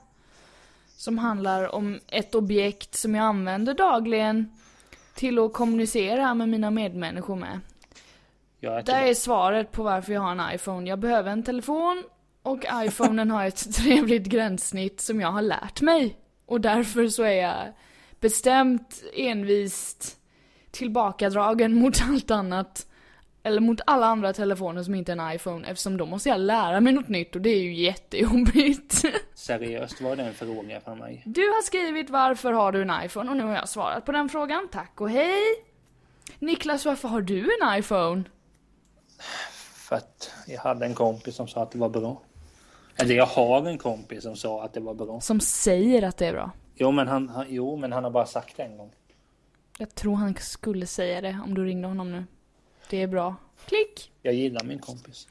Som 0.87 1.17
handlar 1.17 1.75
om 1.75 1.99
ett 2.07 2.35
objekt 2.35 2.95
som 2.95 3.15
jag 3.15 3.25
använder 3.25 3.73
dagligen 3.73 4.51
till 5.15 5.39
att 5.39 5.53
kommunicera 5.53 6.33
med 6.33 6.49
mina 6.49 6.71
medmänniskor 6.71 7.35
med. 7.35 7.59
Är 8.61 8.83
Där 8.83 9.01
är 9.01 9.13
svaret 9.13 9.71
på 9.71 9.83
varför 9.83 10.13
jag 10.13 10.21
har 10.21 10.31
en 10.31 10.55
iPhone. 10.55 10.89
Jag 10.89 10.99
behöver 10.99 11.31
en 11.31 11.43
telefon 11.43 12.03
och 12.41 12.65
iPhonen 12.73 13.31
har 13.31 13.45
ett 13.45 13.73
trevligt 13.75 14.25
gränssnitt 14.25 15.01
som 15.01 15.21
jag 15.21 15.31
har 15.31 15.41
lärt 15.41 15.81
mig. 15.81 16.17
Och 16.45 16.61
därför 16.61 17.07
så 17.07 17.23
är 17.23 17.41
jag 17.41 17.73
bestämt, 18.19 19.03
envist 19.13 20.17
tillbakadragen 20.71 21.73
mot 21.75 22.01
allt 22.01 22.31
annat. 22.31 22.87
Eller 23.47 23.61
mot 23.61 23.81
alla 23.85 24.05
andra 24.05 24.33
telefoner 24.33 24.83
som 24.83 24.95
inte 24.95 25.11
är 25.11 25.17
en 25.17 25.35
iPhone 25.35 25.67
eftersom 25.67 25.97
då 25.97 26.05
måste 26.05 26.29
jag 26.29 26.39
lära 26.39 26.81
mig 26.81 26.93
något 26.93 27.07
nytt 27.07 27.35
och 27.35 27.41
det 27.41 27.49
är 27.49 27.61
ju 27.61 27.73
jättejobbigt. 27.73 29.03
Seriöst, 29.33 30.01
var 30.01 30.15
det 30.15 30.23
en 30.23 30.33
fråga 30.33 30.81
från 30.81 30.99
mig? 30.99 31.23
Du 31.25 31.41
har 31.41 31.61
skrivit 31.61 32.09
varför 32.09 32.53
har 32.53 32.71
du 32.71 32.81
en 32.81 33.05
iPhone 33.05 33.31
och 33.31 33.37
nu 33.37 33.43
har 33.43 33.55
jag 33.55 33.69
svarat 33.69 34.05
på 34.05 34.11
den 34.11 34.29
frågan. 34.29 34.67
Tack 34.71 35.01
och 35.01 35.09
hej! 35.09 35.43
Niklas, 36.39 36.85
varför 36.85 37.07
har 37.07 37.21
du 37.21 37.49
en 37.61 37.79
iPhone? 37.79 38.23
För 39.75 39.95
att 39.95 40.31
jag 40.47 40.59
hade 40.59 40.85
en 40.85 40.93
kompis 40.93 41.35
som 41.35 41.47
sa 41.47 41.63
att 41.63 41.71
det 41.71 41.79
var 41.79 41.89
bra. 41.89 42.21
Eller 42.95 43.15
jag 43.15 43.25
har 43.25 43.67
en 43.67 43.77
kompis 43.77 44.23
som 44.23 44.35
sa 44.35 44.63
att 44.63 44.73
det 44.73 44.79
var 44.79 44.93
bra. 44.93 45.21
Som 45.21 45.39
säger 45.39 46.03
att 46.03 46.17
det 46.17 46.27
är 46.27 46.33
bra. 46.33 46.51
Jo 46.75 46.91
men 46.91 47.07
han, 47.07 47.29
han, 47.29 47.45
jo, 47.49 47.77
men 47.77 47.91
han 47.91 48.03
har 48.03 48.11
bara 48.11 48.25
sagt 48.25 48.57
det 48.57 48.63
en 48.63 48.77
gång. 48.77 48.91
Jag 49.77 49.95
tror 49.95 50.15
han 50.15 50.35
skulle 50.35 50.85
säga 50.85 51.21
det 51.21 51.39
om 51.45 51.53
du 51.53 51.65
ringde 51.65 51.87
honom 51.87 52.11
nu. 52.11 52.23
Det 52.89 53.01
är 53.01 53.07
bra. 53.07 53.35
Klick! 53.65 54.11
Jag 54.21 54.33
gillar 54.33 54.63
min 54.63 54.79
kompis. 54.79 55.27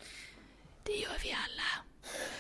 Det 0.83 0.93
gör 0.93 1.19
vi 1.23 1.33
alla. 1.33 1.85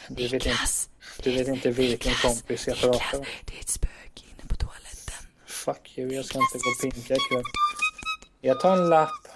Du 0.09 0.23
vet 0.23 0.33
inte, 0.33 0.49
Niklas! 0.49 0.91
du 1.23 1.31
vet 1.31 1.49
inte 1.49 1.71
vilken 1.71 2.12
kompis 2.14 2.67
jag 2.67 2.77
pratar 2.77 3.19
om. 3.19 3.25
det 3.45 3.57
är 3.57 3.61
ett 3.61 3.69
spöke 3.69 4.23
inne 4.25 4.49
på 4.49 4.57
toaletten. 4.57 5.29
Fuck 5.47 5.99
you, 5.99 6.12
jag 6.12 6.25
ska 6.25 6.39
inte 6.39 6.59
gå 6.59 6.89
och 6.89 6.95
pinka 6.95 7.14
ikväll. 7.14 7.43
Jag 8.41 8.61
tar 8.61 8.73
en 8.77 8.89
lapp. 8.89 9.29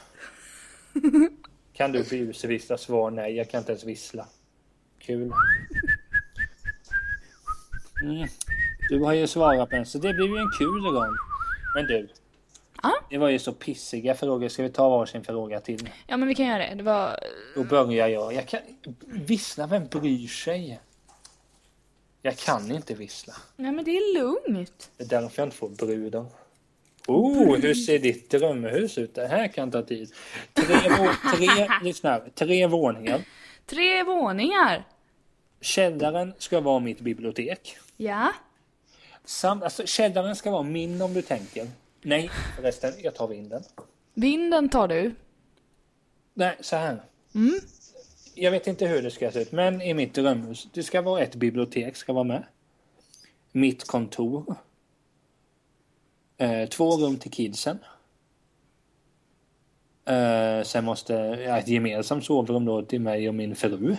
Kan 1.72 1.92
du 1.92 2.04
busvissla? 2.04 2.78
Svar 2.78 3.10
nej, 3.10 3.36
jag 3.36 3.50
kan 3.50 3.58
inte 3.58 3.72
ens 3.72 3.84
vissla. 3.84 4.26
Kul. 4.98 5.32
Mm. 8.02 8.28
Du 8.88 9.00
har 9.00 9.12
ju 9.12 9.26
svarat 9.26 9.70
på 9.70 9.76
den, 9.76 9.86
så 9.86 9.98
det 9.98 10.14
blir 10.14 10.28
ju 10.28 10.36
en 10.36 10.50
kul 10.58 10.80
gång. 10.80 11.16
Men 11.74 11.86
du. 11.86 12.08
Ja? 12.82 12.92
Det 13.10 13.18
var 13.18 13.28
ju 13.28 13.38
så 13.38 13.52
pissiga 13.52 14.14
frågor. 14.14 14.48
Ska 14.48 14.62
vi 14.62 14.70
ta 14.70 14.88
varsin 14.88 15.24
fråga 15.24 15.60
till? 15.60 15.90
Ja 16.06 16.16
men 16.16 16.28
vi 16.28 16.34
kan 16.34 16.46
göra 16.46 16.58
det. 16.58 16.74
Det 16.74 16.82
var... 16.82 17.18
Då 17.54 17.64
börjar 17.64 18.08
jag. 18.08 18.34
Jag 18.34 18.48
kan... 18.48 18.60
Vissla, 19.06 19.66
vem 19.66 19.86
bryr 19.86 20.28
sig? 20.28 20.80
Jag 22.22 22.36
kan 22.36 22.70
inte 22.72 22.94
vissla. 22.94 23.34
Nej 23.56 23.72
men 23.72 23.84
det 23.84 23.90
är 23.90 24.14
lugnt. 24.14 24.90
Det 24.96 25.04
är 25.04 25.08
därför 25.08 25.42
jag 25.42 25.46
inte 25.46 25.56
får 25.56 25.68
brudar. 25.68 26.26
Oh, 27.06 27.56
hur 27.56 27.74
ser 27.74 27.98
ditt 27.98 28.30
drömhus 28.30 28.98
ut? 28.98 29.14
Det 29.14 29.26
här 29.26 29.48
kan 29.48 29.70
ta 29.70 29.82
tid. 29.82 30.12
Tre, 30.52 30.76
tre, 31.36 31.68
lyssna 31.82 32.20
tre 32.34 32.66
våningar. 32.66 33.20
Tre 33.66 34.02
våningar. 34.02 34.84
Källaren 35.60 36.34
ska 36.38 36.60
vara 36.60 36.78
mitt 36.78 37.00
bibliotek. 37.00 37.76
Ja. 37.96 38.32
Samt, 39.24 39.62
alltså, 39.62 39.86
källaren 39.86 40.36
ska 40.36 40.50
vara 40.50 40.62
min 40.62 41.02
om 41.02 41.14
du 41.14 41.22
tänker. 41.22 41.68
Nej, 42.02 42.30
förresten, 42.56 42.92
jag 42.98 43.14
tar 43.14 43.28
vinden. 43.28 43.62
Vinden 44.14 44.68
tar 44.68 44.88
du. 44.88 45.14
Nej, 46.34 46.56
så 46.60 46.76
här. 46.76 47.02
Mm. 47.34 47.60
Jag 48.34 48.50
vet 48.50 48.66
inte 48.66 48.86
hur 48.86 49.02
det 49.02 49.10
ska 49.10 49.30
se 49.30 49.42
ut, 49.42 49.52
men 49.52 49.82
i 49.82 49.94
mitt 49.94 50.14
drömhus. 50.14 50.68
Det 50.72 50.82
ska 50.82 51.02
vara 51.02 51.22
ett 51.22 51.34
bibliotek, 51.34 51.96
ska 51.96 52.12
vara 52.12 52.24
med. 52.24 52.44
Mitt 53.52 53.86
kontor. 53.86 54.54
Eh, 56.36 56.68
två 56.68 56.96
rum 56.96 57.16
till 57.16 57.30
kidsen. 57.30 57.78
Eh, 60.04 60.62
sen 60.62 60.84
måste, 60.84 61.12
ja, 61.14 61.58
ett 61.58 61.68
gemensamt 61.68 62.24
sovrum 62.24 62.64
då 62.64 62.82
till 62.82 63.00
mig 63.00 63.28
och 63.28 63.34
min 63.34 63.56
fru. 63.56 63.96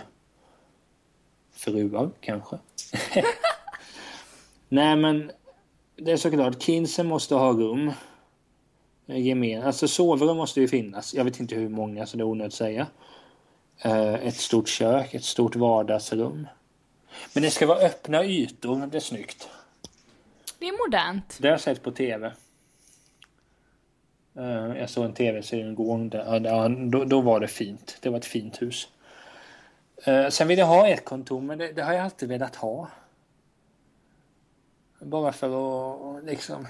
Fruar, 1.52 2.10
kanske. 2.20 2.58
Nej 4.68 4.96
men, 4.96 5.32
det 6.04 6.12
är 6.12 6.16
såklart, 6.16 6.58
kidsen 6.58 7.06
måste 7.06 7.34
ha 7.34 7.52
rum. 7.52 7.92
Eh, 9.06 9.26
Gemen, 9.26 9.62
alltså 9.62 9.88
sovrum 9.88 10.36
måste 10.36 10.60
ju 10.60 10.68
finnas. 10.68 11.14
Jag 11.14 11.24
vet 11.24 11.40
inte 11.40 11.54
hur 11.54 11.68
många, 11.68 12.06
så 12.06 12.16
det 12.16 12.22
är 12.22 12.26
onödigt 12.26 12.52
att 12.52 12.58
säga. 12.58 12.86
Eh, 13.78 14.14
ett 14.14 14.36
stort 14.36 14.68
kök, 14.68 15.14
ett 15.14 15.24
stort 15.24 15.56
vardagsrum. 15.56 16.46
Men 17.32 17.42
det 17.42 17.50
ska 17.50 17.66
vara 17.66 17.78
öppna 17.78 18.24
ytor, 18.24 18.86
det 18.86 18.98
är 18.98 19.00
snyggt. 19.00 19.48
Det 20.58 20.68
är 20.68 20.86
modernt. 20.86 21.38
Det 21.40 21.48
har 21.48 21.52
jag 21.52 21.60
sett 21.60 21.82
på 21.82 21.90
tv. 21.90 22.32
Eh, 24.38 24.78
jag 24.78 24.90
såg 24.90 25.04
en 25.04 25.14
tv-serie 25.14 25.66
en 25.66 25.74
gång, 25.74 26.08
där, 26.08 26.90
då, 26.90 27.04
då 27.04 27.20
var 27.20 27.40
det 27.40 27.48
fint. 27.48 27.98
Det 28.00 28.10
var 28.10 28.18
ett 28.18 28.24
fint 28.24 28.62
hus. 28.62 28.88
Sen 30.30 30.48
vill 30.48 30.58
jag 30.58 30.66
ha 30.66 30.88
ett 30.88 31.04
kontor, 31.04 31.40
men 31.40 31.58
det, 31.58 31.72
det 31.72 31.82
har 31.82 31.92
jag 31.92 32.04
alltid 32.04 32.28
velat 32.28 32.56
ha. 32.56 32.88
Bara 35.02 35.32
för 35.32 35.46
att 36.18 36.24
liksom, 36.24 36.66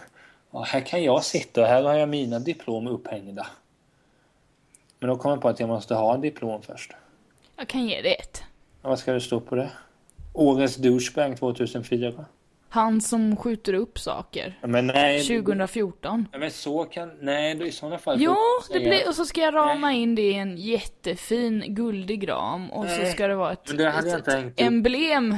ja, 0.51 0.63
här 0.63 0.81
kan 0.81 1.03
jag 1.03 1.25
sitta 1.25 1.61
och 1.61 1.67
här 1.67 1.83
har 1.83 1.95
jag 1.95 2.09
mina 2.09 2.39
diplom 2.39 2.87
upphängda. 2.87 3.47
Men 4.99 5.09
då 5.09 5.17
kom 5.17 5.31
jag 5.31 5.41
på 5.41 5.49
att 5.49 5.61
jag 5.61 5.69
måste 5.69 5.95
ha 5.95 6.15
en 6.15 6.21
diplom 6.21 6.63
först. 6.63 6.93
Jag 7.57 7.69
kan 7.69 7.87
ge 7.87 8.03
dig 8.03 8.17
ett. 8.21 8.43
Vad 8.83 8.99
ska 8.99 9.13
det 9.13 9.21
stå 9.21 9.41
på 9.41 9.55
det? 9.55 9.71
Årets 10.33 10.77
douchebag 10.77 11.39
2004. 11.39 12.25
Han 12.69 13.01
som 13.01 13.37
skjuter 13.37 13.75
upp 13.75 13.99
saker. 13.99 14.59
Men 14.63 14.87
nej. 14.87 15.23
2014. 15.23 16.29
Ja, 16.33 16.39
men 16.39 16.51
så 16.51 16.85
kan... 16.85 17.11
Nej, 17.21 17.55
då 17.55 17.67
i 17.67 17.73
sådana 17.73 17.99
fall... 17.99 18.17
Jo, 18.21 18.37
det 18.73 18.81
blir, 18.81 19.09
och 19.09 19.15
så 19.15 19.25
ska 19.25 19.41
jag 19.41 19.55
rama 19.55 19.93
in 19.93 20.15
det 20.15 20.23
i 20.23 20.35
en 20.35 20.57
jättefin 20.57 21.65
guldig 21.67 22.29
ram 22.29 22.71
och 22.71 22.85
så 22.89 22.97
Nej, 22.97 23.13
ska 23.13 23.27
det 23.27 23.35
vara 23.35 23.53
ett 23.53 23.77
det 23.79 23.91
hängt 23.91 24.29
upp. 24.29 24.61
emblem 24.61 25.37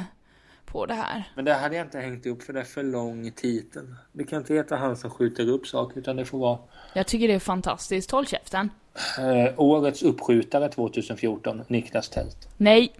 på 0.75 0.87
det 0.87 0.95
här. 0.95 1.25
Men 1.35 1.45
det 1.45 1.55
hade 1.55 1.77
jag 1.77 1.87
inte 1.87 1.99
hängt 1.99 2.27
upp 2.27 2.43
för 2.43 2.53
det 2.53 2.61
är 2.61 2.64
för 2.64 2.83
lång 2.83 3.31
titel. 3.31 3.95
Det 4.12 4.25
kan 4.25 4.39
inte 4.39 4.55
heta 4.55 4.77
han 4.77 4.97
som 4.97 5.11
skjuter 5.11 5.49
upp 5.49 5.66
saker 5.66 6.01
utan 6.01 6.16
det 6.16 6.25
får 6.25 6.39
vara 6.39 6.59
Jag 6.95 7.07
tycker 7.07 7.29
det 7.29 7.35
är 7.35 7.39
fantastiskt. 7.39 8.11
Håll 8.11 8.27
käften. 8.27 8.70
eh, 9.18 9.61
Årets 9.61 10.03
uppskjutare 10.03 10.68
2014, 10.68 11.64
Niklas 11.68 12.09
Tält. 12.09 12.49
Nej. 12.57 12.93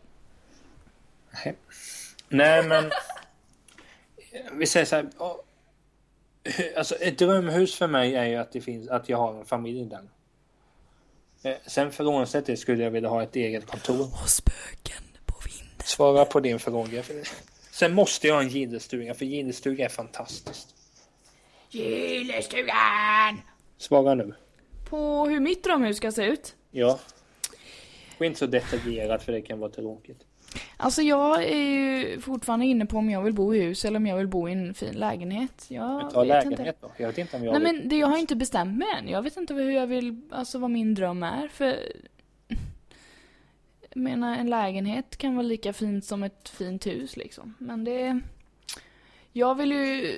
Nej. 1.45 1.57
Nej 2.29 2.63
men... 2.63 2.91
Vi 4.53 4.67
säger 4.67 4.87
så 4.87 4.97
här. 4.97 5.07
Alltså 6.77 6.95
ett 6.95 7.19
drömhus 7.19 7.75
för 7.75 7.87
mig 7.87 8.17
är 8.17 8.25
ju 8.25 8.37
att 8.37 8.53
det 8.53 8.61
finns, 8.61 8.89
att 8.89 9.09
jag 9.09 9.19
har 9.19 9.35
en 9.35 9.45
familj 9.45 9.85
där. 9.85 10.03
Eh, 11.51 11.57
Sen 11.67 11.93
frånsett 11.93 12.47
det 12.47 12.57
skulle 12.57 12.85
jag 12.85 12.91
vilja 12.91 13.09
ha 13.09 13.23
ett 13.23 13.37
eget 13.37 13.67
kontor. 13.67 14.01
Och 14.23 14.29
spöken 14.31 15.03
på 15.27 15.35
vinden. 15.47 15.75
Svara 15.85 16.25
på 16.25 16.41
din 16.41 16.59
fråga. 16.59 17.03
Sen 17.75 17.95
måste 17.95 18.27
jag 18.29 18.35
ha 18.35 18.43
en 18.43 18.49
gillestuga, 18.49 19.15
för 19.15 19.25
gillestuga 19.25 19.85
är 19.85 19.89
fantastiskt. 19.89 20.75
Gillestugan! 21.71 23.41
Svara 23.79 24.15
nu. 24.15 24.35
På 24.91 25.27
hur 25.27 25.41
mitt 25.41 25.65
drömhus 25.65 25.97
ska 25.97 26.13
se 26.13 26.25
ut? 26.25 26.55
Ja. 26.71 26.99
Och 28.19 28.25
inte 28.27 28.39
så 28.39 28.47
detaljerat 28.47 29.23
för 29.23 29.33
det 29.33 29.41
kan 29.41 29.59
vara 29.61 29.71
tråkigt. 29.71 30.21
Alltså 30.77 31.03
jag 31.03 31.45
är 31.45 31.57
ju 31.57 32.21
fortfarande 32.21 32.67
inne 32.67 32.87
på 32.87 32.97
om 32.99 33.11
jag 33.11 33.23
vill 33.23 33.33
bo 33.35 33.55
i 33.55 33.61
hus 33.61 33.85
eller 33.85 33.97
om 33.97 34.07
jag 34.07 34.17
vill 34.17 34.29
bo 34.29 34.49
i 34.49 34.53
en 34.53 34.75
fin 34.75 34.95
lägenhet. 34.95 35.67
Jag 35.69 35.97
Men 35.97 36.11
ta 36.13 36.21
vet 36.21 36.29
lägenhet 36.29 36.59
inte. 36.61 36.75
då. 36.81 36.91
Jag 36.97 37.07
vet 37.07 37.19
inte 37.19 37.37
om 37.37 37.45
jag 37.45 37.61
Nej 37.61 37.73
vill... 37.73 37.81
men 37.81 37.89
det, 37.89 37.97
jag 37.97 38.07
har 38.07 38.19
inte 38.19 38.37
bestämt 38.37 38.79
mig 38.79 38.89
än. 38.99 39.09
Jag 39.09 39.23
vet 39.23 39.37
inte 39.37 39.55
hur 39.55 39.71
jag 39.71 39.87
vill, 39.87 40.21
alltså 40.31 40.59
vad 40.59 40.71
min 40.71 40.95
dröm 40.95 41.23
är. 41.23 41.49
För 41.49 41.79
jag 43.95 44.03
menar 44.03 44.37
en 44.37 44.51
lägenhet 44.51 45.17
kan 45.17 45.37
vara 45.37 45.47
lika 45.47 45.73
fint 45.73 46.05
som 46.05 46.23
ett 46.23 46.49
fint 46.49 46.87
hus 46.87 47.17
liksom. 47.17 47.55
Men 47.59 47.85
det... 47.85 48.21
Jag 49.33 49.55
vill 49.55 49.73
ju, 49.73 50.17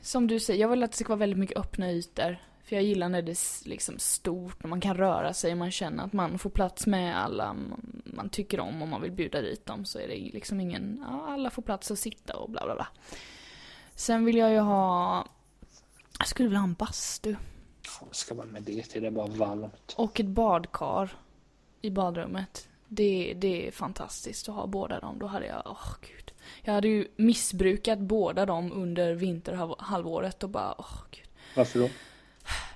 som 0.00 0.26
du 0.26 0.40
säger, 0.40 0.60
jag 0.60 0.68
vill 0.68 0.82
att 0.82 0.92
det 0.92 0.96
ska 0.96 1.08
vara 1.08 1.18
väldigt 1.18 1.38
mycket 1.38 1.58
öppna 1.58 1.90
ytor. 1.90 2.36
För 2.64 2.76
jag 2.76 2.82
gillar 2.82 3.08
när 3.08 3.22
det 3.22 3.32
är 3.32 3.68
liksom 3.68 3.98
stort, 3.98 4.62
när 4.62 4.68
man 4.68 4.80
kan 4.80 4.96
röra 4.96 5.34
sig 5.34 5.52
och 5.52 5.58
man 5.58 5.70
känner 5.70 6.04
att 6.04 6.12
man 6.12 6.38
får 6.38 6.50
plats 6.50 6.86
med 6.86 7.24
alla 7.24 7.54
man, 7.54 8.02
man 8.04 8.28
tycker 8.28 8.60
om 8.60 8.82
och 8.82 8.88
man 8.88 9.02
vill 9.02 9.12
bjuda 9.12 9.40
dit 9.40 9.66
dem. 9.66 9.84
Så 9.84 9.98
är 9.98 10.08
det 10.08 10.14
liksom 10.14 10.60
ingen, 10.60 11.04
ja, 11.08 11.26
alla 11.28 11.50
får 11.50 11.62
plats 11.62 11.90
att 11.90 11.98
sitta 11.98 12.36
och 12.36 12.50
bla 12.50 12.64
bla 12.64 12.74
bla. 12.74 12.88
Sen 13.94 14.24
vill 14.24 14.36
jag 14.36 14.50
ju 14.50 14.58
ha, 14.58 15.24
jag 16.18 16.28
skulle 16.28 16.48
vilja 16.48 16.60
ha 16.60 16.68
en 16.68 16.74
bastu. 16.74 17.36
Vad 18.00 18.14
ska 18.14 18.34
man 18.34 18.48
med 18.48 18.62
det 18.62 18.82
till? 18.82 19.02
Det 19.02 19.08
är 19.08 19.10
bara 19.10 19.26
varmt. 19.26 19.94
Och 19.96 20.20
ett 20.20 20.26
badkar 20.26 21.10
i 21.82 21.90
badrummet. 21.90 22.67
Det, 22.88 23.34
det 23.36 23.68
är 23.68 23.70
fantastiskt 23.70 24.48
att 24.48 24.54
ha 24.54 24.66
båda 24.66 25.00
dem. 25.00 25.18
Då 25.18 25.26
hade 25.26 25.46
jag, 25.46 25.62
åh 25.64 25.94
gud. 26.00 26.32
Jag 26.62 26.72
hade 26.72 26.88
ju 26.88 27.08
missbrukat 27.16 27.98
båda 27.98 28.46
dem 28.46 28.72
under 28.72 29.14
vinterhalvåret 29.14 30.42
och 30.42 30.50
bara, 30.50 30.74
åh 30.78 31.02
gud. 31.10 31.24
Varför 31.56 31.78
då? 31.78 31.88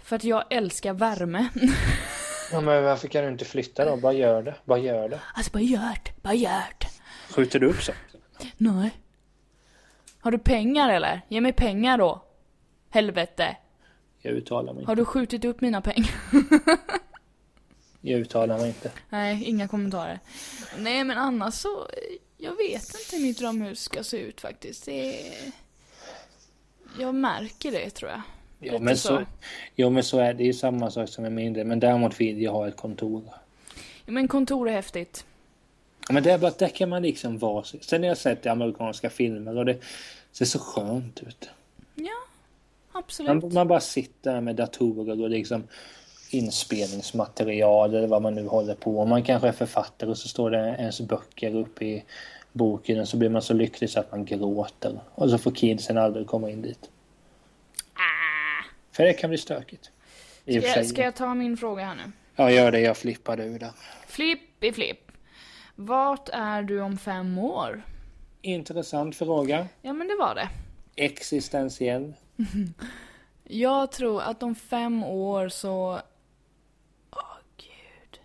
För 0.03 0.17
att 0.17 0.25
jag 0.25 0.45
älskar 0.51 0.93
värme. 0.93 1.49
Ja, 2.53 2.61
men 2.61 2.85
varför 2.85 3.09
kan 3.09 3.25
du 3.25 3.29
inte 3.31 3.45
flytta 3.45 3.85
då? 3.85 3.97
Bara 3.97 4.13
gör 4.13 4.43
det. 4.43 4.55
Bara 4.65 4.79
gör 4.79 5.09
det. 5.09 5.21
Alltså 5.35 5.53
bara 5.53 5.63
gör 5.63 5.99
det, 6.05 6.23
bara 6.23 6.35
gör 6.35 6.75
det. 6.79 6.87
Skjuter 7.35 7.59
du 7.59 7.67
upp 7.67 7.83
så? 7.83 7.93
Nej. 8.57 8.91
Har 10.21 10.31
du 10.31 10.39
pengar 10.39 10.89
eller? 10.89 11.21
Ge 11.29 11.41
mig 11.41 11.53
pengar 11.53 11.99
då. 11.99 12.25
Helvete. 12.91 13.57
Jag 14.19 14.35
uttalar 14.35 14.73
mig 14.73 14.85
Har 14.85 14.97
du 14.97 15.05
skjutit 15.05 15.45
upp 15.45 15.61
mina 15.61 15.81
pengar? 15.81 16.11
Jag 18.05 18.21
uttalar 18.21 18.59
mig 18.59 18.69
inte. 18.69 18.91
Nej, 19.11 19.45
inga 19.45 19.69
kommentarer. 19.69 20.21
Nej, 20.79 21.05
men 21.05 21.19
annars 21.19 21.55
så... 21.55 21.87
Jag 22.39 22.57
vet 22.57 22.83
inte 22.83 23.17
hur 23.17 23.23
mitt 23.23 23.39
drömhus 23.39 23.81
ska 23.81 24.05
se 24.05 24.17
ut 24.17 24.41
faktiskt. 24.41 24.85
Det 24.85 25.29
är... 25.29 25.53
Jag 26.99 27.15
märker 27.15 27.73
det, 27.73 27.91
tror 27.91 28.11
jag. 28.11 28.23
Ja 28.59 28.73
Lite 28.73 28.85
men, 28.85 28.97
så. 28.97 29.09
så, 29.09 29.25
ja, 29.75 29.91
men 29.91 30.03
så 30.03 30.19
är 30.19 30.27
det. 30.27 30.33
Det 30.33 30.43
är 30.43 30.47
ju 30.47 30.53
samma 30.53 30.91
sak 30.91 31.09
som 31.09 31.23
med 31.23 31.33
mindre. 31.33 31.65
Men 31.65 31.81
däremot 31.81 32.21
vill 32.21 32.43
jag 32.43 32.53
ha 32.53 32.69
ett 32.69 32.77
kontor. 32.77 33.23
Ja, 34.05 34.13
men 34.13 34.29
kontor 34.29 34.69
är 34.69 34.73
häftigt. 34.73 35.25
Ja, 36.09 36.15
Men 36.15 36.23
det 36.23 36.33
är 36.33 36.39
bara 36.39 36.49
att 36.49 36.59
där 36.59 36.69
kan 36.69 36.89
man 36.89 37.03
liksom 37.03 37.39
vara. 37.39 37.65
Sen 37.65 38.03
har 38.03 38.09
jag 38.09 38.19
sett 38.19 38.47
i 38.47 38.49
amerikanska 38.49 39.11
filmer 39.11 39.59
och 39.59 39.65
det 39.65 39.79
ser 40.33 40.45
så 40.45 40.59
skönt 40.59 41.23
ut. 41.23 41.51
Absolut. 42.93 43.43
Man, 43.43 43.53
man 43.55 43.69
bara 43.69 43.81
sitter 43.81 44.33
där 44.33 44.41
med 44.41 44.57
datorer 44.57 45.23
och 45.23 45.31
liksom 45.31 45.65
inspelningsmaterial 46.35 47.95
eller 47.95 48.09
vad 48.09 48.23
man 48.23 48.35
nu 48.35 48.47
håller 48.47 48.75
på. 48.75 48.99
Och 48.99 49.09
man 49.09 49.23
kanske 49.23 49.49
är 49.49 49.53
författare 49.53 50.11
och 50.11 50.19
så 50.19 50.29
står 50.29 50.51
det 50.51 50.77
ens 50.79 51.01
böcker 51.01 51.57
uppe 51.57 51.85
i 51.85 52.05
boken 52.53 53.01
och 53.01 53.09
så 53.09 53.17
blir 53.17 53.29
man 53.29 53.43
så 53.43 53.55
lycklig 53.55 53.91
så 53.91 54.01
att 54.01 54.11
man 54.11 54.25
gråter. 54.25 55.01
Och 55.15 55.31
så 55.31 55.39
får 55.39 55.51
kidsen 55.51 55.99
aldrig 55.99 56.27
komma 56.27 56.51
in 56.51 56.63
dit. 56.63 56.91
För 58.93 59.05
det 59.05 59.13
kan 59.13 59.31
bli 59.31 59.39
stökigt. 59.39 59.91
Ska 60.45 60.53
jag, 60.53 60.87
ska 60.87 61.03
jag 61.03 61.15
ta 61.15 61.35
min 61.35 61.57
fråga 61.57 61.85
här 61.85 61.95
nu? 61.95 62.13
Ja, 62.37 62.51
gör 62.51 62.73
det. 62.73 62.81
Jag 62.81 62.97
flippade 62.97 63.45
ur 63.45 63.59
där. 63.59 63.73
Flipp 64.07 64.65
i 64.65 64.73
flipp. 64.73 65.13
Vart 65.75 66.29
är 66.33 66.63
du 66.63 66.81
om 66.81 66.99
fem 66.99 67.39
år? 67.39 67.83
Intressant 68.43 69.17
fråga. 69.17 69.69
Ja, 69.83 69.93
men 69.93 70.09
det 70.09 70.17
var 70.19 70.35
det. 70.35 70.49
Existentiell. 70.97 72.15
Jag 73.45 73.93
tror 73.93 74.23
att 74.23 74.43
om 74.43 74.55
fem 74.55 75.05
år 75.05 75.49
så... 75.49 76.01
Åh, 77.11 77.37
gud. 77.57 78.21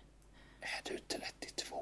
Är 0.88 0.92
du 0.92 0.98
32? 0.98 1.76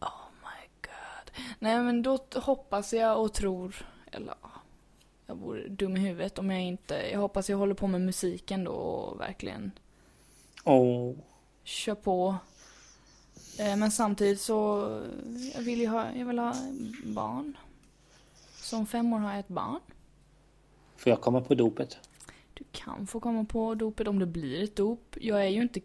Oh 0.00 0.08
my 0.42 0.68
god. 0.82 1.46
Nej, 1.58 1.80
men 1.80 2.02
då 2.02 2.18
hoppas 2.34 2.92
jag 2.92 3.20
och 3.22 3.32
tror... 3.32 3.86
Eller 4.12 4.34
ja, 4.42 4.50
jag 5.26 5.34
vore 5.34 5.68
dum 5.68 5.96
i 5.96 6.00
huvudet 6.00 6.38
om 6.38 6.50
jag 6.50 6.62
inte... 6.62 6.94
Jag 6.94 7.20
hoppas 7.20 7.50
jag 7.50 7.56
håller 7.56 7.74
på 7.74 7.86
med 7.86 8.00
musiken 8.00 8.64
då 8.64 8.72
och 8.72 9.20
verkligen 9.20 9.70
Åh. 10.64 11.14
kör 11.64 11.94
på. 11.94 12.36
Eh, 13.58 13.76
Men 13.76 13.90
samtidigt 13.90 14.40
så... 14.40 14.88
Jag 15.54 15.62
vill 15.62 15.80
ju 15.80 15.86
ha, 15.86 16.12
jag 16.12 16.26
vill 16.26 16.38
ha 16.38 16.54
barn. 17.04 17.56
Så 18.54 18.76
om 18.76 18.86
fem 18.86 19.12
år 19.12 19.18
har 19.18 19.30
jag 19.30 19.40
ett 19.40 19.48
barn. 19.48 19.80
Får 20.96 21.10
jag 21.10 21.20
komma 21.20 21.40
på 21.40 21.54
dopet? 21.54 21.98
Du 22.54 22.64
kan 22.72 23.06
få 23.06 23.20
komma 23.20 23.44
på 23.44 23.74
dopet 23.74 24.08
om 24.08 24.18
det 24.18 24.26
blir 24.26 24.62
ett 24.62 24.76
dop. 24.76 25.16
Jag 25.20 25.44
är 25.44 25.48
ju 25.48 25.62
inte 25.62 25.80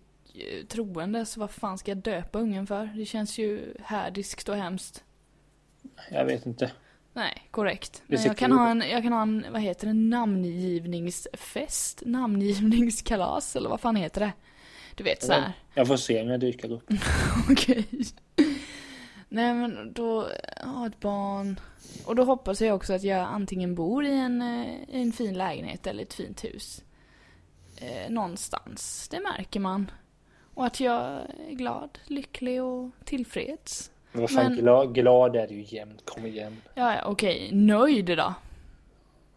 troende, 0.68 1.26
så 1.26 1.40
vad 1.40 1.52
fan 1.52 1.78
ska 1.78 1.92
jag 1.92 1.98
döpa 1.98 2.40
ungen 2.40 2.68
för? 2.68 2.90
Det 2.96 3.06
känns 3.06 3.38
ju 3.38 3.74
härdiskt 3.80 4.50
och 4.50 4.56
hemskt. 4.56 5.04
Jag 6.12 6.26
vet 6.26 6.46
inte. 6.46 6.72
Nej, 7.14 7.48
korrekt. 7.52 8.04
Men 8.08 8.24
jag 8.24 8.38
kan, 8.38 8.52
ha 8.52 8.70
en, 8.70 8.84
jag 8.90 9.04
kan 9.04 9.14
ha 9.14 9.22
en, 9.22 9.46
vad 9.52 9.62
heter 9.62 9.88
det, 9.88 9.94
namngivningsfest? 9.94 12.04
Namngivningskalas, 12.06 13.56
eller 13.56 13.70
vad 13.70 13.82
fan 13.82 13.96
heter 13.96 14.22
det? 14.22 14.32
Du 14.96 15.04
vet 15.04 15.24
så 15.24 15.34
här. 15.34 15.54
Jag 15.74 15.88
får 15.88 15.98
se 15.98 16.22
om 16.22 16.30
jag 16.30 16.40
dyker 16.40 16.72
upp. 16.72 16.90
Okej. 17.50 17.86
Nej 19.30 19.54
men 19.54 19.94
då, 19.94 20.28
ha 20.64 20.88
ett 20.88 21.00
barn. 21.00 21.60
Och 22.06 22.16
då 22.16 22.24
hoppas 22.24 22.62
jag 22.62 22.76
också 22.76 22.94
att 22.94 23.04
jag 23.04 23.20
antingen 23.20 23.76
bor 23.76 24.06
i 24.06 24.14
en, 24.14 24.42
eh, 24.42 24.68
i 24.88 25.02
en 25.02 25.12
fin 25.12 25.38
lägenhet 25.38 25.88
eller 25.88 26.04
ett 26.04 26.14
fint 26.14 26.44
hus. 26.44 26.84
Eh, 27.78 28.12
någonstans, 28.12 29.08
det 29.12 29.20
märker 29.20 29.60
man. 29.60 29.92
Och 30.58 30.66
att 30.66 30.80
jag 30.80 31.02
är 31.50 31.54
glad, 31.54 31.90
lycklig 32.06 32.64
och 32.64 32.90
tillfreds. 33.06 33.92
Men 34.12 34.22
vad 34.22 34.32
fan, 34.32 34.46
Men- 34.46 34.56
glad, 34.56 34.94
glad 34.96 35.36
är 35.36 35.48
du 35.48 35.54
ju 35.56 35.78
jämt. 35.78 36.02
Kom 36.06 36.26
igen. 36.26 36.58
Ja, 36.76 36.96
ja, 36.96 37.02
okej, 37.06 37.50
nöjd 37.52 38.06
då. 38.06 38.34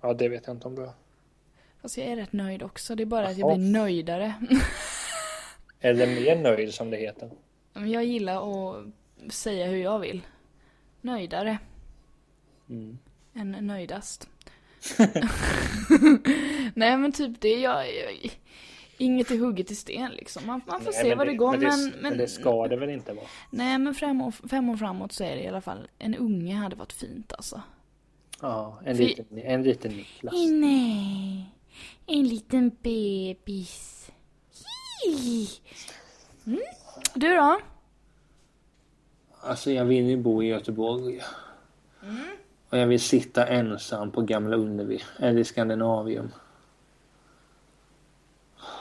Ja, 0.00 0.14
det 0.14 0.28
vet 0.28 0.46
jag 0.46 0.56
inte 0.56 0.68
om 0.68 0.74
du 0.74 0.82
är. 0.84 0.92
Fast 1.82 1.96
jag 1.98 2.06
är 2.06 2.16
rätt 2.16 2.32
nöjd 2.32 2.62
också, 2.62 2.94
det 2.94 3.02
är 3.02 3.06
bara 3.06 3.26
att 3.28 3.36
Jaha. 3.38 3.50
jag 3.50 3.58
blir 3.58 3.70
nöjdare. 3.72 4.34
Eller 5.80 6.06
mer 6.06 6.36
nöjd 6.36 6.74
som 6.74 6.90
det 6.90 6.96
heter. 6.96 7.30
Jag 7.74 8.04
gillar 8.04 8.36
att 8.76 8.84
säga 9.32 9.66
hur 9.66 9.76
jag 9.82 9.98
vill. 9.98 10.20
Nöjdare 11.00 11.58
Mm. 12.68 12.98
än 13.34 13.50
nöjdast. 13.66 14.28
Nej 16.74 16.96
men 16.96 17.12
typ 17.12 17.40
det, 17.40 17.54
jag, 17.60 17.86
jag, 17.94 18.30
inget 19.00 19.30
är 19.30 19.38
hugget 19.38 19.70
i 19.70 19.74
sten 19.74 20.10
liksom. 20.10 20.46
Man, 20.46 20.60
man 20.66 20.80
får 20.80 20.92
Nej, 20.92 21.02
se 21.02 21.14
vad 21.14 21.26
det, 21.26 21.34
går 21.34 21.50
men, 21.50 21.60
men, 21.60 21.90
det, 21.90 21.96
men, 22.02 22.18
det 22.18 22.28
ska 22.28 22.68
det 22.68 22.76
väl 22.76 22.90
inte 22.90 23.12
vara? 23.12 23.26
Nej 23.50 23.78
men 23.78 23.94
fem 23.94 24.20
år, 24.20 24.30
fem 24.48 24.68
år 24.68 24.76
framåt 24.76 25.12
så 25.12 25.24
är 25.24 25.36
det 25.36 25.42
i 25.42 25.48
alla 25.48 25.60
fall, 25.60 25.88
en 25.98 26.14
unge 26.14 26.54
hade 26.54 26.76
varit 26.76 26.92
fint 26.92 27.32
alltså. 27.32 27.62
Ja, 28.40 28.80
en 28.84 28.96
Fy- 28.96 29.04
liten, 29.04 29.38
en 29.38 29.62
liten 29.62 29.92
Niklas. 29.92 30.34
Nej, 30.50 31.50
en 32.06 32.28
liten 32.28 32.70
bebis. 32.82 34.10
Mm. 36.46 36.60
Du 37.14 37.34
då? 37.34 37.60
Alltså 39.40 39.70
jag 39.70 39.84
vill 39.84 40.06
ju 40.06 40.16
bo 40.16 40.42
i 40.42 40.46
Göteborg. 40.46 41.20
Mm. 42.02 42.16
Och 42.70 42.78
jag 42.78 42.86
vill 42.86 43.00
sitta 43.00 43.46
ensam 43.46 44.10
på 44.10 44.22
Gamla 44.22 44.56
Ullevi. 44.56 45.02
Eller 45.18 45.40
i 45.40 45.44
Skandinavium. 45.44 46.30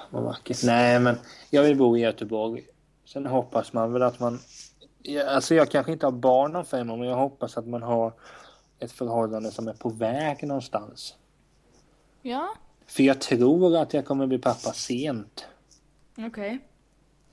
Vad 0.10 0.24
vackert. 0.24 0.64
Nej 0.64 1.00
men 1.00 1.16
jag 1.50 1.64
vill 1.64 1.78
bo 1.78 1.98
i 1.98 2.02
Göteborg. 2.02 2.66
Sen 3.06 3.26
hoppas 3.26 3.74
man 3.74 3.94
väl 3.94 4.02
att 4.04 4.20
man... 4.20 4.40
Ja, 5.04 5.30
Alltså 5.30 5.56
jag 5.56 5.72
kanske 5.72 5.92
inte 5.92 6.06
har 6.06 6.12
barn 6.12 6.56
om 6.56 6.66
fem 6.66 6.90
år 6.90 6.98
men 6.98 7.08
jag 7.08 7.16
hoppas 7.16 7.58
att 7.58 7.68
man 7.68 7.84
har 7.84 8.14
ett 8.80 8.92
förhållande 8.92 9.52
som 9.52 9.68
är 9.68 9.74
på 9.74 9.90
väg 9.90 10.48
någonstans. 10.48 11.16
Ja, 12.22 12.50
För 12.88 13.04
jag 13.04 13.22
tror 13.22 13.78
att 13.78 13.94
jag 13.94 14.06
kommer 14.06 14.28
bli 14.28 14.38
pappa 14.38 14.74
sent. 14.74 15.46
okej. 16.18 16.60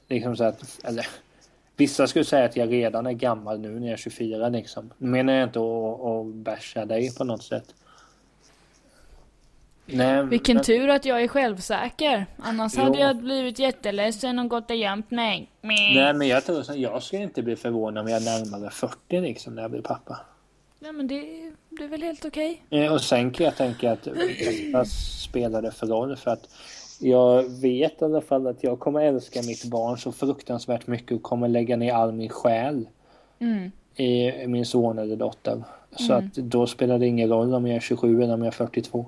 Liksom 0.09 0.37
så 0.37 0.45
att, 0.45 0.79
eller 0.85 1.07
vissa 1.77 2.07
skulle 2.07 2.25
säga 2.25 2.45
att 2.45 2.57
jag 2.57 2.73
redan 2.73 3.07
är 3.07 3.13
gammal 3.13 3.61
nu 3.61 3.81
när 3.81 3.87
jag 3.87 3.93
är 3.93 3.97
24 3.97 4.49
liksom. 4.49 4.93
Nu 4.99 5.09
menar 5.09 5.33
jag 5.33 5.43
inte 5.49 5.59
att, 5.59 6.01
att 6.01 6.35
basha 6.35 6.85
dig 6.85 7.15
på 7.15 7.25
något 7.25 7.43
sätt. 7.43 7.75
Nej, 9.87 10.25
Vilken 10.27 10.55
men, 10.57 10.65
tur 10.65 10.89
att 10.89 11.05
jag 11.05 11.23
är 11.23 11.29
självsäker. 11.29 12.27
Annars 12.39 12.73
Jo. 12.77 12.83
hade 12.83 12.99
jag 12.99 13.17
blivit 13.17 13.59
jätteledsen 13.59 14.39
och 14.39 14.49
gått 14.49 14.71
och 14.71 14.77
gömt 14.77 15.11
mig. 15.11 15.51
Nej 15.61 16.15
men 16.15 16.29
jag 16.29 16.45
tror 16.45 16.63
så 16.63 16.73
jag 16.77 17.03
skulle 17.03 17.23
inte 17.23 17.43
bli 17.43 17.57
förvånad 17.57 18.05
om 18.05 18.11
jag 18.11 18.23
är 18.23 18.25
närmare 18.25 18.71
40 18.71 19.21
liksom 19.21 19.55
när 19.55 19.63
jag 19.63 19.71
blir 19.71 19.83
pappa. 19.83 20.21
Ja 20.81 20.93
men 20.93 21.07
det, 21.09 21.23
det 21.71 21.85
är 21.85 21.89
väl 21.89 22.03
helt 22.03 22.25
okej. 22.25 22.63
Eh, 22.71 22.93
Och 22.93 23.01
sen 23.01 23.31
kan 23.31 23.45
jag 23.45 23.57
tänka 23.57 23.93
att 23.93 24.09
vad 24.73 24.89
spelar 24.89 25.63
det 25.63 25.71
för 25.71 25.87
roll 25.87 26.17
för 26.17 26.31
att 26.31 26.49
jag 27.01 27.43
vet 27.61 28.03
i 28.03 28.05
alla 28.05 28.21
fall 28.21 28.47
att 28.47 28.65
jag 28.65 28.79
kommer 28.81 29.01
älska 29.01 29.43
mitt 29.43 29.65
barn 29.65 29.99
så 29.99 30.13
fruktansvärt 30.13 30.87
mycket 30.87 31.13
och 31.17 31.23
kommer 31.23 31.49
lägga 31.49 31.77
ner 31.77 31.93
all 31.95 32.13
min 32.13 32.29
själ 32.29 32.89
Mm. 33.39 33.71
i 33.97 34.47
min 34.47 34.67
son 34.67 34.99
eller 34.99 35.17
dotter. 35.17 35.63
Så 35.97 36.13
Mm. 36.13 36.27
att 36.27 36.35
då 36.35 36.67
spelar 36.67 36.99
det 36.99 37.07
ingen 37.07 37.29
roll 37.29 37.55
om 37.55 37.67
jag 37.67 37.77
är 37.77 37.81
27 37.81 38.23
eller 38.23 38.35
om 38.35 38.41
jag 38.41 38.47
är 38.47 38.51
42. 38.51 39.07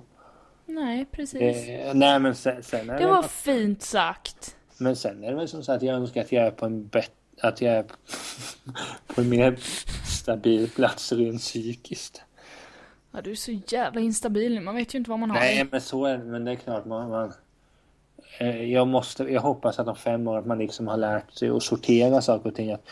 Nej, 0.68 1.06
precis. 1.10 1.68
Eh, 1.68 1.94
nej 1.94 2.20
men 2.20 2.34
sen, 2.34 2.62
sen 2.62 2.90
är 2.90 2.94
Det 2.94 3.00
det, 3.00 3.06
var 3.06 3.22
fint 3.22 3.82
sagt. 3.82 4.56
Men 4.78 4.96
sen 4.96 5.24
är 5.24 5.30
det 5.30 5.36
väl 5.36 5.48
som 5.48 5.62
så 5.62 5.72
att 5.72 5.82
jag 5.82 5.96
önskar 5.96 6.20
att 6.20 6.32
jag 6.32 6.46
är 6.46 6.50
på 6.50 6.66
en 6.66 6.86
bättre 6.86 7.12
att 7.40 7.60
jag 7.60 7.74
är 7.74 7.84
på 9.06 9.20
en 9.20 9.28
mer 9.28 9.56
stabil 10.06 10.70
plats 10.70 11.12
rent 11.12 11.40
psykiskt. 11.40 12.22
Ja, 13.12 13.20
du 13.20 13.30
är 13.30 13.34
så 13.34 13.52
jävla 13.66 14.00
instabil 14.00 14.54
nu. 14.54 14.60
Man 14.60 14.74
vet 14.74 14.94
ju 14.94 14.98
inte 14.98 15.10
vad 15.10 15.18
man 15.18 15.30
har. 15.30 15.38
Nej 15.38 15.66
men 15.70 15.80
så 15.80 16.04
är 16.04 16.18
det, 16.18 16.24
men 16.24 16.44
det 16.44 16.50
är 16.50 16.56
klart 16.56 16.84
man, 16.84 17.10
man 17.10 17.32
eh, 18.38 18.62
jag 18.72 18.88
måste, 18.88 19.22
jag 19.24 19.40
hoppas 19.40 19.78
att 19.78 19.88
om 19.88 19.96
fem 19.96 20.28
år 20.28 20.38
att 20.38 20.46
man 20.46 20.58
liksom 20.58 20.88
har 20.88 20.96
lärt 20.96 21.32
sig 21.32 21.48
att 21.50 21.62
sortera 21.62 22.22
saker 22.22 22.48
och 22.48 22.54
ting. 22.54 22.72
att 22.72 22.88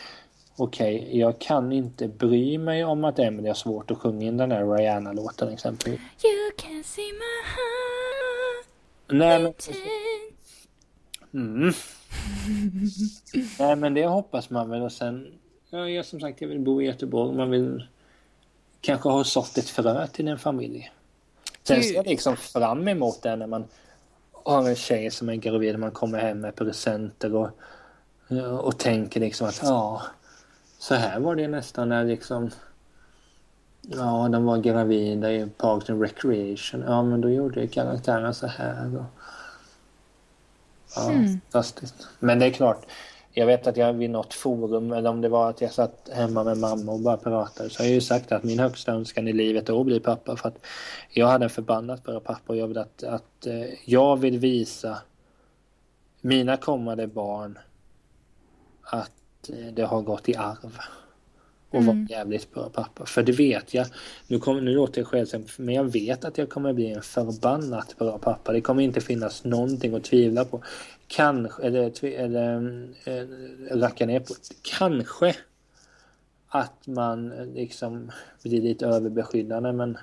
Okej, 0.59 1.19
jag 1.19 1.39
kan 1.39 1.71
inte 1.71 2.07
bry 2.07 2.57
mig 2.57 2.85
om 2.85 3.05
att 3.05 3.19
Emily 3.19 3.47
har 3.47 3.55
svårt 3.55 3.91
att 3.91 3.97
sjunga 3.97 4.25
in 4.25 4.37
den 4.37 4.49
där 4.49 4.77
Rihanna-låten 4.77 5.53
exempelvis. 5.53 5.99
You 5.99 6.51
can 6.57 6.83
see 6.83 7.11
my 7.11 7.43
heart 7.43 8.67
Nej 9.09 9.39
men, 9.39 9.53
mm. 11.33 11.73
Nej 13.59 13.75
men 13.75 13.93
det 13.93 14.05
hoppas 14.05 14.49
man 14.49 14.69
väl 14.69 14.81
och 14.81 14.91
sen, 14.91 15.39
ja 15.69 15.89
jag 15.89 16.05
som 16.05 16.19
sagt 16.19 16.41
jag 16.41 16.47
vill 16.47 16.59
bo 16.59 16.81
i 16.81 16.85
Göteborg. 16.85 17.37
Man 17.37 17.49
vill 17.49 17.87
kanske 18.81 19.09
ha 19.09 19.23
sått 19.23 19.57
ett 19.57 19.69
frö 19.69 20.07
till 20.07 20.27
en 20.27 20.39
familj. 20.39 20.91
Sen 21.63 21.83
ser 21.83 21.95
jag 21.95 22.05
liksom 22.05 22.37
fram 22.37 22.87
emot 22.87 23.21
det 23.21 23.35
när 23.35 23.47
man 23.47 23.65
har 24.31 24.69
en 24.69 24.75
tjej 24.75 25.11
som 25.11 25.29
är 25.29 25.35
gravid 25.35 25.73
och 25.73 25.79
man 25.79 25.91
kommer 25.91 26.19
hem 26.19 26.41
med 26.41 26.55
presenter 26.55 27.35
och, 27.35 27.49
och 28.59 28.77
tänker 28.77 29.19
liksom 29.19 29.47
att 29.47 29.59
ja, 29.63 30.01
så 30.79 30.95
här 30.95 31.19
var 31.19 31.35
det 31.35 31.47
nästan 31.47 31.89
när 31.89 32.05
liksom 32.05 32.49
Ja, 33.81 34.29
de 34.31 34.45
var 34.45 34.57
gravida 34.57 35.31
i 35.33 35.47
Parks 35.57 35.89
and 35.89 36.01
Recreation. 36.01 36.83
Ja, 36.87 37.03
men 37.03 37.21
då 37.21 37.29
gjorde 37.29 37.61
ju 37.61 37.67
karaktären 37.67 38.33
så 38.33 38.47
här. 38.47 38.97
Och... 38.97 39.03
Ja, 40.95 41.11
Mm. 41.11 41.27
fantastiskt. 41.27 42.07
Men 42.19 42.39
det 42.39 42.45
är 42.45 42.51
klart, 42.51 42.85
jag 43.33 43.45
vet 43.45 43.67
att 43.67 43.77
jag 43.77 43.93
vid 43.93 44.09
något 44.09 44.33
forum, 44.33 44.91
eller 44.91 45.09
om 45.09 45.21
det 45.21 45.29
var 45.29 45.49
att 45.49 45.61
jag 45.61 45.71
satt 45.71 46.09
hemma 46.13 46.43
med 46.43 46.57
mamma 46.57 46.91
och 46.91 46.99
bara 46.99 47.17
pratade, 47.17 47.69
så 47.69 47.79
har 47.79 47.85
jag 47.85 47.93
ju 47.93 48.01
sagt 48.01 48.31
att 48.31 48.43
min 48.43 48.59
högsta 48.59 48.91
önskan 48.91 49.27
i 49.27 49.33
livet 49.33 49.69
är 49.69 49.79
att 49.79 49.85
bli 49.85 49.99
pappa. 49.99 50.35
För 50.35 50.47
att 50.49 50.57
jag 51.09 51.27
hade 51.27 51.45
en 51.45 51.49
förbannat 51.49 52.03
bra 52.03 52.19
pappa 52.19 52.43
och 52.53 52.57
jag 52.57 52.67
vill 52.67 52.77
att, 52.77 53.03
att 53.03 53.45
eh, 53.47 53.65
jag 53.85 54.17
vill 54.17 54.39
visa 54.39 54.97
mina 56.21 56.57
kommande 56.57 57.07
barn 57.07 57.57
att 58.83 59.11
det 59.73 59.83
har 59.83 60.01
gått 60.01 60.29
i 60.29 60.35
arv. 60.35 60.77
Och 61.69 61.83
vara 61.83 61.95
Mm. 61.95 62.07
jävligt 62.09 62.53
bra 62.53 62.69
pappa. 62.69 63.05
För 63.05 63.23
det 63.23 63.31
vet 63.31 63.73
jag. 63.73 63.87
Nu, 64.27 64.39
kommer, 64.39 64.61
nu 64.61 64.71
låter 64.75 65.01
jag 65.01 65.07
själv 65.07 65.27
men 65.57 65.75
jag 65.75 65.83
vet 65.83 66.25
att 66.25 66.37
jag 66.37 66.49
kommer 66.49 66.73
bli 66.73 66.91
en 66.91 67.01
förbannat 67.01 67.97
bra 67.97 68.17
pappa. 68.17 68.51
Det 68.53 68.61
kommer 68.61 68.83
inte 68.83 69.01
finnas 69.01 69.43
någonting 69.43 69.95
att 69.95 70.03
tvivla 70.03 70.45
på. 70.45 70.63
Kanske, 71.07 71.63
eller, 71.63 72.03
eller 72.05 72.87
äh, 73.05 73.77
racka 73.77 74.05
ner 74.05 74.19
på. 74.19 74.33
Kanske 74.77 75.35
att 76.47 76.87
man 76.87 77.31
eh, 77.31 77.45
liksom 77.45 78.11
blir 78.43 78.61
lite 78.61 78.85
överbeskyddande 78.85 79.71
men 79.71 79.97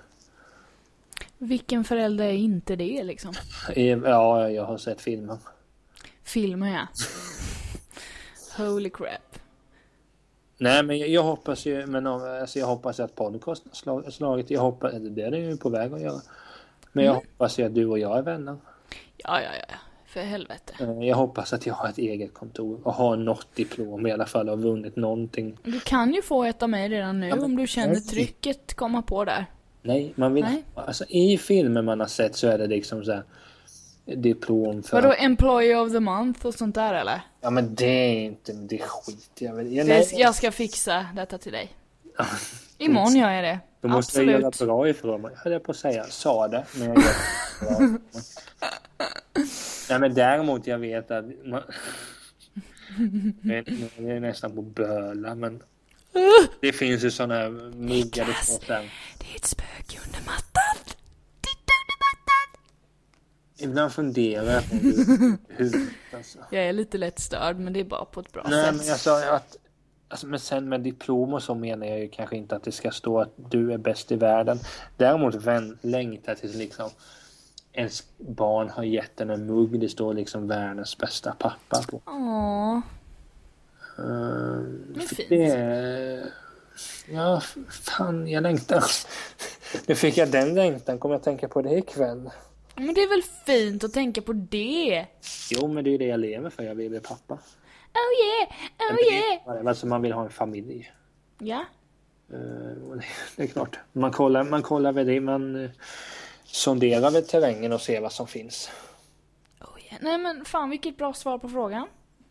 Vilken 1.38 1.84
förälder 1.84 2.24
är 2.24 2.32
inte 2.32 2.76
det 2.76 3.04
liksom? 3.04 3.34
eh, 3.76 3.98
ja, 3.98 4.50
jag 4.50 4.64
har 4.64 4.78
sett 4.78 5.00
filmer. 5.00 5.38
Filmer 6.24 6.72
ja. 6.72 6.86
Holy 8.56 8.90
crap. 8.90 9.38
Nej 10.58 10.82
men 10.82 10.98
jag, 10.98 11.08
jag 11.08 11.22
hoppas 11.22 11.66
ju, 11.66 11.86
men 11.86 12.06
alltså, 12.06 12.58
jag 12.58 12.66
hoppas 12.66 13.00
att 13.00 13.14
podcasten 13.14 13.68
har 13.70 13.74
slag- 13.76 14.12
slagit, 14.12 14.50
jag 14.50 14.60
hoppas, 14.60 14.92
det 15.00 15.22
är 15.22 15.30
den 15.30 15.40
ju 15.44 15.56
på 15.56 15.68
väg 15.68 15.92
att 15.92 16.00
göra. 16.00 16.20
Men 16.92 17.04
jag 17.04 17.12
Mm. 17.14 17.24
hoppas 17.26 17.58
ju 17.58 17.66
att 17.66 17.74
du 17.74 17.86
och 17.86 17.98
jag 17.98 18.18
är 18.18 18.22
vänner. 18.22 18.56
Ja, 19.16 19.40
ja, 19.40 19.48
ja. 19.68 19.74
För 20.06 20.20
helvete. 20.20 20.72
Eh, 20.80 21.02
Jag 21.08 21.16
hoppas 21.16 21.52
att 21.52 21.66
jag 21.66 21.74
har 21.74 21.88
ett 21.88 21.98
eget 21.98 22.34
kontor 22.34 22.80
och 22.84 22.92
har 22.94 23.16
något 23.16 23.54
diplom 23.54 24.06
i 24.06 24.12
alla 24.12 24.26
fall 24.26 24.48
och 24.48 24.62
vunnit 24.62 24.96
någonting. 24.96 25.58
Du 25.64 25.80
kan 25.80 26.14
ju 26.14 26.22
få 26.22 26.44
ett 26.44 26.62
av 26.62 26.68
mig 26.70 26.88
redan 26.88 27.20
nu 27.20 27.28
Ja, 27.28 27.34
men- 27.36 27.44
om 27.44 27.56
du 27.56 27.66
känner 27.66 27.92
Nej. 27.94 28.00
trycket 28.02 28.74
komma 28.74 29.02
på 29.02 29.24
där. 29.24 29.46
Nej, 29.82 30.12
man 30.16 30.34
vill 30.34 30.44
Nej. 30.44 30.64
Alltså 30.74 31.04
i 31.08 31.38
filmer 31.38 31.82
man 31.82 32.00
har 32.00 32.06
sett 32.06 32.36
så 32.36 32.46
är 32.48 32.58
det 32.58 32.66
liksom 32.66 33.04
så 33.04 33.12
här 33.12 33.22
diplom 34.06 34.82
för... 34.82 35.02
Vadå, 35.02 35.14
employee 35.18 35.76
of 35.76 35.92
the 35.92 36.00
month 36.00 36.46
och 36.46 36.54
sånt 36.54 36.74
där 36.74 36.94
eller? 36.94 37.20
Ja 37.40 37.50
men 37.50 37.74
det 37.74 37.84
är 37.86 38.20
inte, 38.24 38.52
det 38.52 38.80
är 38.80 38.86
skit 38.86 39.30
jag 39.38 39.54
vill. 39.54 39.76
Ja, 39.76 39.84
Det, 39.84 40.12
jag 40.12 40.34
ska 40.34 40.52
fixa 40.52 41.06
detta 41.14 41.38
till 41.38 41.52
dig. 41.52 41.72
Imorgon 42.78 43.16
gör 43.16 43.30
jag 43.30 43.44
det. 43.44 43.58
Då 43.80 43.88
måste 43.88 44.22
jag 44.22 44.32
göra 44.32 44.46
Absolut. 44.46 44.68
bra 44.68 44.88
ifrån 44.88 45.20
mig. 45.22 45.30
Jag 45.44 45.50
höll 45.50 45.60
på 45.60 45.70
att 45.70 45.76
säga, 45.78 46.04
sa 46.04 46.48
det, 46.48 46.64
men 46.78 46.88
jag 46.88 46.98
gör. 46.98 47.98
Nej 49.90 49.98
men 50.00 50.14
däremot 50.14 50.66
jag 50.66 50.78
vet 50.78 51.10
att 51.10 51.24
man... 51.44 51.62
Jag 53.42 53.56
är- 53.56 54.08
jag 54.08 54.22
nästan 54.22 54.54
på 54.54 54.62
böla 54.62 55.34
men 55.34 55.62
det 56.60 56.72
finns 56.72 57.04
ju 57.04 57.10
sådana 57.10 57.34
här 57.34 57.50
på 57.80 58.64
sen. 58.66 58.84
Ibland 63.58 63.92
funderar 63.92 64.52
jag 64.52 64.70
på 64.70 64.76
hur, 64.76 65.36
hur 65.48 65.88
alltså. 66.12 66.38
Jag 66.50 66.64
är 66.64 66.72
lite 66.72 66.98
lätt 66.98 67.18
störd 67.18 67.58
men 67.58 67.72
det 67.72 67.80
är 67.80 67.84
bara 67.84 68.04
på 68.04 68.20
ett 68.20 68.32
bra 68.32 68.46
Nej 68.48 68.64
sätt. 68.64 68.76
men 68.76 68.86
jag 68.86 68.98
sa 68.98 69.34
att 69.34 69.56
Alltså, 70.08 70.26
men 70.26 70.40
sen 70.40 70.68
med 70.68 70.80
diplom 70.80 71.34
och 71.34 71.42
så 71.42 71.54
menar 71.54 71.86
jag 71.86 71.98
ju 72.00 72.08
kanske 72.08 72.36
inte 72.36 72.56
att 72.56 72.62
det 72.62 72.72
ska 72.72 72.90
stå 72.90 73.20
att 73.20 73.32
du 73.36 73.72
är 73.72 73.78
bäst 73.78 74.12
i 74.12 74.16
världen. 74.16 74.58
Däremot 74.96 75.34
vän, 75.34 75.78
längta 75.82 76.34
tills 76.34 76.54
liksom 76.54 76.90
ens 77.72 78.04
barn 78.16 78.70
har 78.70 78.82
gett 78.82 79.20
en 79.20 79.30
en 79.30 79.46
mugg. 79.46 79.80
Det 79.80 79.88
står 79.88 80.14
liksom 80.14 80.48
världens 80.48 80.98
bästa 80.98 81.34
pappa 81.38 81.82
på. 81.90 82.00
Åh, 82.06 82.80
Uh, 83.98 84.62
det 84.94 85.02
är 85.02 85.06
fint. 85.06 85.28
det. 85.28 86.32
Ja, 87.08 87.40
fan 87.70 88.28
jag 88.28 88.42
längtar. 88.42 88.84
Nu 89.86 89.94
fick 89.94 90.16
jag 90.16 90.30
den 90.30 90.54
längtan. 90.54 90.98
Kommer 90.98 91.14
jag 91.14 91.22
tänka 91.22 91.48
på 91.48 91.62
det 91.62 91.78
ikväll? 91.78 92.30
Men 92.76 92.94
det 92.94 93.02
är 93.02 93.08
väl 93.08 93.22
fint 93.46 93.84
att 93.84 93.92
tänka 93.92 94.22
på 94.22 94.32
det? 94.32 95.06
Jo, 95.50 95.68
men 95.68 95.84
det 95.84 95.94
är 95.94 95.98
det 95.98 96.04
jag 96.06 96.20
lever 96.20 96.50
för. 96.50 96.62
Jag 96.62 96.74
vill 96.74 96.90
bli 96.90 97.00
pappa. 97.00 97.34
Oh 97.34 98.24
yeah, 98.26 98.92
oh 98.92 99.12
yeah. 99.12 99.66
Alltså 99.66 99.86
man 99.86 100.02
vill 100.02 100.12
ha 100.12 100.22
en 100.24 100.30
familj. 100.30 100.92
Ja, 101.38 101.64
Eh, 102.32 102.98
det- 103.36 103.42
är 103.42 103.46
klart. 103.46 103.78
Man 103.92 104.10
kollar, 104.10 104.44
man 104.44 104.62
kollar 104.62 104.92
väl 104.92 105.06
det. 105.06 105.20
Man 105.20 105.64
eh, 105.64 105.70
sonderar 106.44 107.10
väl 107.10 107.26
terrängen 107.26 107.72
och 107.72 107.80
ser 107.80 108.00
vad 108.00 108.12
som 108.12 108.26
finns. 108.26 108.70
oh 109.60 109.80
yeah. 109.84 109.96
Nej 110.00 110.18
men 110.18 110.44
fan 110.44 110.70
vilket 110.70 110.96
bra 110.96 111.12
svar 111.12 111.38
på 111.38 111.48
frågan. 111.48 111.88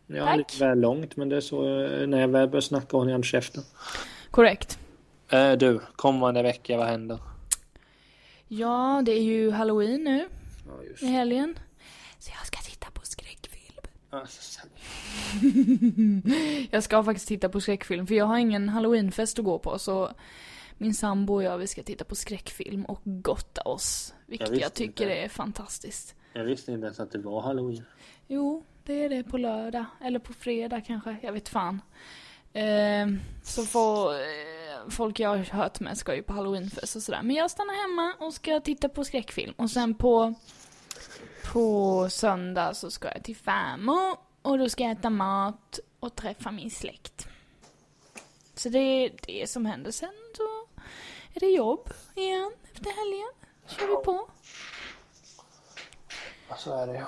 Ja, 0.08 0.26
Tack. 0.26 0.38
lite 0.38 0.58
väl 0.60 0.80
långt 0.80 1.16
men 1.16 1.30
det 1.30 1.36
är 1.38 1.42
så 1.42 1.86
eh, 1.86 2.08
när 2.08 2.22
jag 2.22 2.28
väl 2.28 2.50
börjar 2.50 2.62
snacka 2.62 2.98
jag 2.98 3.10
inte 3.16 3.28
käften. 3.28 3.64
Korrekt. 4.32 4.80
Eh, 5.30 5.52
du, 5.52 5.80
kommande 5.96 6.44
vecka, 6.44 6.78
vad 6.78 6.88
händer? 6.88 7.20
Ja, 8.60 9.02
det 9.06 9.12
är 9.12 9.24
ju 9.24 9.52
halloween 9.52 10.04
nu 10.04 10.28
Ja, 10.68 10.84
just 10.84 11.04
i 11.04 11.06
helgen. 11.06 11.60
Så 12.20 12.32
jag 12.40 12.48
ska 12.48 12.60
titta 12.60 12.92
på 12.92 13.02
skräckfilm. 13.04 13.80
Alltså, 14.10 14.68
Jag 16.72 16.84
ska 16.84 17.04
faktiskt 17.04 17.28
titta 17.28 17.50
på 17.50 17.62
skräckfilm 17.62 18.08
för 18.08 18.16
jag 18.16 18.26
har 18.26 18.38
ingen 18.38 18.70
halloweenfest 18.70 19.40
att 19.40 19.46
gå 19.46 19.60
på 19.60 19.80
så 19.80 20.12
min 20.78 20.94
sambo 20.94 21.34
och 21.34 21.44
jag 21.44 21.58
vi 21.58 21.68
ska 21.68 21.84
titta 21.84 22.06
på 22.06 22.16
skräckfilm 22.16 22.86
och 22.86 23.02
gotta 23.04 23.62
oss. 23.62 24.14
Vilket 24.26 24.50
visste 24.50 24.64
jag 24.64 24.74
tycker 24.74 25.04
inte. 25.04 25.16
är 25.16 25.30
fantastiskt. 25.30 26.16
Jag 26.34 26.44
visste 26.44 26.72
inte 26.72 26.86
ens 26.86 27.00
att 27.00 27.12
det 27.12 27.20
var 27.20 27.42
halloween. 27.42 27.86
Jo, 28.28 28.66
det 28.84 28.94
är 28.94 29.10
det 29.10 29.24
på 29.24 29.38
lördag. 29.38 29.86
Eller 30.02 30.20
på 30.20 30.34
fredag 30.34 30.82
kanske. 30.82 31.18
Jag 31.22 31.34
vet 31.34 31.50
fan. 31.50 31.82
Eh, 32.54 33.08
så 33.44 33.64
får, 33.64 34.14
eh, 34.14 34.63
folk 34.90 35.20
jag 35.20 35.30
har 35.30 35.38
hört 35.38 35.80
med 35.80 35.98
ska 35.98 36.16
ju 36.16 36.24
på 36.24 36.34
halloweenfest 36.34 36.96
och 36.96 37.04
sådär. 37.04 37.22
Men 37.24 37.36
jag 37.36 37.52
stannar 37.52 37.74
hemma 37.82 38.26
och 38.26 38.34
ska 38.34 38.60
titta 38.60 38.90
på 38.90 39.04
skräckfilm. 39.04 39.54
Och 39.58 39.70
sen 39.70 39.96
på, 39.96 40.34
på 41.54 42.08
söndag 42.10 42.74
så 42.74 42.92
ska 42.92 43.08
jag 43.08 43.24
till 43.24 43.36
Färmo. 43.36 44.18
Och 44.42 44.58
då 44.58 44.70
ska 44.70 44.84
jag 44.84 44.92
äta 44.92 45.10
mat 45.10 45.80
och 46.00 46.16
träffa 46.16 46.52
min 46.52 46.72
släkt. 46.72 47.28
Så 48.56 48.70
det 48.70 48.80
är 48.80 49.12
det 49.28 49.50
som 49.50 49.66
händer. 49.66 49.92
Sen 49.92 50.14
så 50.38 50.44
är 51.34 51.40
det 51.40 51.46
jobb 51.50 51.90
igen 52.16 52.52
efter 52.74 52.92
helgen. 52.92 53.32
Kör 53.68 53.88
vi 53.88 54.06
på. 54.06 54.30
Ja, 56.50 56.56
så 56.56 56.74
är 56.78 56.88
det 56.88 56.94
ju. 56.94 57.06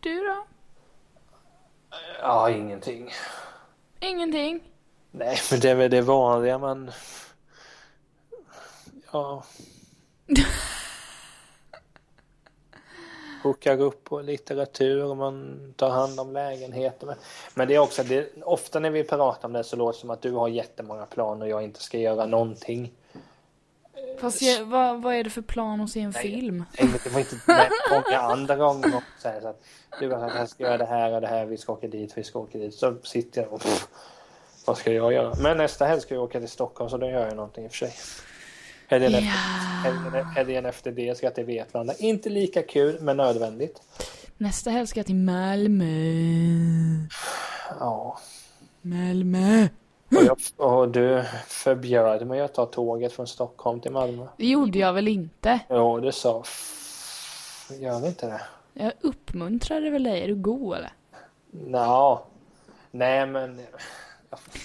Du 0.00 0.24
då? 0.24 0.46
Ja, 2.20 2.50
ingenting. 2.50 3.10
Ingenting? 4.00 4.71
Nej, 5.12 5.38
men 5.50 5.60
det 5.60 5.70
är 5.70 5.74
väl 5.74 5.90
det 5.90 6.00
vanliga 6.00 6.58
man... 6.58 6.90
Ja. 9.12 9.44
hookar 13.42 13.80
upp 13.80 14.04
på 14.04 14.20
litteratur 14.20 15.04
och 15.04 15.16
man 15.16 15.58
tar 15.76 15.90
hand 15.90 16.20
om 16.20 16.32
lägenheter. 16.32 17.14
Men, 17.54 17.68
det 17.68 17.74
är 17.74 17.78
också, 17.78 18.02
det, 18.02 18.42
ofta 18.42 18.80
när 18.80 18.90
vi 18.90 19.04
pratar 19.04 19.48
om 19.48 19.52
det 19.52 19.64
så 19.64 19.76
låter 19.76 19.98
det 19.98 20.00
som 20.00 20.10
att 20.10 20.22
du 20.22 20.32
har 20.32 20.48
jättemånga 20.48 21.06
planer 21.06 21.46
och 21.46 21.48
jag 21.48 21.62
inte 21.62 21.82
ska 21.82 21.98
göra 21.98 22.26
någonting. 22.26 22.92
Fast 24.20 24.42
jag, 24.42 24.64
vad, 24.64 25.02
vad 25.02 25.14
är 25.14 25.24
det 25.24 25.30
för 25.30 25.42
plan 25.42 25.80
att 25.80 25.90
se 25.90 26.00
en 26.00 26.10
Nej. 26.10 26.22
film? 26.22 26.64
Nej, 26.80 26.90
Det 27.04 27.10
var 27.10 27.20
inte 27.20 27.36
många 27.90 28.20
andra 28.20 28.56
gånger 28.56 29.02
säger 29.22 29.40
så 29.40 29.48
att 29.48 29.62
du 30.00 30.08
bara, 30.08 30.38
jag 30.38 30.48
ska 30.48 30.64
göra 30.64 30.78
det 30.78 30.84
här 30.84 31.12
och 31.12 31.20
det 31.20 31.26
här, 31.26 31.46
vi 31.46 31.56
ska 31.56 31.72
åka 31.72 31.88
dit, 31.88 32.12
vi 32.18 32.24
ska 32.24 32.38
åka 32.38 32.58
dit. 32.58 32.74
Så 32.74 32.96
sitter 33.02 33.42
jag 33.42 33.52
och 33.52 33.60
pff, 33.60 33.88
vad 34.66 34.78
ska 34.78 34.92
jag 34.92 35.12
göra? 35.12 35.34
Men 35.38 35.56
nästa 35.56 35.84
helg 35.84 36.00
ska 36.00 36.14
jag 36.14 36.24
åka 36.24 36.40
till 36.40 36.48
Stockholm 36.48 36.90
så 36.90 36.96
då 36.96 37.06
gör 37.06 37.26
jag 37.26 37.36
någonting 37.36 37.64
i 37.64 37.68
och 37.68 37.70
för 37.70 37.78
sig. 37.78 37.94
Helgen, 38.86 39.14
efter, 39.14 39.30
helgen, 39.90 40.26
helgen 40.26 40.66
efter 40.66 40.92
det 40.92 41.16
ska 41.16 41.26
jag 41.26 41.34
till 41.34 41.44
Vetlanda. 41.44 41.94
Inte 41.98 42.28
lika 42.30 42.62
kul 42.62 42.98
men 43.00 43.16
nödvändigt. 43.16 43.82
Nästa 44.36 44.70
helg 44.70 44.86
ska 44.86 44.98
jag 44.98 45.06
till 45.06 45.14
Malmö. 45.14 45.84
Ja. 47.80 48.18
Malmö. 48.82 49.68
Och, 50.16 50.24
jag, 50.24 50.38
och 50.56 50.88
du 50.88 51.24
förbjöd 51.46 52.26
mig 52.26 52.40
att 52.40 52.54
ta 52.54 52.66
tåget 52.66 53.12
från 53.12 53.26
Stockholm 53.26 53.80
till 53.80 53.92
Malmö. 53.92 54.26
Det 54.36 54.46
gjorde 54.46 54.78
jag 54.78 54.92
väl 54.92 55.08
inte? 55.08 55.60
Jo, 55.70 56.00
du 56.00 56.12
sa. 56.12 56.44
Gör 57.80 58.00
vi 58.00 58.06
inte 58.06 58.26
det? 58.26 58.40
Jag 58.72 58.92
uppmuntrade 59.00 59.90
väl 59.90 60.02
dig? 60.02 60.22
Är 60.22 60.28
du 60.28 60.34
god 60.34 60.76
eller? 60.76 60.92
Nå. 61.50 62.26
Nej, 62.90 63.26
men. 63.26 63.60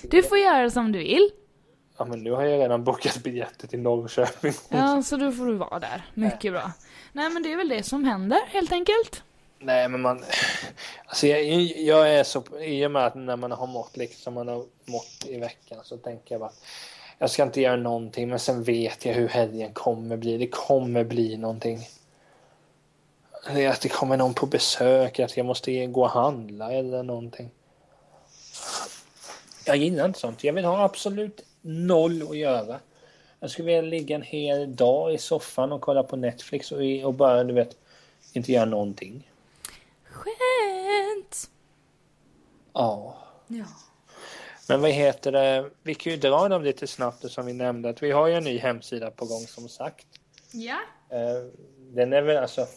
Du 0.02 0.24
får 0.24 0.38
göra 0.38 0.70
som 0.70 0.92
du 0.92 1.00
vill. 1.00 1.32
Ja, 1.98 2.06
men 2.06 2.24
nu 2.24 2.32
har 2.32 2.44
jag 2.44 2.60
redan 2.60 2.84
bokat 2.84 3.24
biljetter 3.24 3.68
till 3.68 3.80
Norrköping. 3.80 4.54
Ja, 4.70 5.04
så 5.04 5.18
då 5.18 5.32
får 5.32 5.46
du 5.46 5.54
vara 5.54 5.80
där. 5.80 6.06
Mycket 6.14 6.54
bra. 6.54 6.72
Nej, 7.12 7.30
men 7.30 7.44
det 7.44 7.52
är 7.52 7.58
väl 7.58 7.70
det 7.70 7.84
som 7.84 8.04
händer 8.04 8.40
helt 8.48 8.72
enkelt. 8.72 9.24
Nej, 9.60 9.90
men 9.90 10.02
man... 10.02 10.24
Alltså 11.06 11.28
jag, 11.28 11.44
jag 11.64 12.14
är 12.14 12.24
så... 12.24 12.44
I 12.60 12.86
och 12.86 12.92
med 12.92 13.06
att 13.06 13.16
när 13.16 13.36
man 13.36 13.52
har 13.52 13.68
mått 13.68 13.98
liksom 13.98 14.34
man 14.34 14.48
har 14.48 14.66
mått 14.86 15.26
i 15.26 15.38
veckan 15.38 15.80
så 15.84 15.98
tänker 15.98 16.36
jag 16.36 16.40
bara 16.40 16.52
jag 17.18 17.30
ska 17.30 17.44
inte 17.44 17.62
göra 17.62 17.76
någonting 17.76 18.30
men 18.30 18.40
sen 18.40 18.64
vet 18.64 19.06
jag 19.06 19.14
hur 19.14 19.28
helgen 19.28 19.74
kommer 19.74 20.18
bli. 20.18 20.38
Det 20.38 20.48
kommer 20.48 21.04
bli 21.04 21.38
någonting. 21.38 21.88
Det 23.54 23.66
är 23.66 23.70
att 23.70 23.82
det 23.82 23.90
kommer 23.90 24.18
någon 24.18 24.34
på 24.34 24.46
besök, 24.46 25.20
att 25.20 25.38
jag 25.38 25.46
måste 25.46 25.86
gå 25.86 26.02
och 26.02 26.10
handla 26.10 26.72
eller 26.72 27.04
någonting. 27.04 27.50
Jag 29.68 29.78
gillar 29.78 30.06
inte 30.06 30.20
sånt. 30.20 30.44
Jag 30.44 30.54
vill 30.54 30.66
ha 30.66 30.84
absolut 30.84 31.46
noll 31.62 32.22
att 32.30 32.38
göra. 32.38 32.80
Jag 33.40 33.50
skulle 33.52 33.66
vilja 33.66 33.82
ligga 33.82 34.16
en 34.16 34.22
hel 34.22 34.76
dag 34.76 35.14
i 35.14 35.18
soffan 35.18 35.72
och 35.72 35.82
kolla 35.82 36.04
på 36.04 36.16
Netflix 36.16 36.72
och, 36.72 36.80
och 37.04 37.14
bara, 37.14 37.44
du 37.44 37.54
vet, 37.54 37.78
inte 38.34 38.52
göra 38.52 38.66
någonting. 38.66 39.32
Skönt. 40.04 41.50
Ja. 42.74 43.18
Ja. 43.48 43.66
Men 44.70 44.82
vad 44.82 44.92
heter 44.92 45.32
det? 45.32 45.70
Vi 45.84 45.96
kan 45.96 46.12
ju 46.12 46.18
dra 46.18 46.50
dem 46.50 46.64
lite 46.64 46.88
snabbt 46.88 47.32
som 47.32 47.46
vi 47.46 47.54
nämnde 47.54 47.90
att 47.90 48.04
vi 48.04 48.12
har 48.12 48.28
ju 48.28 48.34
en 48.34 48.44
ny 48.44 48.58
hemsida 48.58 49.12
på 49.12 49.26
gång 49.26 49.42
som 49.48 49.70
sagt. 49.70 50.08
Ja. 50.52 50.80
Eh, 51.10 51.46
Den 51.94 52.14
är 52.14 52.22
väl 52.22 52.38
alltså 52.38 52.68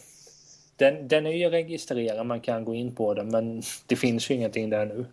den, 0.75 1.07
den 1.07 1.25
är 1.25 1.31
ju 1.31 1.49
registrerad, 1.49 2.25
man 2.25 2.41
kan 2.41 2.65
gå 2.65 2.75
in 2.75 2.95
på 2.95 3.13
den 3.13 3.29
men 3.29 3.61
det 3.85 3.95
finns 3.95 4.29
ju 4.31 4.35
ingenting 4.35 4.69
där 4.69 4.85
nu. 4.85 5.05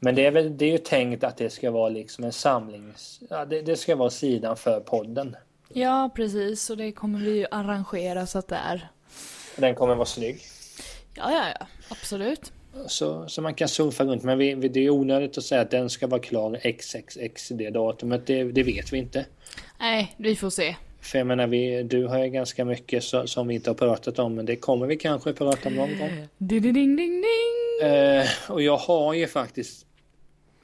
Men 0.00 0.14
det 0.14 0.26
är 0.26 0.30
väl 0.30 0.56
det 0.58 0.64
är 0.64 0.72
ju 0.72 0.78
tänkt 0.78 1.24
att 1.24 1.36
det 1.36 1.50
ska 1.50 1.70
vara 1.70 1.88
liksom 1.88 2.24
en 2.24 2.32
samlings... 2.32 3.20
Ja, 3.30 3.44
det, 3.44 3.62
det 3.62 3.76
ska 3.76 3.96
vara 3.96 4.10
sidan 4.10 4.56
för 4.56 4.80
podden. 4.80 5.36
Ja, 5.68 6.10
precis. 6.14 6.70
Och 6.70 6.76
det 6.76 6.92
kommer 6.92 7.18
vi 7.18 7.30
ju 7.30 7.46
arrangera 7.50 8.26
så 8.26 8.38
att 8.38 8.48
det 8.48 8.56
är. 8.56 8.88
Den 9.56 9.74
kommer 9.74 9.94
vara 9.94 10.06
snygg. 10.06 10.40
Ja, 11.14 11.32
ja, 11.32 11.44
ja. 11.60 11.66
Absolut. 11.88 12.52
Så, 12.86 13.28
så 13.28 13.42
man 13.42 13.54
kan 13.54 13.68
surfa 13.68 14.04
runt. 14.04 14.22
Men 14.22 14.38
vi, 14.38 14.54
vi, 14.54 14.68
det 14.68 14.80
är 14.80 14.90
onödigt 14.90 15.38
att 15.38 15.44
säga 15.44 15.60
att 15.60 15.70
den 15.70 15.90
ska 15.90 16.06
vara 16.06 16.20
klar 16.20 16.72
XXX 16.72 17.48
det 17.48 17.70
datumet. 17.70 18.26
Det, 18.26 18.44
det 18.44 18.62
vet 18.62 18.92
vi 18.92 18.98
inte. 18.98 19.26
Nej, 19.80 20.14
vi 20.16 20.36
får 20.36 20.50
se. 20.50 20.76
För 21.00 21.18
jag 21.18 21.26
menar, 21.26 21.46
vi, 21.46 21.82
du 21.82 22.06
har 22.06 22.18
ju 22.18 22.30
ganska 22.30 22.64
mycket 22.64 23.04
så, 23.04 23.26
som 23.26 23.48
vi 23.48 23.54
inte 23.54 23.70
har 23.70 23.74
pratat 23.74 24.18
om. 24.18 24.34
Men 24.34 24.46
det 24.46 24.56
kommer 24.56 24.86
vi 24.86 24.96
kanske 24.96 25.32
prata 25.32 25.68
om 25.68 25.74
någon 25.74 25.98
gång. 25.98 26.28
Ding, 26.38 26.62
ding, 26.62 26.74
ding, 26.74 26.96
ding. 26.96 27.88
Eh, 27.90 28.26
och 28.48 28.62
jag 28.62 28.76
har 28.76 29.14
ju 29.14 29.26
faktiskt 29.26 29.86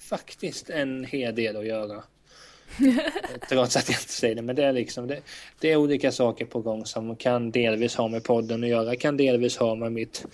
faktiskt 0.04 0.70
en 0.70 1.04
hel 1.04 1.34
del 1.34 1.56
att 1.56 1.66
göra. 1.66 2.02
Trots 3.48 3.76
att 3.76 3.88
jag 3.88 4.00
inte 4.00 4.12
säger 4.12 4.34
det. 4.34 4.42
Men 4.42 4.56
det 4.56 4.64
är 4.64 4.72
liksom 4.72 5.06
det, 5.06 5.20
det 5.60 5.72
är 5.72 5.76
olika 5.76 6.12
saker 6.12 6.44
på 6.44 6.60
gång 6.60 6.86
som 6.86 7.16
kan 7.16 7.50
delvis 7.50 7.94
ha 7.94 8.08
med 8.08 8.24
podden 8.24 8.62
att 8.64 8.70
göra. 8.70 8.96
Kan 8.96 9.16
delvis 9.16 9.56
ha 9.56 9.74
med 9.74 9.92
mitt... 9.92 10.26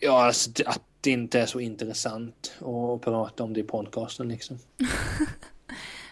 Ja, 0.00 0.26
alltså 0.26 0.50
att 0.66 0.82
det 1.00 1.10
inte 1.10 1.40
är 1.40 1.46
så 1.46 1.60
intressant 1.60 2.52
att 2.58 3.00
prata 3.00 3.44
om 3.44 3.52
det 3.52 3.60
i 3.60 3.64
podcasten 3.64 4.28
liksom. 4.28 4.58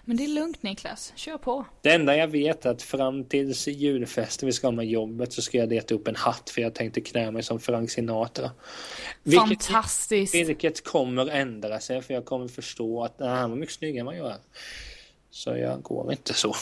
Men 0.05 0.17
det 0.17 0.25
är 0.25 0.29
lugnt 0.29 0.63
Niklas. 0.63 1.13
Kör 1.17 1.39
på. 1.39 1.67
Det 1.83 1.91
enda 1.91 2.17
jag 2.17 2.29
vet 2.29 2.67
är 2.67 2.71
att 2.71 2.83
fram 2.83 3.25
tills 3.25 3.67
julfesten 3.67 4.47
vi 4.47 4.53
ska 4.53 4.67
ha 4.67 4.73
med 4.73 4.87
jobbet 4.87 5.33
så 5.33 5.43
ska 5.43 5.59
jag 5.59 5.69
leta 5.69 5.95
upp 5.95 6.09
en 6.09 6.17
hatt 6.17 6.51
för 6.51 6.63
jag 6.63 6.75
tänkte 6.75 7.01
knä 7.01 7.31
mig 7.31 7.43
som 7.43 7.61
Frank 7.61 7.91
Sinatra. 7.91 8.51
Vilket, 9.23 9.65
Fantastiskt. 9.65 10.35
vilket 10.35 10.85
kommer 10.85 11.31
ändra 11.31 11.81
sig 11.81 12.03
för 12.03 12.15
jag 12.15 12.25
kommer 12.25 12.49
förstå 12.49 13.05
att 13.05 13.19
nej, 13.19 13.29
han 13.29 13.51
var 13.51 13.57
mycket 13.57 13.75
snyggare 13.75 14.01
än 14.01 14.07
vad 14.07 14.17
jag 14.17 14.31
är. 14.31 14.41
Så 15.31 15.57
jag 15.57 15.83
går 15.83 16.13
inte 16.13 16.35
så. 16.35 16.55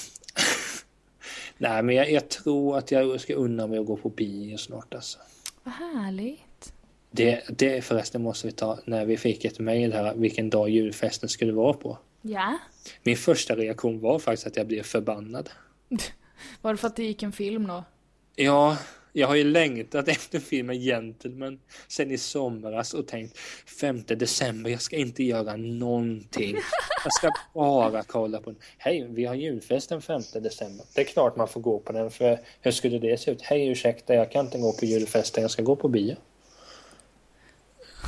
nej 1.59 1.83
men 1.83 1.95
jag, 1.95 2.11
jag, 2.11 2.29
tror 2.29 2.79
att 2.79 2.91
jag 2.91 3.21
ska 3.21 3.35
unna 3.35 3.67
mig 3.67 3.79
att 3.79 3.87
gå 3.87 3.97
på 3.97 4.09
bio 4.09 4.57
snart 4.57 4.95
alltså. 4.95 5.19
Vad 5.63 5.75
härligt. 5.75 6.73
Det, 7.11 7.43
det 7.49 7.85
förresten 7.85 8.23
måste 8.23 8.47
vi 8.47 8.53
ta 8.53 8.79
när 8.85 9.05
vi 9.05 9.17
fick 9.17 9.45
ett 9.45 9.59
mejl 9.59 9.93
här 9.93 10.15
vilken 10.15 10.51
dag 10.51 10.69
julfesten 10.69 11.29
skulle 11.29 11.53
vara 11.53 11.73
på. 11.73 11.99
Ja. 12.23 12.59
Min 13.03 13.17
första 13.17 13.57
reaktion 13.57 14.01
var 14.01 14.19
faktiskt 14.19 14.47
att 14.47 14.57
jag 14.57 14.67
blev 14.67 14.83
förbannad. 14.83 15.51
Var 16.63 16.73
det 16.73 16.77
för 16.77 16.89
att 16.89 16.97
det 16.97 17.05
gick 17.05 17.23
en 17.23 17.33
film 17.33 17.67
då? 17.67 17.85
Ja, 18.37 18.77
jag 19.13 19.29
har 19.29 19.35
ju 19.35 19.45
längtat 19.45 20.09
efter 20.09 20.39
filmen 20.41 20.81
Gentleman 20.81 21.61
sen 21.89 22.11
i 22.11 22.19
somras 22.19 22.95
och 22.95 23.07
tänkt 23.07 23.39
5 23.81 24.03
december, 24.07 24.71
jag 24.71 24.81
ska 24.81 24.97
inte 24.97 25.25
göra 25.25 25.57
någonting. 25.57 26.57
Jag 27.05 27.13
ska 27.13 27.31
bara 27.55 28.03
kolla 28.03 28.41
på 28.41 28.51
den. 28.51 28.61
Hej, 28.79 29.07
vi 29.11 29.25
har 29.25 29.35
julfest 29.35 29.89
den 29.89 30.03
5 30.03 30.23
december. 30.35 30.87
Det 30.95 31.01
är 31.01 31.05
klart 31.05 31.37
man 31.37 31.49
får 31.49 31.61
gå 31.61 31.79
på 31.79 31.93
den, 31.93 32.11
för 32.11 32.39
hur 32.61 32.71
skulle 32.71 32.99
det 32.99 33.21
se 33.21 33.31
ut? 33.31 33.43
Hej, 33.43 33.69
ursäkta, 33.69 34.15
jag 34.15 34.33
kan 34.33 34.45
inte 34.45 34.59
gå 34.59 34.73
på 34.73 34.85
julfesten, 34.85 35.43
jag 35.43 35.51
ska 35.51 35.63
gå 35.63 35.77
på 35.77 35.89
bio. 35.89 36.17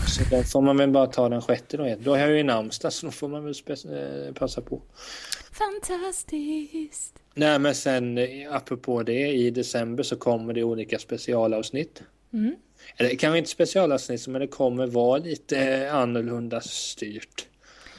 Så 0.09 0.25
då 0.31 0.43
får 0.43 0.61
man 0.61 0.77
väl 0.77 0.91
bara 0.91 1.07
ta 1.07 1.29
den 1.29 1.43
sjätte 1.43 1.77
då. 1.77 1.97
Då 1.99 2.11
har 2.11 2.19
jag 2.19 2.31
ju 2.31 2.43
namnsdag 2.43 2.93
så 2.93 3.07
då 3.07 3.13
får 3.13 3.29
man 3.29 3.45
väl 3.45 3.55
eh, 3.69 4.35
passa 4.35 4.61
på. 4.61 4.83
Fantastiskt. 5.53 7.15
Nej 7.35 7.59
men 7.59 7.75
sen 7.75 8.19
eh, 8.19 8.55
apropå 8.55 9.03
det 9.03 9.29
i 9.29 9.51
december 9.51 10.03
så 10.03 10.17
kommer 10.17 10.55
det 10.55 10.63
olika 10.65 10.99
specialavsnitt. 10.99 12.03
Mm. 12.33 12.57
Eller 12.97 13.17
kanske 13.17 13.39
inte 13.39 13.51
specialavsnitt 13.51 14.29
men 14.29 14.41
det 14.41 14.47
kommer 14.47 14.87
vara 14.87 15.19
lite 15.19 15.59
eh, 15.59 15.95
annorlunda 15.95 16.61
styrt. 16.61 17.49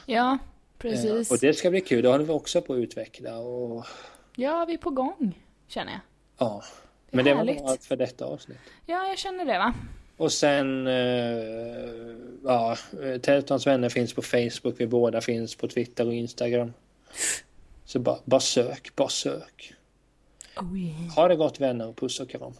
Ja, 0.06 0.38
precis. 0.78 1.30
Och 1.30 1.38
det 1.38 1.54
ska 1.54 1.70
bli 1.70 1.80
kul, 1.80 2.02
det 2.02 2.08
håller 2.08 2.24
vi 2.24 2.32
också 2.32 2.62
på 2.62 2.72
att 2.72 2.78
utveckla 2.78 3.38
och 3.38 3.86
Ja, 4.36 4.64
vi 4.64 4.74
är 4.74 4.78
på 4.78 4.90
gång. 4.90 5.38
Känner 5.68 5.92
jag. 5.92 6.00
ja. 6.38 6.62
Men 7.10 7.24
det 7.24 7.34
var 7.34 7.70
allt 7.70 7.84
för 7.84 7.96
detta 7.96 8.24
avsnitt. 8.24 8.58
Ja, 8.86 9.08
jag 9.08 9.18
känner 9.18 9.44
det 9.44 9.58
va. 9.58 9.74
Och 10.22 10.32
sen, 10.32 10.86
eh, 10.86 10.94
ja, 12.44 12.76
Teltons 13.22 13.66
vänner 13.66 13.88
finns 13.88 14.14
på 14.14 14.22
Facebook, 14.22 14.74
vi 14.76 14.86
båda 14.86 15.20
finns 15.20 15.54
på 15.54 15.68
Twitter 15.68 16.06
och 16.06 16.14
Instagram. 16.14 16.72
Så 17.84 17.98
bara, 17.98 18.18
bara 18.24 18.40
sök, 18.40 18.96
bara 18.96 19.08
sök. 19.08 19.74
Oh 20.56 20.78
yeah. 20.78 21.14
Ha 21.14 21.28
det 21.28 21.36
gott 21.36 21.60
vänner 21.60 21.88
och 21.88 21.96
puss 21.96 22.20
och 22.20 22.30
kram. 22.30 22.52